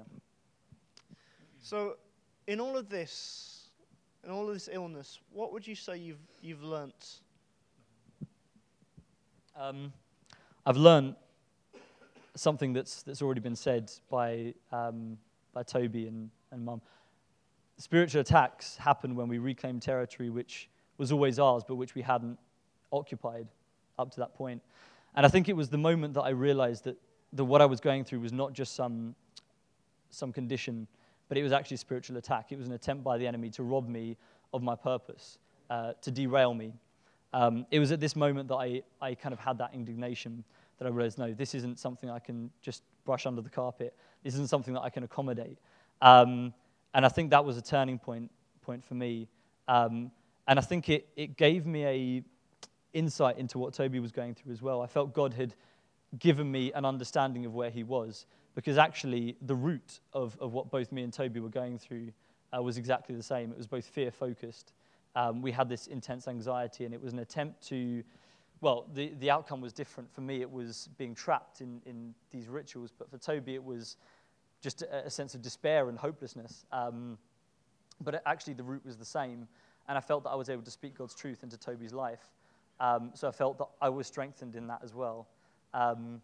So, 1.60 1.98
in 2.46 2.58
all 2.58 2.78
of 2.78 2.88
this, 2.88 3.68
in 4.24 4.30
all 4.30 4.48
of 4.48 4.54
this 4.54 4.70
illness, 4.72 5.20
what 5.34 5.52
would 5.52 5.66
you 5.66 5.74
say 5.74 5.98
you've, 5.98 6.24
you've 6.40 6.62
learnt? 6.62 7.20
Um, 9.54 9.92
I've 10.64 10.78
learned 10.78 11.14
something 12.34 12.72
that's, 12.72 13.02
that's 13.02 13.20
already 13.20 13.42
been 13.42 13.54
said 13.54 13.92
by, 14.08 14.54
um, 14.72 15.18
by 15.52 15.62
Toby 15.62 16.06
and, 16.06 16.30
and 16.52 16.64
Mum. 16.64 16.80
Spiritual 17.76 18.22
attacks 18.22 18.78
happen 18.78 19.14
when 19.14 19.28
we 19.28 19.36
reclaim 19.36 19.78
territory 19.78 20.30
which 20.30 20.70
was 20.96 21.12
always 21.12 21.38
ours, 21.38 21.64
but 21.68 21.74
which 21.74 21.94
we 21.94 22.00
hadn't 22.00 22.38
occupied 22.90 23.46
up 23.98 24.10
to 24.12 24.20
that 24.20 24.34
point. 24.34 24.62
And 25.14 25.26
I 25.26 25.28
think 25.28 25.48
it 25.48 25.56
was 25.56 25.68
the 25.68 25.78
moment 25.78 26.14
that 26.14 26.22
I 26.22 26.30
realized 26.30 26.84
that, 26.84 26.96
that 27.34 27.44
what 27.44 27.60
I 27.60 27.66
was 27.66 27.80
going 27.80 28.04
through 28.04 28.20
was 28.20 28.32
not 28.32 28.52
just 28.52 28.74
some, 28.74 29.14
some 30.10 30.32
condition, 30.32 30.86
but 31.28 31.38
it 31.38 31.42
was 31.42 31.52
actually 31.52 31.76
a 31.76 31.78
spiritual 31.78 32.16
attack. 32.16 32.52
It 32.52 32.58
was 32.58 32.66
an 32.66 32.72
attempt 32.72 33.04
by 33.04 33.18
the 33.18 33.26
enemy 33.26 33.50
to 33.50 33.62
rob 33.62 33.88
me 33.88 34.16
of 34.52 34.62
my 34.62 34.74
purpose, 34.74 35.38
uh, 35.70 35.92
to 36.02 36.10
derail 36.10 36.54
me. 36.54 36.72
Um, 37.32 37.66
it 37.70 37.78
was 37.78 37.92
at 37.92 38.00
this 38.00 38.14
moment 38.14 38.48
that 38.48 38.56
I, 38.56 38.82
I 39.00 39.14
kind 39.14 39.32
of 39.32 39.38
had 39.38 39.58
that 39.58 39.72
indignation 39.72 40.44
that 40.78 40.86
I 40.86 40.90
realized, 40.90 41.18
no, 41.18 41.32
this 41.32 41.54
isn't 41.54 41.78
something 41.78 42.10
I 42.10 42.18
can 42.18 42.50
just 42.60 42.82
brush 43.04 43.24
under 43.26 43.40
the 43.40 43.48
carpet. 43.48 43.94
This 44.22 44.34
isn't 44.34 44.48
something 44.48 44.74
that 44.74 44.82
I 44.82 44.90
can 44.90 45.04
accommodate. 45.04 45.58
Um, 46.00 46.52
and 46.94 47.06
I 47.06 47.08
think 47.08 47.30
that 47.30 47.44
was 47.44 47.56
a 47.56 47.62
turning 47.62 47.98
point 47.98 48.30
point 48.62 48.84
for 48.84 48.94
me. 48.94 49.28
Um, 49.68 50.10
and 50.46 50.58
I 50.58 50.62
think 50.62 50.88
it, 50.88 51.08
it 51.16 51.36
gave 51.36 51.66
me 51.66 51.84
a 51.84 52.22
insight 52.92 53.38
into 53.38 53.58
what 53.58 53.74
Toby 53.74 54.00
was 54.00 54.12
going 54.12 54.34
through 54.34 54.52
as 54.52 54.62
well. 54.62 54.82
I 54.82 54.86
felt 54.86 55.12
God 55.12 55.34
had 55.34 55.54
given 56.18 56.50
me 56.50 56.72
an 56.72 56.84
understanding 56.84 57.46
of 57.46 57.54
where 57.54 57.70
he 57.70 57.82
was 57.82 58.26
because 58.54 58.76
actually 58.78 59.36
the 59.42 59.54
root 59.54 60.00
of, 60.12 60.36
of 60.40 60.52
what 60.52 60.70
both 60.70 60.92
me 60.92 61.02
and 61.02 61.12
Toby 61.12 61.40
were 61.40 61.48
going 61.48 61.78
through 61.78 62.12
uh, 62.56 62.62
was 62.62 62.76
exactly 62.76 63.14
the 63.14 63.22
same. 63.22 63.50
It 63.50 63.56
was 63.56 63.66
both 63.66 63.86
fear 63.86 64.10
focused. 64.10 64.72
Um, 65.14 65.42
we 65.42 65.52
had 65.52 65.68
this 65.68 65.86
intense 65.86 66.28
anxiety, 66.28 66.84
and 66.84 66.94
it 66.94 67.02
was 67.02 67.12
an 67.12 67.18
attempt 67.18 67.66
to, 67.68 68.02
well, 68.60 68.86
the, 68.94 69.12
the 69.20 69.30
outcome 69.30 69.60
was 69.60 69.72
different. 69.72 70.12
For 70.12 70.20
me, 70.20 70.40
it 70.40 70.50
was 70.50 70.88
being 70.98 71.14
trapped 71.14 71.60
in, 71.60 71.80
in 71.86 72.14
these 72.30 72.48
rituals, 72.48 72.92
but 72.96 73.10
for 73.10 73.18
Toby, 73.18 73.54
it 73.54 73.64
was 73.64 73.96
just 74.62 74.82
a, 74.82 75.06
a 75.06 75.10
sense 75.10 75.34
of 75.34 75.42
despair 75.42 75.88
and 75.88 75.98
hopelessness. 75.98 76.64
Um, 76.72 77.18
but 78.00 78.14
it, 78.14 78.22
actually, 78.26 78.54
the 78.54 78.62
root 78.62 78.84
was 78.84 78.96
the 78.96 79.04
same, 79.04 79.48
and 79.88 79.98
I 79.98 80.00
felt 80.00 80.24
that 80.24 80.30
I 80.30 80.34
was 80.34 80.48
able 80.48 80.62
to 80.62 80.70
speak 80.70 80.96
God's 80.96 81.14
truth 81.14 81.42
into 81.42 81.56
Toby's 81.56 81.92
life. 81.92 82.30
Um, 82.80 83.10
so 83.14 83.28
I 83.28 83.30
felt 83.30 83.58
that 83.58 83.68
I 83.80 83.88
was 83.88 84.06
strengthened 84.06 84.56
in 84.56 84.66
that 84.66 84.80
as 84.82 84.94
well. 84.94 85.28
Um, 85.74 86.20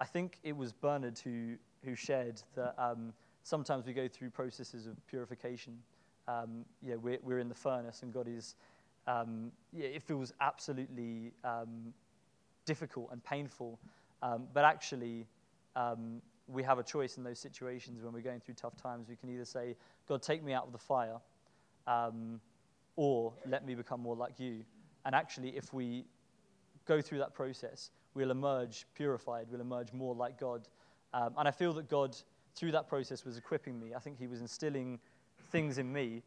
I 0.00 0.04
think 0.04 0.38
it 0.42 0.56
was 0.56 0.72
Bernard 0.72 1.18
who, 1.18 1.56
who 1.84 1.94
shared 1.94 2.40
that 2.54 2.74
um, 2.78 3.12
sometimes 3.42 3.86
we 3.86 3.92
go 3.92 4.08
through 4.08 4.30
processes 4.30 4.86
of 4.86 4.94
purification. 5.06 5.78
Um, 6.28 6.64
yeah, 6.82 6.96
we're, 6.96 7.18
we're 7.22 7.38
in 7.38 7.48
the 7.48 7.54
furnace, 7.54 8.02
and 8.02 8.12
God 8.12 8.28
is, 8.28 8.54
um, 9.06 9.50
yeah, 9.72 9.86
it 9.86 10.02
feels 10.02 10.32
absolutely 10.40 11.32
um, 11.42 11.92
difficult 12.64 13.08
and 13.10 13.24
painful. 13.24 13.78
Um, 14.22 14.46
but 14.52 14.64
actually, 14.64 15.26
um, 15.74 16.22
we 16.46 16.62
have 16.62 16.78
a 16.78 16.82
choice 16.82 17.16
in 17.16 17.24
those 17.24 17.38
situations 17.38 18.02
when 18.02 18.12
we're 18.12 18.20
going 18.20 18.40
through 18.40 18.54
tough 18.54 18.76
times. 18.76 19.08
We 19.08 19.16
can 19.16 19.30
either 19.30 19.44
say, 19.44 19.76
God, 20.08 20.22
take 20.22 20.42
me 20.42 20.52
out 20.52 20.66
of 20.66 20.72
the 20.72 20.78
fire, 20.78 21.18
or 22.96 23.32
let 23.46 23.64
me 23.66 23.74
become 23.74 24.00
more 24.00 24.16
like 24.16 24.38
you. 24.38 24.64
And 25.08 25.14
actually, 25.14 25.56
if 25.56 25.72
we 25.72 26.04
go 26.84 27.00
through 27.00 27.16
that 27.20 27.32
process, 27.32 27.92
we'll 28.12 28.30
emerge 28.30 28.84
purified, 28.94 29.46
we'll 29.50 29.62
emerge 29.62 29.90
more 29.94 30.14
like 30.14 30.38
God. 30.38 30.68
Um, 31.14 31.32
and 31.38 31.48
I 31.48 31.50
feel 31.50 31.72
that 31.72 31.88
God, 31.88 32.14
through 32.54 32.72
that 32.72 32.90
process, 32.90 33.24
was 33.24 33.38
equipping 33.38 33.80
me. 33.80 33.94
I 33.94 34.00
think 34.00 34.18
He 34.18 34.26
was 34.26 34.42
instilling 34.42 34.98
things 35.50 35.78
in 35.78 35.90
me 35.90 36.22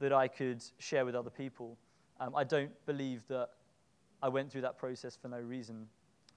that 0.00 0.12
I 0.12 0.28
could 0.28 0.62
share 0.76 1.06
with 1.06 1.14
other 1.14 1.30
people. 1.30 1.78
Um, 2.20 2.36
I 2.36 2.44
don't 2.44 2.70
believe 2.84 3.26
that 3.28 3.48
I 4.22 4.28
went 4.28 4.52
through 4.52 4.60
that 4.60 4.76
process 4.76 5.16
for 5.16 5.28
no 5.28 5.40
reason. 5.40 5.86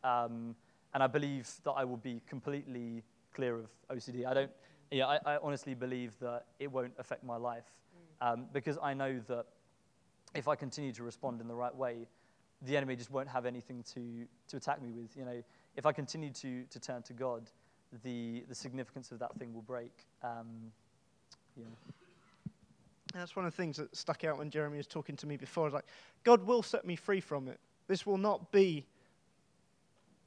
Um, 0.01 0.55
and 0.93 1.03
I 1.03 1.07
believe 1.07 1.51
that 1.65 1.71
I 1.71 1.83
will 1.83 1.97
be 1.97 2.21
completely 2.29 3.03
clear 3.33 3.57
of 3.57 3.65
OCD. 3.91 4.25
I 4.25 4.33
don't, 4.33 4.51
yeah, 4.89 5.05
I, 5.05 5.33
I 5.33 5.37
honestly 5.43 5.73
believe 5.73 6.17
that 6.21 6.45
it 6.59 6.71
won't 6.71 6.93
affect 6.97 7.25
my 7.25 7.35
life 7.35 7.67
um, 8.21 8.45
because 8.53 8.77
I 8.81 8.93
know 8.93 9.19
that 9.27 9.47
if 10.33 10.47
I 10.47 10.55
continue 10.55 10.91
to 10.93 11.03
respond 11.03 11.41
in 11.41 11.47
the 11.47 11.55
right 11.55 11.75
way, 11.75 12.07
the 12.63 12.75
enemy 12.75 12.95
just 12.95 13.11
won't 13.11 13.29
have 13.29 13.45
anything 13.45 13.83
to, 13.93 14.25
to 14.49 14.57
attack 14.57 14.81
me 14.81 14.91
with. 14.91 15.15
You 15.15 15.25
know, 15.25 15.43
if 15.75 15.85
I 15.85 15.91
continue 15.91 16.31
to, 16.31 16.63
to 16.63 16.79
turn 16.79 17.01
to 17.03 17.13
God, 17.13 17.43
the, 18.03 18.43
the 18.47 18.55
significance 18.55 19.11
of 19.11 19.19
that 19.19 19.35
thing 19.35 19.53
will 19.53 19.61
break. 19.61 19.91
Um, 20.23 20.71
yeah. 21.57 21.65
That's 23.13 23.35
one 23.35 23.45
of 23.45 23.55
the 23.55 23.57
things 23.57 23.77
that 23.77 23.95
stuck 23.95 24.23
out 24.23 24.37
when 24.37 24.49
Jeremy 24.49 24.77
was 24.77 24.87
talking 24.87 25.15
to 25.17 25.25
me 25.25 25.35
before. 25.37 25.63
I 25.63 25.65
was 25.65 25.73
like, 25.73 25.87
God 26.23 26.45
will 26.45 26.61
set 26.61 26.85
me 26.85 26.95
free 26.95 27.21
from 27.21 27.47
it. 27.47 27.59
This 27.87 28.05
will 28.05 28.19
not 28.19 28.51
be 28.51 28.85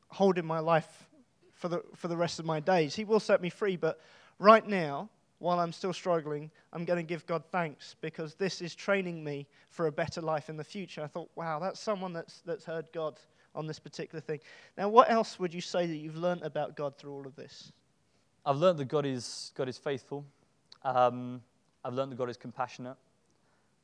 holding 0.08 0.44
my 0.44 0.58
life 0.58 1.06
for 1.54 1.68
the, 1.68 1.82
for 1.94 2.08
the 2.08 2.16
rest 2.16 2.40
of 2.40 2.44
my 2.44 2.58
days. 2.58 2.96
He 2.96 3.04
will 3.04 3.20
set 3.20 3.40
me 3.40 3.50
free, 3.50 3.76
but 3.76 4.00
right 4.40 4.66
now, 4.66 5.10
while 5.42 5.58
I'm 5.58 5.72
still 5.72 5.92
struggling, 5.92 6.50
I'm 6.72 6.84
going 6.84 6.98
to 6.98 7.02
give 7.02 7.26
God 7.26 7.42
thanks 7.50 7.96
because 8.00 8.34
this 8.36 8.62
is 8.62 8.76
training 8.76 9.24
me 9.24 9.48
for 9.70 9.88
a 9.88 9.92
better 9.92 10.20
life 10.20 10.48
in 10.48 10.56
the 10.56 10.62
future. 10.62 11.02
I 11.02 11.08
thought, 11.08 11.30
wow, 11.34 11.58
that's 11.58 11.80
someone 11.80 12.12
that's, 12.12 12.42
that's 12.46 12.64
heard 12.64 12.86
God 12.92 13.18
on 13.54 13.66
this 13.66 13.80
particular 13.80 14.20
thing. 14.20 14.38
Now, 14.78 14.88
what 14.88 15.10
else 15.10 15.40
would 15.40 15.52
you 15.52 15.60
say 15.60 15.84
that 15.86 15.96
you've 15.96 16.16
learned 16.16 16.42
about 16.42 16.76
God 16.76 16.96
through 16.96 17.12
all 17.12 17.26
of 17.26 17.34
this? 17.34 17.72
I've 18.46 18.58
learned 18.58 18.78
that 18.78 18.84
God 18.86 19.04
is, 19.04 19.50
God 19.56 19.68
is 19.68 19.76
faithful. 19.76 20.24
Um, 20.84 21.42
I've 21.84 21.94
learned 21.94 22.12
that 22.12 22.18
God 22.18 22.30
is 22.30 22.36
compassionate. 22.36 22.96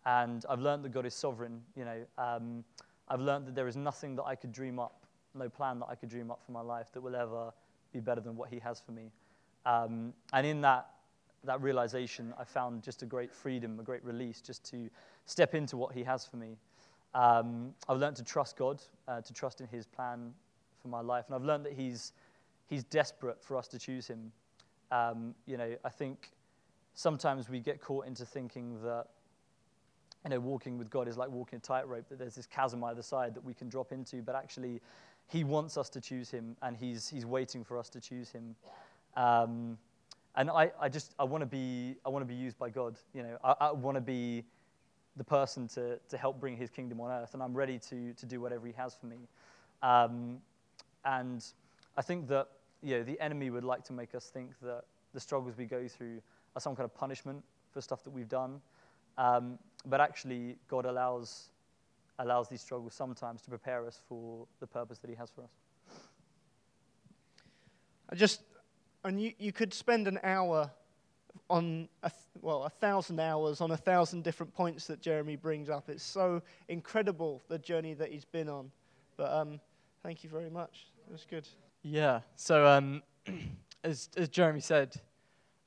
And 0.06 0.46
I've 0.48 0.60
learned 0.60 0.84
that 0.84 0.92
God 0.92 1.06
is 1.06 1.14
sovereign. 1.14 1.60
You 1.74 1.84
know, 1.84 2.04
um, 2.18 2.64
I've 3.08 3.20
learned 3.20 3.46
that 3.46 3.56
there 3.56 3.66
is 3.66 3.76
nothing 3.76 4.14
that 4.14 4.24
I 4.24 4.36
could 4.36 4.52
dream 4.52 4.78
up, 4.78 5.06
no 5.34 5.48
plan 5.48 5.80
that 5.80 5.86
I 5.90 5.96
could 5.96 6.08
dream 6.08 6.30
up 6.30 6.40
for 6.46 6.52
my 6.52 6.62
life 6.62 6.92
that 6.92 7.00
will 7.00 7.16
ever 7.16 7.52
be 7.92 7.98
better 7.98 8.20
than 8.20 8.36
what 8.36 8.48
He 8.48 8.60
has 8.60 8.80
for 8.80 8.92
me. 8.92 9.10
Um, 9.66 10.14
and 10.32 10.46
in 10.46 10.60
that, 10.60 10.88
that 11.44 11.60
realization, 11.60 12.34
I 12.38 12.44
found 12.44 12.82
just 12.82 13.02
a 13.02 13.06
great 13.06 13.32
freedom, 13.32 13.78
a 13.80 13.82
great 13.82 14.04
release, 14.04 14.40
just 14.40 14.64
to 14.70 14.88
step 15.24 15.54
into 15.54 15.76
what 15.76 15.92
He 15.92 16.02
has 16.04 16.26
for 16.26 16.36
me. 16.36 16.56
Um, 17.14 17.74
I've 17.88 17.98
learned 17.98 18.16
to 18.16 18.24
trust 18.24 18.56
God, 18.56 18.82
uh, 19.06 19.20
to 19.20 19.32
trust 19.32 19.60
in 19.60 19.68
His 19.68 19.86
plan 19.86 20.32
for 20.82 20.88
my 20.88 21.00
life, 21.00 21.24
and 21.26 21.34
I've 21.34 21.44
learned 21.44 21.64
that 21.66 21.72
He's 21.72 22.12
He's 22.66 22.84
desperate 22.84 23.42
for 23.42 23.56
us 23.56 23.66
to 23.68 23.78
choose 23.78 24.06
Him. 24.06 24.30
Um, 24.90 25.34
you 25.46 25.56
know, 25.56 25.74
I 25.84 25.88
think 25.88 26.30
sometimes 26.94 27.48
we 27.48 27.60
get 27.60 27.80
caught 27.80 28.06
into 28.06 28.24
thinking 28.26 28.82
that 28.82 29.06
you 30.24 30.30
know 30.30 30.40
walking 30.40 30.76
with 30.76 30.90
God 30.90 31.08
is 31.08 31.16
like 31.16 31.30
walking 31.30 31.58
a 31.58 31.60
tightrope, 31.60 32.08
that 32.08 32.18
there's 32.18 32.34
this 32.34 32.46
chasm 32.46 32.84
either 32.84 33.02
side 33.02 33.34
that 33.34 33.44
we 33.44 33.54
can 33.54 33.68
drop 33.68 33.92
into, 33.92 34.22
but 34.22 34.34
actually 34.34 34.80
he 35.28 35.44
wants 35.44 35.76
us 35.76 35.90
to 35.90 36.00
choose 36.00 36.30
him, 36.30 36.56
and 36.62 36.76
he's, 36.76 37.08
he's 37.08 37.26
waiting 37.26 37.62
for 37.62 37.78
us 37.78 37.88
to 37.90 38.00
choose 38.00 38.30
him. 38.30 38.56
Um, 39.16 39.78
and 40.36 40.50
I, 40.50 40.70
I 40.80 40.88
just 40.88 41.14
I 41.18 41.24
want 41.24 41.42
to 41.42 41.46
be 41.46 41.96
I 42.04 42.08
want 42.08 42.22
to 42.22 42.26
be 42.26 42.34
used 42.34 42.58
by 42.58 42.70
God. 42.70 42.96
You 43.14 43.22
know, 43.22 43.38
I, 43.42 43.54
I 43.60 43.72
want 43.72 43.96
to 43.96 44.00
be 44.00 44.44
the 45.16 45.24
person 45.24 45.66
to, 45.68 45.98
to 46.08 46.16
help 46.16 46.38
bring 46.38 46.56
His 46.56 46.70
kingdom 46.70 47.00
on 47.00 47.10
earth, 47.10 47.34
and 47.34 47.42
I'm 47.42 47.54
ready 47.54 47.78
to 47.90 48.12
to 48.14 48.26
do 48.26 48.40
whatever 48.40 48.66
He 48.66 48.72
has 48.74 48.94
for 48.94 49.06
me. 49.06 49.18
Um, 49.82 50.38
and 51.04 51.44
I 51.96 52.02
think 52.02 52.28
that 52.28 52.48
you 52.82 52.98
know 52.98 53.02
the 53.02 53.20
enemy 53.20 53.50
would 53.50 53.64
like 53.64 53.84
to 53.84 53.92
make 53.92 54.14
us 54.14 54.26
think 54.26 54.50
that 54.62 54.84
the 55.14 55.20
struggles 55.20 55.56
we 55.56 55.64
go 55.64 55.88
through 55.88 56.20
are 56.54 56.60
some 56.60 56.76
kind 56.76 56.84
of 56.84 56.94
punishment 56.94 57.42
for 57.72 57.80
stuff 57.80 58.04
that 58.04 58.10
we've 58.10 58.28
done. 58.28 58.60
Um, 59.16 59.58
but 59.86 60.00
actually, 60.00 60.56
God 60.68 60.86
allows 60.86 61.50
allows 62.18 62.48
these 62.48 62.60
struggles 62.60 62.94
sometimes 62.94 63.42
to 63.42 63.50
prepare 63.50 63.86
us 63.86 64.00
for 64.08 64.46
the 64.60 64.66
purpose 64.66 64.98
that 64.98 65.10
He 65.10 65.16
has 65.16 65.30
for 65.30 65.42
us. 65.42 65.50
I 68.10 68.14
just, 68.14 68.40
and 69.04 69.20
you, 69.20 69.32
you 69.38 69.52
could 69.52 69.72
spend 69.72 70.08
an 70.08 70.18
hour 70.22 70.70
on, 71.50 71.88
a 72.02 72.10
well, 72.40 72.64
a 72.64 72.70
thousand 72.70 73.20
hours 73.20 73.60
on 73.60 73.70
a 73.70 73.76
thousand 73.76 74.24
different 74.24 74.52
points 74.54 74.86
that 74.86 75.00
Jeremy 75.00 75.36
brings 75.36 75.68
up. 75.68 75.88
It's 75.88 76.02
so 76.02 76.42
incredible, 76.68 77.42
the 77.48 77.58
journey 77.58 77.94
that 77.94 78.10
he's 78.10 78.24
been 78.24 78.48
on. 78.48 78.70
But 79.16 79.32
um, 79.32 79.60
thank 80.02 80.22
you 80.24 80.30
very 80.30 80.50
much. 80.50 80.88
It 81.06 81.12
was 81.12 81.26
good. 81.28 81.48
Yeah. 81.82 82.20
So, 82.36 82.66
um, 82.66 83.02
as 83.84 84.08
as 84.16 84.28
Jeremy 84.28 84.60
said, 84.60 85.00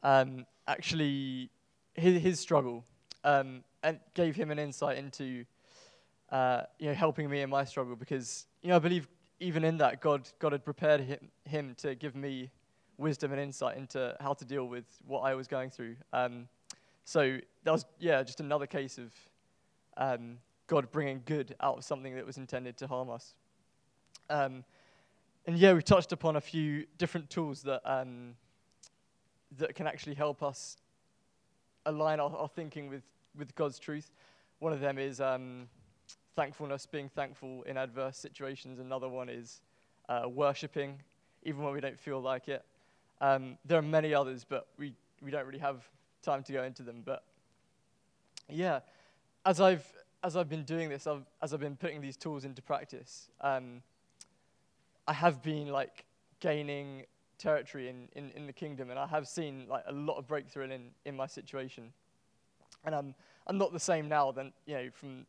um, 0.04 0.46
actually, 0.68 1.50
his, 1.94 2.22
his 2.22 2.40
struggle 2.40 2.86
um, 3.24 3.64
and 3.84 4.00
gave 4.14 4.36
him 4.36 4.52
an 4.52 4.60
insight 4.60 4.98
into 4.98 5.46
uh, 6.32 6.64
you 6.80 6.88
know, 6.88 6.94
helping 6.94 7.30
me 7.30 7.42
in 7.42 7.50
my 7.50 7.66
struggle 7.66 7.96
because, 7.96 8.46
you 8.62 8.70
know, 8.70 8.78
I 8.78 8.80
believe 8.80 9.08
even 9.40 9.64
in 9.64 9.78
that, 9.78 10.02
God, 10.02 10.30
God 10.40 10.54
had 10.54 10.64
prepared 10.64 11.02
him, 11.02 11.20
him 11.44 11.76
to 11.80 11.96
give 11.96 12.16
me 12.16 12.50
wisdom 13.02 13.32
and 13.32 13.42
insight 13.42 13.78
into 13.78 14.16
how 14.20 14.34
to 14.34 14.46
deal 14.46 14.66
with 14.66 14.86
what 15.06 15.22
I 15.22 15.36
was 15.36 15.48
going 15.48 15.70
through. 15.70 15.96
Um, 16.14 16.48
so 17.04 17.38
that 17.64 17.72
was, 17.72 17.86
yeah, 18.00 18.24
just 18.24 18.40
another 18.40 18.68
case 18.68 18.98
of 18.98 19.14
um, 19.98 20.38
God 20.68 20.90
bringing 20.92 21.22
good 21.26 21.56
out 21.60 21.78
of 21.78 21.84
something 21.84 22.16
that 22.16 22.26
was 22.26 22.38
intended 22.38 22.78
to 22.78 22.88
harm 22.88 23.10
us. 23.10 23.34
Um, 24.30 24.64
and 25.46 25.58
yeah, 25.58 25.74
we 25.74 25.82
touched 25.82 26.12
upon 26.12 26.36
a 26.36 26.42
few 26.42 26.86
different 26.98 27.30
tools 27.30 27.64
that 27.64 27.82
um, 27.84 28.36
that 29.58 29.76
can 29.76 29.88
actually 29.88 30.14
help 30.14 30.44
us 30.44 30.78
align 31.86 32.20
our, 32.20 32.34
our, 32.36 32.48
thinking 32.48 32.88
with, 32.88 33.04
with 33.38 33.54
God's 33.56 33.80
truth. 33.80 34.12
One 34.60 34.72
of 34.72 34.80
them 34.80 34.98
is 34.98 35.20
um, 35.20 35.68
thankfulness, 36.36 36.86
being 36.86 37.10
thankful 37.10 37.64
in 37.64 37.78
adverse 37.78 38.18
situations. 38.18 38.80
Another 38.80 39.10
one 39.10 39.30
is 39.30 39.62
uh, 40.08 40.24
worshipping, 40.28 41.02
even 41.44 41.64
when 41.64 41.74
we 41.74 41.82
don't 41.82 42.00
feel 42.00 42.22
like 42.22 42.48
it. 42.48 42.64
Um, 43.22 43.58
there 43.64 43.78
are 43.78 43.84
many 43.84 44.14
others, 44.14 44.46
but 44.48 44.68
we, 44.78 44.94
we 45.22 45.32
don't 45.32 45.46
really 45.46 45.60
have 45.60 45.88
time 46.22 46.44
to 46.44 46.52
go 46.52 46.64
into 46.64 46.84
them. 46.84 47.04
But 47.06 47.24
yeah, 48.50 48.80
as 49.46 49.62
I've, 49.62 49.86
as 50.24 50.36
I've 50.36 50.50
been 50.50 50.64
doing 50.64 50.90
this, 50.90 51.08
I've, 51.08 51.26
as 51.42 51.54
I've 51.54 51.60
been 51.60 51.78
putting 51.78 52.02
these 52.02 52.18
tools 52.18 52.44
into 52.44 52.62
practice, 52.62 53.30
um, 53.40 53.84
I 55.08 55.14
have 55.14 55.42
been 55.42 55.68
like 55.70 56.06
gaining 56.40 57.06
territory 57.38 57.90
in, 57.90 58.08
in, 58.16 58.32
in 58.36 58.48
the 58.48 58.54
kingdom, 58.54 58.90
and 58.90 59.00
I 59.00 59.08
have 59.08 59.28
seen 59.28 59.66
like 59.70 59.84
a 59.88 59.94
lot 59.94 60.18
of 60.18 60.28
breakthrough 60.28 60.70
in, 60.72 60.90
in 61.06 61.16
my 61.16 61.28
situation. 61.28 61.94
And 62.84 62.96
I'm, 62.96 63.16
I'm 63.46 63.58
not 63.58 63.72
the 63.72 63.80
same 63.80 64.10
now 64.10 64.32
than, 64.32 64.52
you 64.66 64.76
know, 64.76 64.90
from 64.92 65.26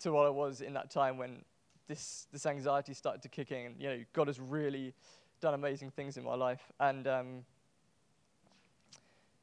to 0.00 0.12
what 0.12 0.26
I 0.26 0.30
was 0.30 0.60
in 0.60 0.74
that 0.74 0.90
time 0.90 1.16
when 1.16 1.42
this 1.88 2.26
this 2.32 2.44
anxiety 2.44 2.92
started 2.92 3.22
to 3.22 3.28
kick 3.28 3.52
in. 3.52 3.66
And, 3.66 3.80
you 3.80 3.88
know, 3.88 4.04
God 4.12 4.26
has 4.26 4.40
really 4.40 4.92
done 5.40 5.54
amazing 5.54 5.90
things 5.90 6.16
in 6.16 6.24
my 6.24 6.34
life, 6.34 6.62
and 6.80 7.06
um, 7.06 7.44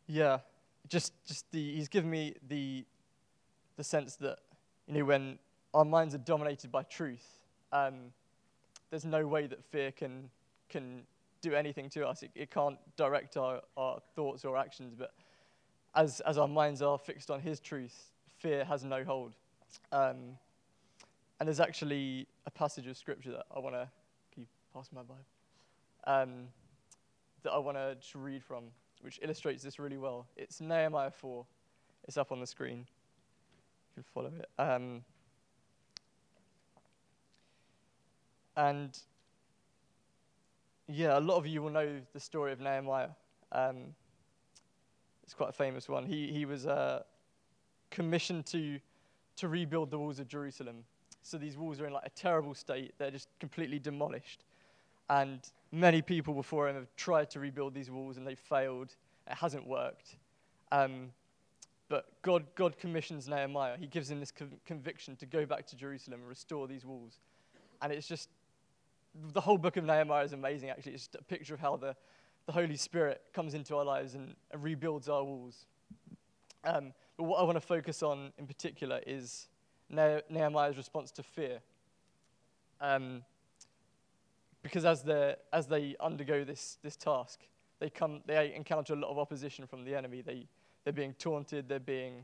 yeah, 0.07 0.39
just 0.87 1.13
just 1.25 1.49
the 1.51 1.75
he's 1.75 1.87
given 1.87 2.09
me 2.09 2.35
the 2.47 2.85
the 3.77 3.83
sense 3.83 4.15
that 4.17 4.37
you 4.87 4.95
know 4.95 5.05
when 5.05 5.39
our 5.73 5.85
minds 5.85 6.13
are 6.13 6.19
dominated 6.19 6.71
by 6.71 6.83
truth, 6.83 7.25
um, 7.71 8.11
there's 8.89 9.05
no 9.05 9.25
way 9.25 9.47
that 9.47 9.63
fear 9.63 9.91
can 9.91 10.29
can 10.69 11.03
do 11.41 11.53
anything 11.53 11.89
to 11.89 12.07
us. 12.07 12.23
It, 12.23 12.31
it 12.35 12.51
can't 12.51 12.77
direct 12.95 13.37
our, 13.37 13.61
our 13.75 13.99
thoughts 14.15 14.45
or 14.45 14.57
actions. 14.57 14.93
But 14.97 15.13
as 15.95 16.21
as 16.21 16.37
our 16.37 16.47
minds 16.47 16.81
are 16.81 16.97
fixed 16.97 17.31
on 17.31 17.39
His 17.39 17.59
truth, 17.59 18.11
fear 18.39 18.65
has 18.65 18.83
no 18.83 19.03
hold. 19.03 19.33
Um, 19.91 20.37
and 21.39 21.47
there's 21.47 21.59
actually 21.59 22.27
a 22.45 22.51
passage 22.51 22.87
of 22.87 22.97
scripture 22.97 23.31
that 23.31 23.45
I 23.55 23.59
want 23.59 23.75
to. 23.75 23.89
Can 24.31 24.43
you 24.43 24.47
pass 24.73 24.89
my 24.93 25.01
Bible? 25.01 25.32
Um, 26.05 26.47
that 27.43 27.51
I 27.51 27.57
want 27.57 27.77
to 27.77 28.17
read 28.17 28.43
from, 28.43 28.65
which 29.01 29.19
illustrates 29.21 29.63
this 29.63 29.79
really 29.79 29.97
well. 29.97 30.27
It's 30.35 30.61
Nehemiah 30.61 31.11
4. 31.11 31.45
It's 32.05 32.17
up 32.17 32.31
on 32.31 32.39
the 32.39 32.47
screen. 32.47 32.79
You 33.95 33.95
can 33.95 34.03
follow 34.13 34.31
it. 34.37 34.49
Um, 34.57 35.03
and 38.55 38.97
yeah, 40.87 41.17
a 41.17 41.21
lot 41.21 41.37
of 41.37 41.47
you 41.47 41.61
will 41.61 41.69
know 41.69 42.01
the 42.13 42.19
story 42.19 42.51
of 42.51 42.59
Nehemiah. 42.59 43.09
Um, 43.51 43.95
it's 45.23 45.33
quite 45.33 45.49
a 45.49 45.53
famous 45.53 45.87
one. 45.87 46.05
He, 46.05 46.31
he 46.31 46.45
was 46.45 46.65
uh, 46.65 47.03
commissioned 47.91 48.45
to, 48.47 48.79
to 49.37 49.47
rebuild 49.47 49.91
the 49.91 49.99
walls 49.99 50.19
of 50.19 50.27
Jerusalem. 50.27 50.83
So 51.21 51.37
these 51.37 51.57
walls 51.57 51.79
are 51.79 51.87
in 51.87 51.93
like 51.93 52.05
a 52.05 52.09
terrible 52.09 52.53
state. 52.53 52.93
They're 52.97 53.11
just 53.11 53.29
completely 53.39 53.79
demolished. 53.79 54.43
And 55.09 55.39
many 55.71 56.01
people 56.01 56.33
before 56.33 56.69
him 56.69 56.75
have 56.75 56.87
tried 56.95 57.29
to 57.31 57.39
rebuild 57.39 57.73
these 57.73 57.91
walls 57.91 58.17
and 58.17 58.25
they've 58.25 58.39
failed. 58.39 58.95
It 59.29 59.35
hasn't 59.35 59.67
worked. 59.67 60.15
Um, 60.71 61.11
but 61.89 62.05
God, 62.21 62.45
God 62.55 62.77
commissions 62.77 63.27
Nehemiah. 63.27 63.77
He 63.77 63.87
gives 63.87 64.09
him 64.09 64.19
this 64.19 64.31
conv- 64.31 64.57
conviction 64.65 65.15
to 65.17 65.25
go 65.25 65.45
back 65.45 65.67
to 65.67 65.75
Jerusalem 65.75 66.21
and 66.21 66.29
restore 66.29 66.67
these 66.67 66.85
walls. 66.85 67.19
And 67.81 67.91
it's 67.91 68.07
just, 68.07 68.29
the 69.33 69.41
whole 69.41 69.57
book 69.57 69.77
of 69.77 69.83
Nehemiah 69.83 70.23
is 70.23 70.33
amazing, 70.33 70.69
actually. 70.69 70.93
It's 70.93 71.03
just 71.03 71.15
a 71.15 71.23
picture 71.23 71.53
of 71.53 71.59
how 71.59 71.75
the, 71.75 71.95
the 72.45 72.51
Holy 72.51 72.77
Spirit 72.77 73.21
comes 73.33 73.53
into 73.53 73.75
our 73.75 73.85
lives 73.85 74.15
and, 74.15 74.35
and 74.51 74.63
rebuilds 74.63 75.09
our 75.09 75.23
walls. 75.23 75.65
Um, 76.63 76.93
but 77.17 77.25
what 77.25 77.39
I 77.39 77.43
want 77.43 77.57
to 77.57 77.61
focus 77.61 78.01
on 78.01 78.31
in 78.37 78.47
particular 78.47 79.01
is 79.05 79.47
ne- 79.89 80.21
Nehemiah's 80.29 80.77
response 80.77 81.11
to 81.11 81.23
fear. 81.23 81.59
Um, 82.81 83.23
because 84.63 84.85
as, 84.85 85.05
as 85.51 85.67
they 85.67 85.95
undergo 85.99 86.43
this, 86.43 86.77
this 86.81 86.95
task, 86.95 87.41
they, 87.79 87.89
come, 87.89 88.21
they 88.25 88.53
encounter 88.55 88.93
a 88.93 88.95
lot 88.95 89.11
of 89.11 89.19
opposition 89.19 89.67
from 89.67 89.83
the 89.83 89.93
enemy. 89.93 90.21
They, 90.21 90.47
they're 90.83 90.93
being 90.93 91.13
taunted, 91.19 91.67
they're 91.67 91.79
being 91.79 92.23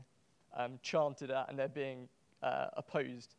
um, 0.56 0.78
chanted 0.82 1.30
at, 1.30 1.50
and 1.50 1.58
they're 1.58 1.68
being 1.68 2.08
uh, 2.42 2.68
opposed. 2.76 3.34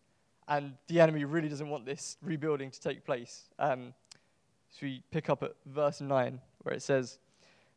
And 0.48 0.74
the 0.88 1.00
enemy 1.00 1.26
really 1.26 1.50
doesn't 1.50 1.70
want 1.70 1.86
this 1.86 2.18
rebuilding 2.22 2.70
to 2.72 2.80
take 2.80 3.04
place. 3.04 3.50
Um, 3.58 3.94
so 4.70 4.80
we 4.84 5.04
pick 5.12 5.30
up 5.30 5.42
at 5.44 5.54
verse 5.66 6.00
9, 6.00 6.40
where 6.62 6.76
it 6.76 6.84
says, 6.84 7.18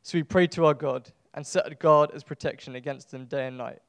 So 0.02 0.18
we 0.18 0.22
prayed 0.22 0.52
to 0.52 0.66
our 0.66 0.74
God 0.74 1.10
and 1.32 1.46
set 1.46 1.66
a 1.70 1.74
guard 1.74 2.10
as 2.12 2.22
protection 2.22 2.76
against 2.76 3.10
them 3.10 3.24
day 3.24 3.46
and 3.46 3.56
night. 3.56 3.80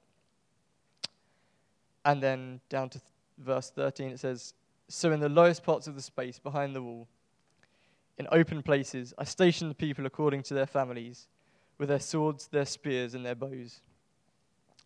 And 2.06 2.22
then 2.22 2.62
down 2.70 2.90
to 2.90 3.00
th- 3.00 3.10
verse 3.40 3.72
13, 3.72 4.12
it 4.12 4.20
says, 4.20 4.54
So 4.88 5.12
in 5.12 5.20
the 5.20 5.30
lowest 5.30 5.64
parts 5.64 5.88
of 5.88 5.96
the 5.96 6.02
space 6.02 6.40
behind 6.40 6.76
the 6.76 6.82
wall, 6.82 7.08
in 8.18 8.28
open 8.32 8.61
places, 8.61 9.13
I 9.18 9.26
stationed 9.26 9.70
the 9.70 9.76
people 9.76 10.05
according 10.05 10.43
to 10.43 10.53
their 10.53 10.66
families, 10.66 11.28
with 11.78 11.89
their 11.89 11.99
swords, 11.99 12.47
their 12.47 12.66
spears, 12.66 13.13
and 13.13 13.26
their 13.26 13.36
bows. 13.36 13.82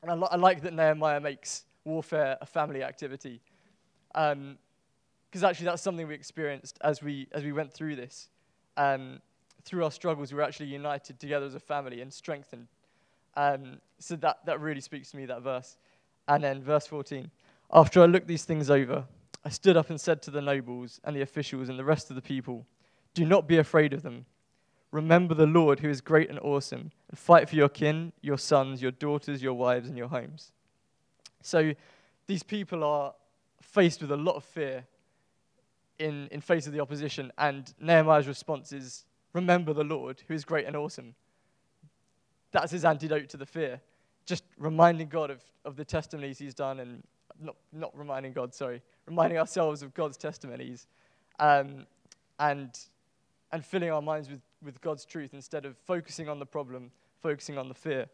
And 0.01 0.11
I, 0.11 0.15
li- 0.15 0.27
I 0.31 0.35
like 0.37 0.61
that 0.61 0.73
Nehemiah 0.73 1.19
makes 1.19 1.65
warfare 1.83 2.37
a 2.41 2.45
family 2.45 2.83
activity, 2.83 3.41
because 4.07 4.33
um, 4.33 4.57
actually 5.43 5.65
that's 5.65 5.81
something 5.81 6.07
we 6.07 6.15
experienced 6.15 6.77
as 6.81 7.01
we 7.03 7.27
as 7.31 7.43
we 7.43 7.51
went 7.51 7.71
through 7.71 7.95
this. 7.95 8.29
Um, 8.77 9.19
through 9.65 9.83
our 9.83 9.91
struggles, 9.91 10.31
we 10.31 10.37
were 10.37 10.43
actually 10.43 10.67
united 10.67 11.19
together 11.19 11.45
as 11.45 11.53
a 11.53 11.59
family 11.59 12.01
and 12.01 12.11
strengthened. 12.11 12.67
Um, 13.35 13.79
so 13.99 14.15
that 14.17 14.45
that 14.45 14.59
really 14.59 14.81
speaks 14.81 15.11
to 15.11 15.17
me 15.17 15.25
that 15.27 15.41
verse. 15.41 15.77
And 16.27 16.43
then 16.43 16.63
verse 16.63 16.87
14. 16.87 17.29
After 17.71 18.01
I 18.01 18.05
looked 18.05 18.27
these 18.27 18.45
things 18.45 18.69
over, 18.69 19.05
I 19.45 19.49
stood 19.49 19.77
up 19.77 19.89
and 19.89 19.99
said 19.99 20.21
to 20.23 20.31
the 20.31 20.41
nobles 20.41 20.99
and 21.03 21.15
the 21.15 21.21
officials 21.21 21.69
and 21.69 21.77
the 21.77 21.85
rest 21.85 22.09
of 22.09 22.15
the 22.15 22.21
people. 22.21 22.65
Do 23.13 23.25
not 23.25 23.47
be 23.47 23.57
afraid 23.57 23.93
of 23.93 24.01
them. 24.01 24.25
Remember 24.91 25.35
the 25.35 25.45
Lord 25.45 25.79
who 25.79 25.89
is 25.89 26.01
great 26.01 26.29
and 26.29 26.39
awesome, 26.39 26.91
and 27.09 27.19
fight 27.19 27.47
for 27.47 27.55
your 27.55 27.69
kin, 27.69 28.11
your 28.21 28.37
sons, 28.37 28.81
your 28.81 28.91
daughters, 28.91 29.41
your 29.41 29.53
wives, 29.53 29.87
and 29.87 29.97
your 29.97 30.07
homes. 30.07 30.51
So 31.41 31.73
these 32.25 32.43
people 32.43 32.83
are 32.83 33.13
faced 33.61 34.01
with 34.01 34.11
a 34.11 34.17
lot 34.17 34.35
of 34.35 34.43
fear 34.43 34.85
in, 35.99 36.27
in 36.31 36.41
face 36.41 36.65
of 36.65 36.73
the 36.73 36.79
opposition, 36.79 37.31
and 37.37 37.71
Nehemiah's 37.79 38.27
response 38.27 38.71
is, 38.73 39.05
Remember 39.33 39.73
the 39.73 39.83
Lord 39.83 40.23
who 40.27 40.33
is 40.33 40.43
great 40.43 40.65
and 40.65 40.75
awesome. 40.75 41.13
That's 42.51 42.71
his 42.71 42.83
antidote 42.83 43.29
to 43.29 43.37
the 43.37 43.45
fear. 43.45 43.79
Just 44.25 44.43
reminding 44.57 45.07
God 45.07 45.29
of, 45.29 45.43
of 45.65 45.75
the 45.75 45.85
testimonies 45.85 46.39
he's 46.39 46.55
done, 46.55 46.79
and 46.79 47.03
not, 47.39 47.55
not 47.71 47.95
reminding 47.95 48.33
God, 48.33 48.55
sorry, 48.55 48.81
reminding 49.05 49.37
ourselves 49.37 49.83
of 49.83 49.93
God's 49.93 50.17
testimonies. 50.17 50.87
Um, 51.39 51.85
and 52.39 52.77
and 53.51 53.65
filling 53.65 53.91
our 53.91 54.01
minds 54.01 54.29
with, 54.29 54.41
with 54.63 54.79
God's 54.81 55.05
truth 55.05 55.33
instead 55.33 55.65
of 55.65 55.77
focusing 55.77 56.29
on 56.29 56.39
the 56.39 56.45
problem, 56.45 56.91
focusing 57.21 57.57
on 57.57 57.67
the 57.67 57.73
fear. 57.73 58.05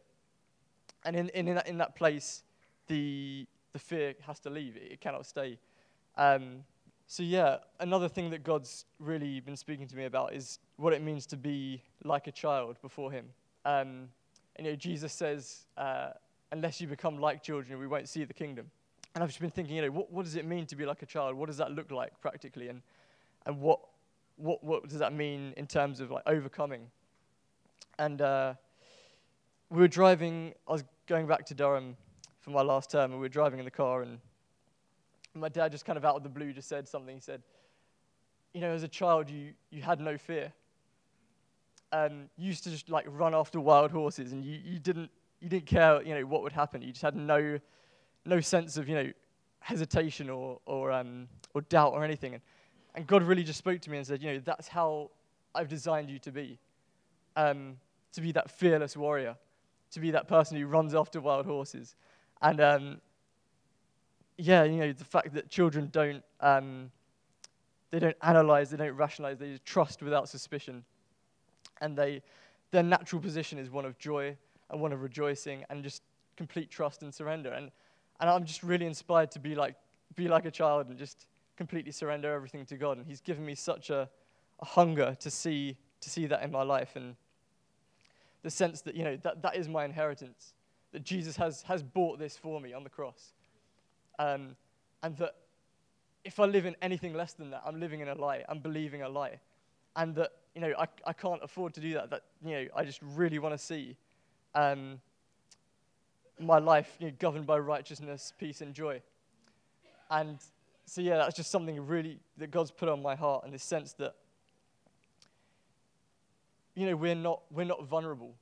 And 1.04 1.16
in, 1.16 1.30
in, 1.30 1.48
in, 1.48 1.56
that, 1.56 1.68
in 1.68 1.78
that 1.78 1.96
place, 1.96 2.44
the, 2.88 3.46
the 3.74 3.80
fear 3.80 4.16
has 4.26 4.40
to 4.40 4.50
leave, 4.50 4.76
it, 4.76 4.94
it 4.94 5.02
cannot 5.02 5.26
stay. 5.26 5.60
Um, 6.18 6.64
so, 7.08 7.22
yeah, 7.22 7.58
another 7.80 8.10
thing 8.10 8.32
that 8.32 8.44
God's 8.44 8.86
really 9.00 9.40
been 9.40 9.58
speaking 9.58 9.88
to 9.88 9.96
me 9.96 10.06
about 10.06 10.34
is 10.34 10.60
what 10.78 10.92
it 10.92 11.04
means 11.04 11.28
to 11.28 11.38
be 11.38 11.84
like 12.04 12.26
a 12.26 12.32
child 12.32 12.78
before 12.82 13.12
Him. 13.12 13.26
Um, 13.64 14.10
and, 14.56 14.66
you 14.66 14.72
know, 14.72 14.76
Jesus 14.76 15.14
says, 15.14 15.66
uh, 15.78 16.12
unless 16.52 16.82
you 16.82 16.88
become 16.88 17.20
like 17.20 17.44
children, 17.44 17.80
we 17.80 17.86
won't 17.86 18.10
see 18.10 18.24
the 18.24 18.34
kingdom. 18.34 18.72
And 19.14 19.24
I've 19.24 19.30
just 19.30 19.40
been 19.40 19.52
thinking, 19.52 19.76
you 19.76 19.84
know, 19.84 19.92
what, 19.92 20.12
what 20.12 20.26
does 20.26 20.36
it 20.36 20.46
mean 20.46 20.66
to 20.68 20.76
be 20.76 20.86
like 20.86 21.04
a 21.04 21.06
child? 21.06 21.36
What 21.36 21.48
does 21.48 21.58
that 21.58 21.72
look 21.72 21.92
like 21.92 22.20
practically? 22.22 22.70
And, 22.70 22.82
and 23.46 23.62
what, 23.62 23.80
what, 24.38 24.64
what 24.64 24.88
does 24.88 25.00
that 25.00 25.14
mean 25.14 25.54
in 25.58 25.68
terms 25.68 26.00
of 26.00 26.12
like 26.12 26.24
overcoming? 26.26 26.88
And 27.98 28.22
uh, 28.22 28.54
we 29.70 29.80
were 29.80 29.88
driving, 29.88 30.54
I 30.68 30.74
was 30.74 30.84
going 31.08 31.28
back 31.28 31.46
to 31.48 31.54
Durham 31.54 31.96
for 32.42 32.52
my 32.52 32.62
last 32.62 32.92
term, 32.92 33.12
and 33.12 33.14
we 33.14 33.26
were 33.26 33.30
driving 33.30 33.60
in 33.60 33.66
the 33.66 33.72
car, 33.72 34.02
and 34.02 34.20
my 35.34 35.50
dad 35.50 35.72
just 35.72 35.86
kind 35.86 35.98
of 35.98 36.06
out 36.06 36.16
of 36.16 36.24
the 36.24 36.30
blue 36.30 36.54
just 36.54 36.70
said 36.70 36.88
something. 36.88 37.16
He 37.16 37.22
said, 37.22 37.42
You 38.54 38.62
know, 38.62 38.72
as 38.72 38.84
a 38.84 38.88
child, 38.88 39.30
you, 39.30 39.54
you 39.72 39.82
had 39.82 40.00
no 40.00 40.18
fear. 40.18 40.54
Um, 41.92 42.30
you 42.38 42.48
used 42.48 42.64
to 42.66 42.70
just 42.70 42.90
like 42.90 43.06
run 43.08 43.34
after 43.34 43.60
wild 43.60 43.92
horses, 43.92 44.32
and 44.32 44.44
you, 44.44 44.60
you, 44.64 44.80
didn't, 44.80 45.10
you 45.40 45.50
didn't 45.50 45.66
care, 45.66 46.02
you 46.04 46.14
know, 46.14 46.26
what 46.26 46.44
would 46.44 46.52
happen. 46.52 46.82
You 46.82 46.92
just 46.92 47.02
had 47.02 47.16
no, 47.16 47.60
no 48.26 48.40
sense 48.42 48.78
of, 48.78 48.88
you 48.90 48.96
know, 48.96 49.12
hesitation 49.60 50.30
or, 50.30 50.60
or, 50.66 50.92
um, 50.92 51.28
or 51.54 51.62
doubt 51.62 51.94
or 51.94 52.04
anything. 52.04 52.34
And 52.34 52.44
and 52.96 53.06
God 53.06 53.24
really 53.24 53.44
just 53.44 53.60
spoke 53.60 53.82
to 53.82 53.92
me 53.92 53.98
and 53.98 54.08
said, 54.08 54.22
you 54.22 54.34
know, 54.34 54.40
that's 54.40 54.68
how 54.68 55.12
I've 55.54 55.68
designed 55.68 56.10
you 56.10 56.20
to 56.20 56.32
be. 56.32 56.58
Um, 57.36 57.78
to 58.14 58.22
be 58.22 58.32
that 58.32 58.50
fearless 58.50 58.96
warrior, 58.96 59.36
to 59.92 60.00
be 60.00 60.12
that 60.12 60.28
person 60.28 60.58
who 60.58 60.66
runs 60.66 60.96
after 60.96 61.20
wild 61.20 61.46
horses. 61.46 61.96
And 62.42 62.62
um, 62.62 63.02
yeah, 64.38 64.64
you 64.64 64.78
know, 64.78 64.94
the 64.94 65.04
fact 65.04 65.34
that 65.34 65.50
children 65.50 65.90
don't, 65.92 66.24
um, 66.40 66.92
they 67.92 68.00
don't 68.00 68.16
analyze, 68.22 68.70
they 68.70 68.78
don't 68.78 68.96
rationalize, 68.96 69.38
they 69.38 69.52
just 69.52 69.66
trust 69.66 70.02
without 70.02 70.30
suspicion. 70.30 70.86
And 71.82 71.98
they, 71.98 72.22
their 72.72 72.84
natural 72.84 73.22
position 73.22 73.60
is 73.60 73.70
one 73.70 73.84
of 73.84 73.98
joy 73.98 74.38
and 74.70 74.80
one 74.80 74.94
of 74.94 75.02
rejoicing 75.02 75.66
and 75.70 75.84
just 75.84 76.02
complete 76.38 76.70
trust 76.70 77.04
and 77.04 77.14
surrender. 77.14 77.52
And, 77.52 77.70
and 78.22 78.30
I'm 78.30 78.46
just 78.46 78.64
really 78.64 78.86
inspired 78.86 79.32
to 79.32 79.40
be 79.40 79.56
like, 79.56 79.76
be 80.16 80.30
like 80.30 80.46
a 80.46 80.52
child 80.52 80.88
and 80.88 80.98
just 80.98 81.28
completely 81.56 81.92
surrender 81.92 82.34
everything 82.34 82.66
to 82.68 82.78
God. 82.78 82.98
And 82.98 83.06
He's 83.06 83.22
given 83.22 83.46
me 83.46 83.56
such 83.56 83.90
a, 83.90 84.10
a 84.60 84.66
hunger 84.66 85.16
to 85.20 85.32
see, 85.32 85.78
to 86.02 86.10
see 86.10 86.26
that 86.28 86.44
in 86.44 86.52
my 86.52 86.64
life 86.64 86.96
and 86.96 87.16
the 88.44 88.50
sense 88.50 88.82
that, 88.82 88.96
you 88.96 89.04
know, 89.04 89.18
that, 89.24 89.42
that 89.42 89.56
is 89.56 89.68
my 89.68 89.86
inheritance, 89.86 90.54
that 90.92 91.04
Jesus 91.04 91.36
has, 91.38 91.64
has 91.64 91.82
bought 91.82 92.20
this 92.20 92.38
for 92.38 92.62
me 92.62 92.74
on 92.74 92.84
the 92.84 92.90
cross. 92.90 93.34
Um, 94.20 94.56
and 95.02 95.18
that 95.18 95.36
if 96.24 96.40
I 96.40 96.46
live 96.46 96.66
in 96.66 96.76
anything 96.82 97.14
less 97.14 97.34
than 97.34 97.52
that, 97.52 97.64
I'm 97.66 97.80
living 97.80 98.00
in 98.02 98.08
a 98.08 98.16
lie. 98.16 98.44
I'm 98.50 98.60
believing 98.60 99.02
a 99.04 99.10
lie. 99.10 99.40
And 99.96 100.16
that, 100.16 100.32
you 100.54 100.62
know, 100.62 100.74
I, 100.78 100.88
I 101.06 101.14
can't 101.14 101.42
afford 101.44 101.74
to 101.76 101.80
do 101.80 101.94
that. 101.94 102.10
That, 102.10 102.24
you 102.44 102.52
know, 102.52 102.66
I 102.76 102.84
just 102.84 103.00
really 103.02 103.40
want 103.40 103.54
to 103.54 103.58
see 103.58 103.96
um, 104.54 105.00
my 106.40 106.60
life 106.60 106.96
you 107.00 107.08
know, 107.08 107.14
governed 107.20 107.46
by 107.46 107.60
righteousness, 107.60 108.34
peace, 108.38 108.62
and 108.62 108.74
joy. 108.74 109.02
And 110.10 110.38
so 110.86 111.02
yeah, 111.02 111.18
that's 111.18 111.36
just 111.36 111.52
something 111.52 111.86
really 111.86 112.20
that 112.38 112.52
God's 112.52 112.72
put 112.72 112.90
on 112.90 113.02
my 113.02 113.16
heart 113.16 113.46
in 113.46 113.52
the 113.52 113.60
sense 113.60 113.94
that 113.94 114.16
you 116.76 116.86
know 116.86 116.96
we're 116.96 117.16
not 117.16 117.42
we're 117.52 117.66
not 117.66 117.86
vulnerable. 117.86 118.36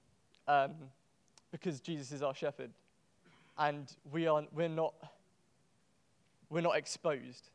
Um, 0.48 0.74
because 1.52 1.80
Jesus 1.80 2.12
is 2.12 2.24
our 2.24 2.34
shepherd, 2.34 2.72
and 3.58 3.96
we 4.12 4.28
are 4.28 4.44
we're 4.52 4.68
not 4.68 4.94
we're 6.50 6.62
not 6.62 6.76
exposed, 6.76 7.50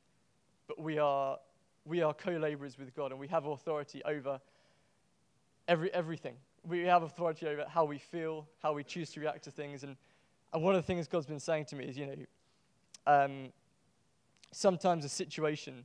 but 0.68 0.80
we 0.80 0.98
are 0.98 1.38
we 1.84 2.00
are 2.00 2.14
co-laborers 2.14 2.78
with 2.78 2.94
God, 2.94 3.10
and 3.10 3.20
we 3.20 3.28
have 3.28 3.44
authority 3.44 4.00
over 4.04 4.40
every 5.66 5.92
everything. 5.92 6.34
We 6.64 6.80
have 6.80 7.02
authority 7.02 7.46
over 7.46 7.66
how 7.68 7.84
we 7.84 7.98
feel, 7.98 8.46
how 8.62 8.72
we 8.72 8.84
choose 8.84 9.10
to 9.10 9.20
react 9.20 9.44
to 9.44 9.50
things, 9.50 9.82
and 9.82 9.96
and 10.52 10.62
one 10.62 10.74
of 10.74 10.80
the 10.80 10.86
things 10.86 11.08
God's 11.08 11.26
been 11.26 11.40
saying 11.40 11.66
to 11.66 11.76
me 11.76 11.84
is, 11.84 11.98
you 11.98 12.06
know, 12.06 12.14
um, 13.06 13.52
sometimes 14.52 15.04
a 15.04 15.08
situation 15.08 15.84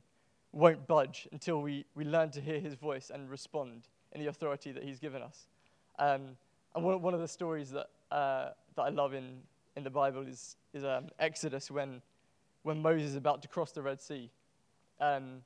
won't 0.52 0.86
budge 0.86 1.28
until 1.32 1.60
we, 1.60 1.84
we 1.94 2.04
learn 2.04 2.30
to 2.30 2.40
hear 2.40 2.60
his 2.60 2.74
voice 2.74 3.10
and 3.12 3.28
respond 3.28 3.88
in 4.12 4.20
the 4.20 4.28
authority 4.28 4.72
that 4.72 4.84
he's 4.84 4.98
given 4.98 5.22
us. 5.22 5.46
Um, 5.98 6.36
and 6.74 6.84
one, 6.84 7.02
one 7.02 7.14
of 7.14 7.20
the 7.20 7.28
stories 7.28 7.70
that, 7.70 7.88
uh, 8.10 8.50
that 8.76 8.82
I 8.82 8.88
love 8.88 9.14
in, 9.14 9.40
in 9.76 9.82
the 9.82 9.90
Bible 9.90 10.22
is, 10.22 10.56
is 10.72 10.84
um, 10.84 11.08
Exodus 11.18 11.70
when, 11.70 12.00
when 12.62 12.80
Moses 12.80 13.10
is 13.10 13.16
about 13.16 13.42
to 13.42 13.48
cross 13.48 13.72
the 13.72 13.82
Red 13.82 14.00
Sea. 14.00 14.30
Um, 15.00 15.42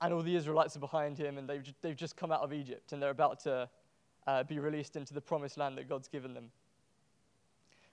and 0.00 0.12
all 0.12 0.22
the 0.22 0.36
Israelites 0.36 0.76
are 0.76 0.80
behind 0.80 1.16
him, 1.16 1.38
and 1.38 1.48
they've, 1.48 1.62
ju- 1.62 1.72
they've 1.80 1.96
just 1.96 2.16
come 2.16 2.30
out 2.30 2.42
of 2.42 2.52
Egypt, 2.52 2.92
and 2.92 3.02
they're 3.02 3.10
about 3.10 3.40
to 3.40 3.68
uh, 4.26 4.42
be 4.42 4.58
released 4.58 4.96
into 4.96 5.14
the 5.14 5.20
promised 5.20 5.56
land 5.56 5.78
that 5.78 5.88
God's 5.88 6.08
given 6.08 6.34
them. 6.34 6.50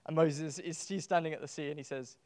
And 0.06 0.16
Moses 0.16 0.60
is 0.60 0.86
he's 0.88 1.04
standing 1.04 1.32
at 1.32 1.40
the 1.40 1.48
sea, 1.48 1.70
and 1.70 1.78
he 1.78 1.84
says, 1.84 2.18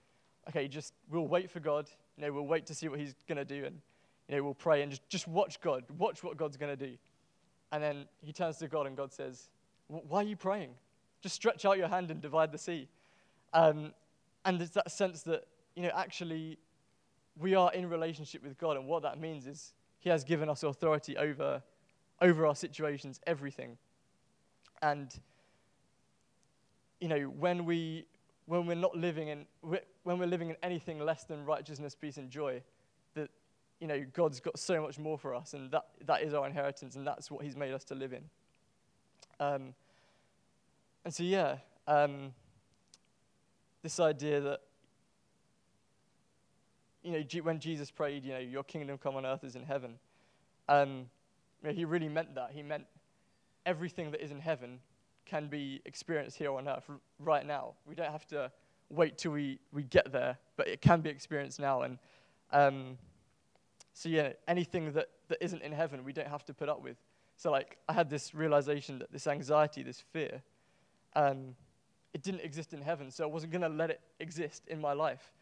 "Okay, 0.49 0.67
just 0.67 0.93
we'll 1.09 1.27
wait 1.27 1.49
for 1.49 1.59
God. 1.59 1.89
You 2.17 2.25
know, 2.25 2.33
we'll 2.33 2.47
wait 2.47 2.65
to 2.67 2.75
see 2.75 2.87
what 2.87 2.99
He's 2.99 3.15
going 3.27 3.37
to 3.37 3.45
do, 3.45 3.65
and 3.65 3.79
you 4.27 4.35
know, 4.35 4.43
we'll 4.43 4.53
pray 4.53 4.81
and 4.81 4.91
just 4.91 5.07
just 5.09 5.27
watch 5.27 5.59
God, 5.61 5.83
watch 5.97 6.23
what 6.23 6.37
God's 6.37 6.57
going 6.57 6.75
to 6.75 6.87
do." 6.87 6.97
And 7.71 7.83
then 7.83 8.05
he 8.21 8.31
turns 8.31 8.57
to 8.57 8.67
God, 8.67 8.87
and 8.87 8.95
God 8.95 9.11
says, 9.11 9.49
"Why 9.87 10.19
are 10.19 10.23
you 10.23 10.35
praying? 10.35 10.75
Just 11.21 11.35
stretch 11.35 11.65
out 11.65 11.77
your 11.77 11.87
hand 11.87 12.11
and 12.11 12.21
divide 12.21 12.51
the 12.51 12.57
sea." 12.57 12.87
Um, 13.53 13.93
and 14.45 14.59
there's 14.59 14.71
that 14.71 14.91
sense 14.91 15.23
that 15.23 15.45
you 15.75 15.83
know, 15.83 15.91
actually, 15.95 16.57
we 17.37 17.55
are 17.55 17.73
in 17.73 17.89
relationship 17.89 18.43
with 18.43 18.57
God, 18.57 18.77
and 18.77 18.87
what 18.87 19.03
that 19.03 19.19
means 19.19 19.45
is 19.45 19.73
He 19.99 20.09
has 20.09 20.23
given 20.23 20.49
us 20.49 20.63
authority 20.63 21.17
over 21.17 21.61
over 22.21 22.45
our 22.45 22.55
situations, 22.55 23.19
everything. 23.27 23.77
And 24.81 25.13
you 26.99 27.07
know, 27.07 27.21
when 27.23 27.65
we 27.65 28.05
when 28.47 28.65
we're 28.65 28.75
not 28.75 28.95
living 28.95 29.29
in 29.29 29.45
when 30.03 30.19
we're 30.19 30.27
living 30.27 30.49
in 30.49 30.55
anything 30.61 30.99
less 30.99 31.23
than 31.23 31.45
righteousness, 31.45 31.95
peace, 31.95 32.17
and 32.17 32.29
joy, 32.29 32.61
that 33.15 33.29
you 33.79 33.87
know 33.87 34.05
God's 34.13 34.39
got 34.39 34.59
so 34.59 34.81
much 34.81 34.99
more 34.99 35.17
for 35.17 35.33
us, 35.33 35.53
and 35.53 35.71
that 35.71 35.85
that 36.05 36.21
is 36.21 36.33
our 36.33 36.45
inheritance, 36.45 36.95
and 36.95 37.05
that's 37.05 37.31
what 37.31 37.43
He's 37.43 37.55
made 37.55 37.73
us 37.73 37.83
to 37.85 37.95
live 37.95 38.13
in. 38.13 38.23
Um, 39.39 39.73
and 41.03 41.13
so, 41.13 41.23
yeah, 41.23 41.57
um, 41.87 42.33
this 43.81 43.99
idea 43.99 44.39
that 44.41 44.61
you 47.03 47.11
know 47.11 47.23
when 47.43 47.59
Jesus 47.59 47.91
prayed, 47.91 48.23
you 48.23 48.33
know, 48.33 48.39
Your 48.39 48.63
kingdom 48.63 48.97
come 48.97 49.15
on 49.15 49.25
earth 49.25 49.43
as 49.43 49.55
in 49.55 49.63
heaven. 49.63 49.95
Um, 50.67 51.09
you 51.61 51.69
know, 51.69 51.75
he 51.75 51.85
really 51.85 52.09
meant 52.09 52.35
that. 52.35 52.51
He 52.53 52.61
meant 52.61 52.85
everything 53.65 54.11
that 54.11 54.23
is 54.23 54.31
in 54.31 54.39
heaven 54.39 54.79
can 55.25 55.47
be 55.47 55.81
experienced 55.85 56.37
here 56.37 56.51
on 56.51 56.67
earth 56.67 56.89
right 57.19 57.45
now. 57.45 57.73
We 57.85 57.95
don't 57.95 58.11
have 58.11 58.27
to 58.27 58.51
wait 58.89 59.17
till 59.17 59.31
we, 59.31 59.59
we 59.71 59.83
get 59.83 60.11
there, 60.11 60.37
but 60.57 60.67
it 60.67 60.81
can 60.81 61.01
be 61.01 61.09
experienced 61.09 61.59
now. 61.59 61.81
And 61.81 61.97
um, 62.51 62.97
so, 63.93 64.09
yeah, 64.09 64.33
anything 64.47 64.93
that, 64.93 65.09
that 65.29 65.43
isn't 65.43 65.61
in 65.61 65.71
heaven, 65.71 66.03
we 66.03 66.13
don't 66.13 66.27
have 66.27 66.45
to 66.45 66.53
put 66.53 66.69
up 66.69 66.81
with. 66.81 66.97
So, 67.37 67.51
like, 67.51 67.77
I 67.89 67.93
had 67.93 68.09
this 68.09 68.33
realization 68.33 68.99
that 68.99 69.11
this 69.11 69.27
anxiety, 69.27 69.83
this 69.83 69.99
fear, 70.13 70.41
um, 71.15 71.55
it 72.13 72.21
didn't 72.21 72.41
exist 72.41 72.73
in 72.73 72.81
heaven, 72.81 73.11
so 73.11 73.23
I 73.23 73.27
wasn't 73.27 73.51
going 73.51 73.61
to 73.61 73.69
let 73.69 73.89
it 73.89 73.99
exist 74.19 74.63
in 74.67 74.79
my 74.79 74.93
life. 74.93 75.33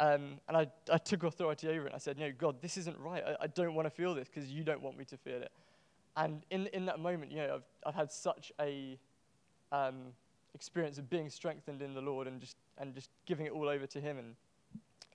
Um, 0.00 0.40
and 0.48 0.56
I, 0.56 0.66
I 0.90 0.98
took 0.98 1.22
authority 1.24 1.68
over 1.68 1.86
it. 1.86 1.92
I 1.94 1.98
said, 1.98 2.18
No, 2.18 2.32
God, 2.36 2.60
this 2.60 2.76
isn't 2.76 2.98
right. 2.98 3.22
I, 3.24 3.44
I 3.44 3.46
don't 3.48 3.74
want 3.74 3.86
to 3.86 3.90
feel 3.90 4.14
this 4.14 4.28
because 4.28 4.50
you 4.50 4.64
don't 4.64 4.82
want 4.82 4.96
me 4.96 5.04
to 5.06 5.16
feel 5.16 5.42
it. 5.42 5.52
And 6.16 6.42
in, 6.50 6.66
in 6.68 6.86
that 6.86 6.98
moment, 6.98 7.30
you 7.30 7.38
know, 7.38 7.54
I've, 7.56 7.64
I've 7.86 7.94
had 7.94 8.10
such 8.10 8.50
a 8.60 8.98
um, 9.72 10.12
experience 10.54 10.98
of 10.98 11.10
being 11.10 11.28
strengthened 11.28 11.82
in 11.82 11.94
the 11.94 12.00
Lord 12.00 12.28
and 12.28 12.40
just, 12.40 12.56
and 12.78 12.94
just 12.94 13.10
giving 13.26 13.46
it 13.46 13.52
all 13.52 13.68
over 13.68 13.86
to 13.86 14.00
Him. 14.00 14.18
And 14.18 14.34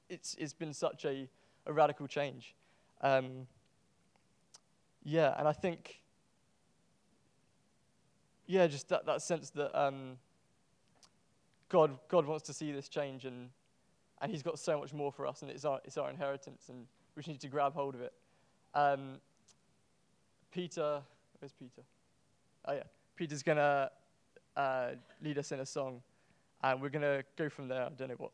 it's, 0.09 0.35
it's 0.39 0.53
been 0.53 0.73
such 0.73 1.05
a, 1.05 1.29
a 1.65 1.71
radical 1.71 2.07
change. 2.07 2.55
Um, 3.01 3.47
yeah, 5.03 5.35
and 5.37 5.47
I 5.47 5.53
think, 5.53 6.01
yeah, 8.47 8.67
just 8.67 8.89
that, 8.89 9.05
that 9.05 9.21
sense 9.21 9.51
that 9.51 9.79
um, 9.79 10.17
God, 11.69 11.97
God 12.09 12.25
wants 12.25 12.45
to 12.47 12.53
see 12.53 12.71
this 12.71 12.89
change 12.89 13.23
and, 13.25 13.49
and 14.21 14.31
He's 14.31 14.43
got 14.43 14.57
so 14.59 14.79
much 14.79 14.93
more 14.93 15.11
for 15.11 15.27
us, 15.27 15.43
and 15.43 15.51
it's 15.51 15.63
our, 15.63 15.79
it's 15.85 15.97
our 15.97 16.09
inheritance, 16.09 16.69
and 16.69 16.87
we 17.15 17.21
just 17.21 17.29
need 17.29 17.39
to 17.41 17.47
grab 17.47 17.73
hold 17.73 17.93
of 17.93 18.01
it. 18.01 18.13
Um, 18.73 19.19
Peter, 20.51 21.01
where's 21.39 21.53
Peter? 21.53 21.83
Oh, 22.65 22.73
yeah. 22.73 22.83
Peter's 23.15 23.43
going 23.43 23.57
to 23.57 23.91
uh, 24.57 24.89
lead 25.23 25.37
us 25.37 25.51
in 25.51 25.59
a 25.59 25.65
song, 25.65 26.01
and 26.63 26.81
we're 26.81 26.89
going 26.89 27.03
to 27.03 27.23
go 27.37 27.47
from 27.47 27.67
there. 27.67 27.83
I 27.83 27.89
don't 27.89 28.09
know 28.09 28.15
what. 28.17 28.31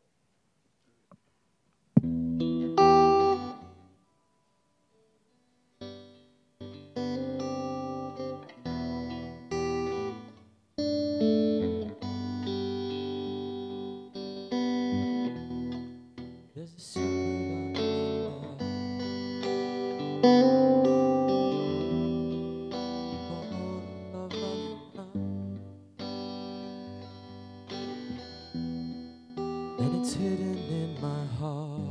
It's 30.04 30.12
hidden 30.12 30.54
in 30.68 31.00
my 31.00 31.24
heart. 31.38 31.83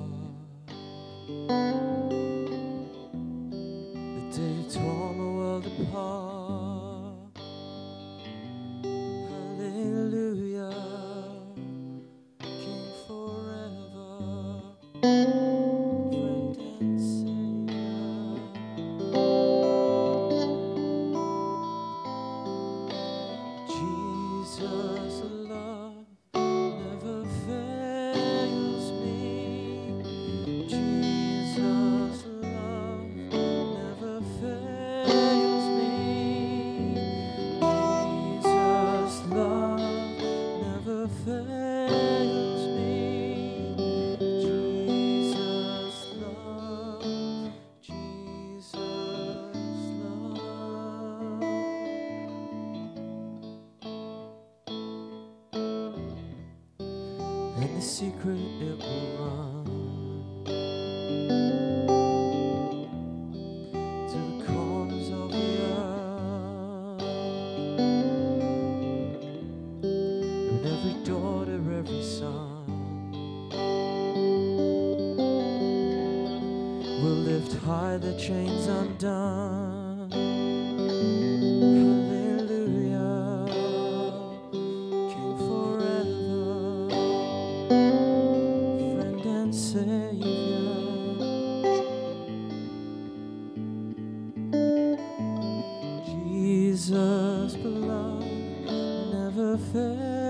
perfect. 99.53 100.22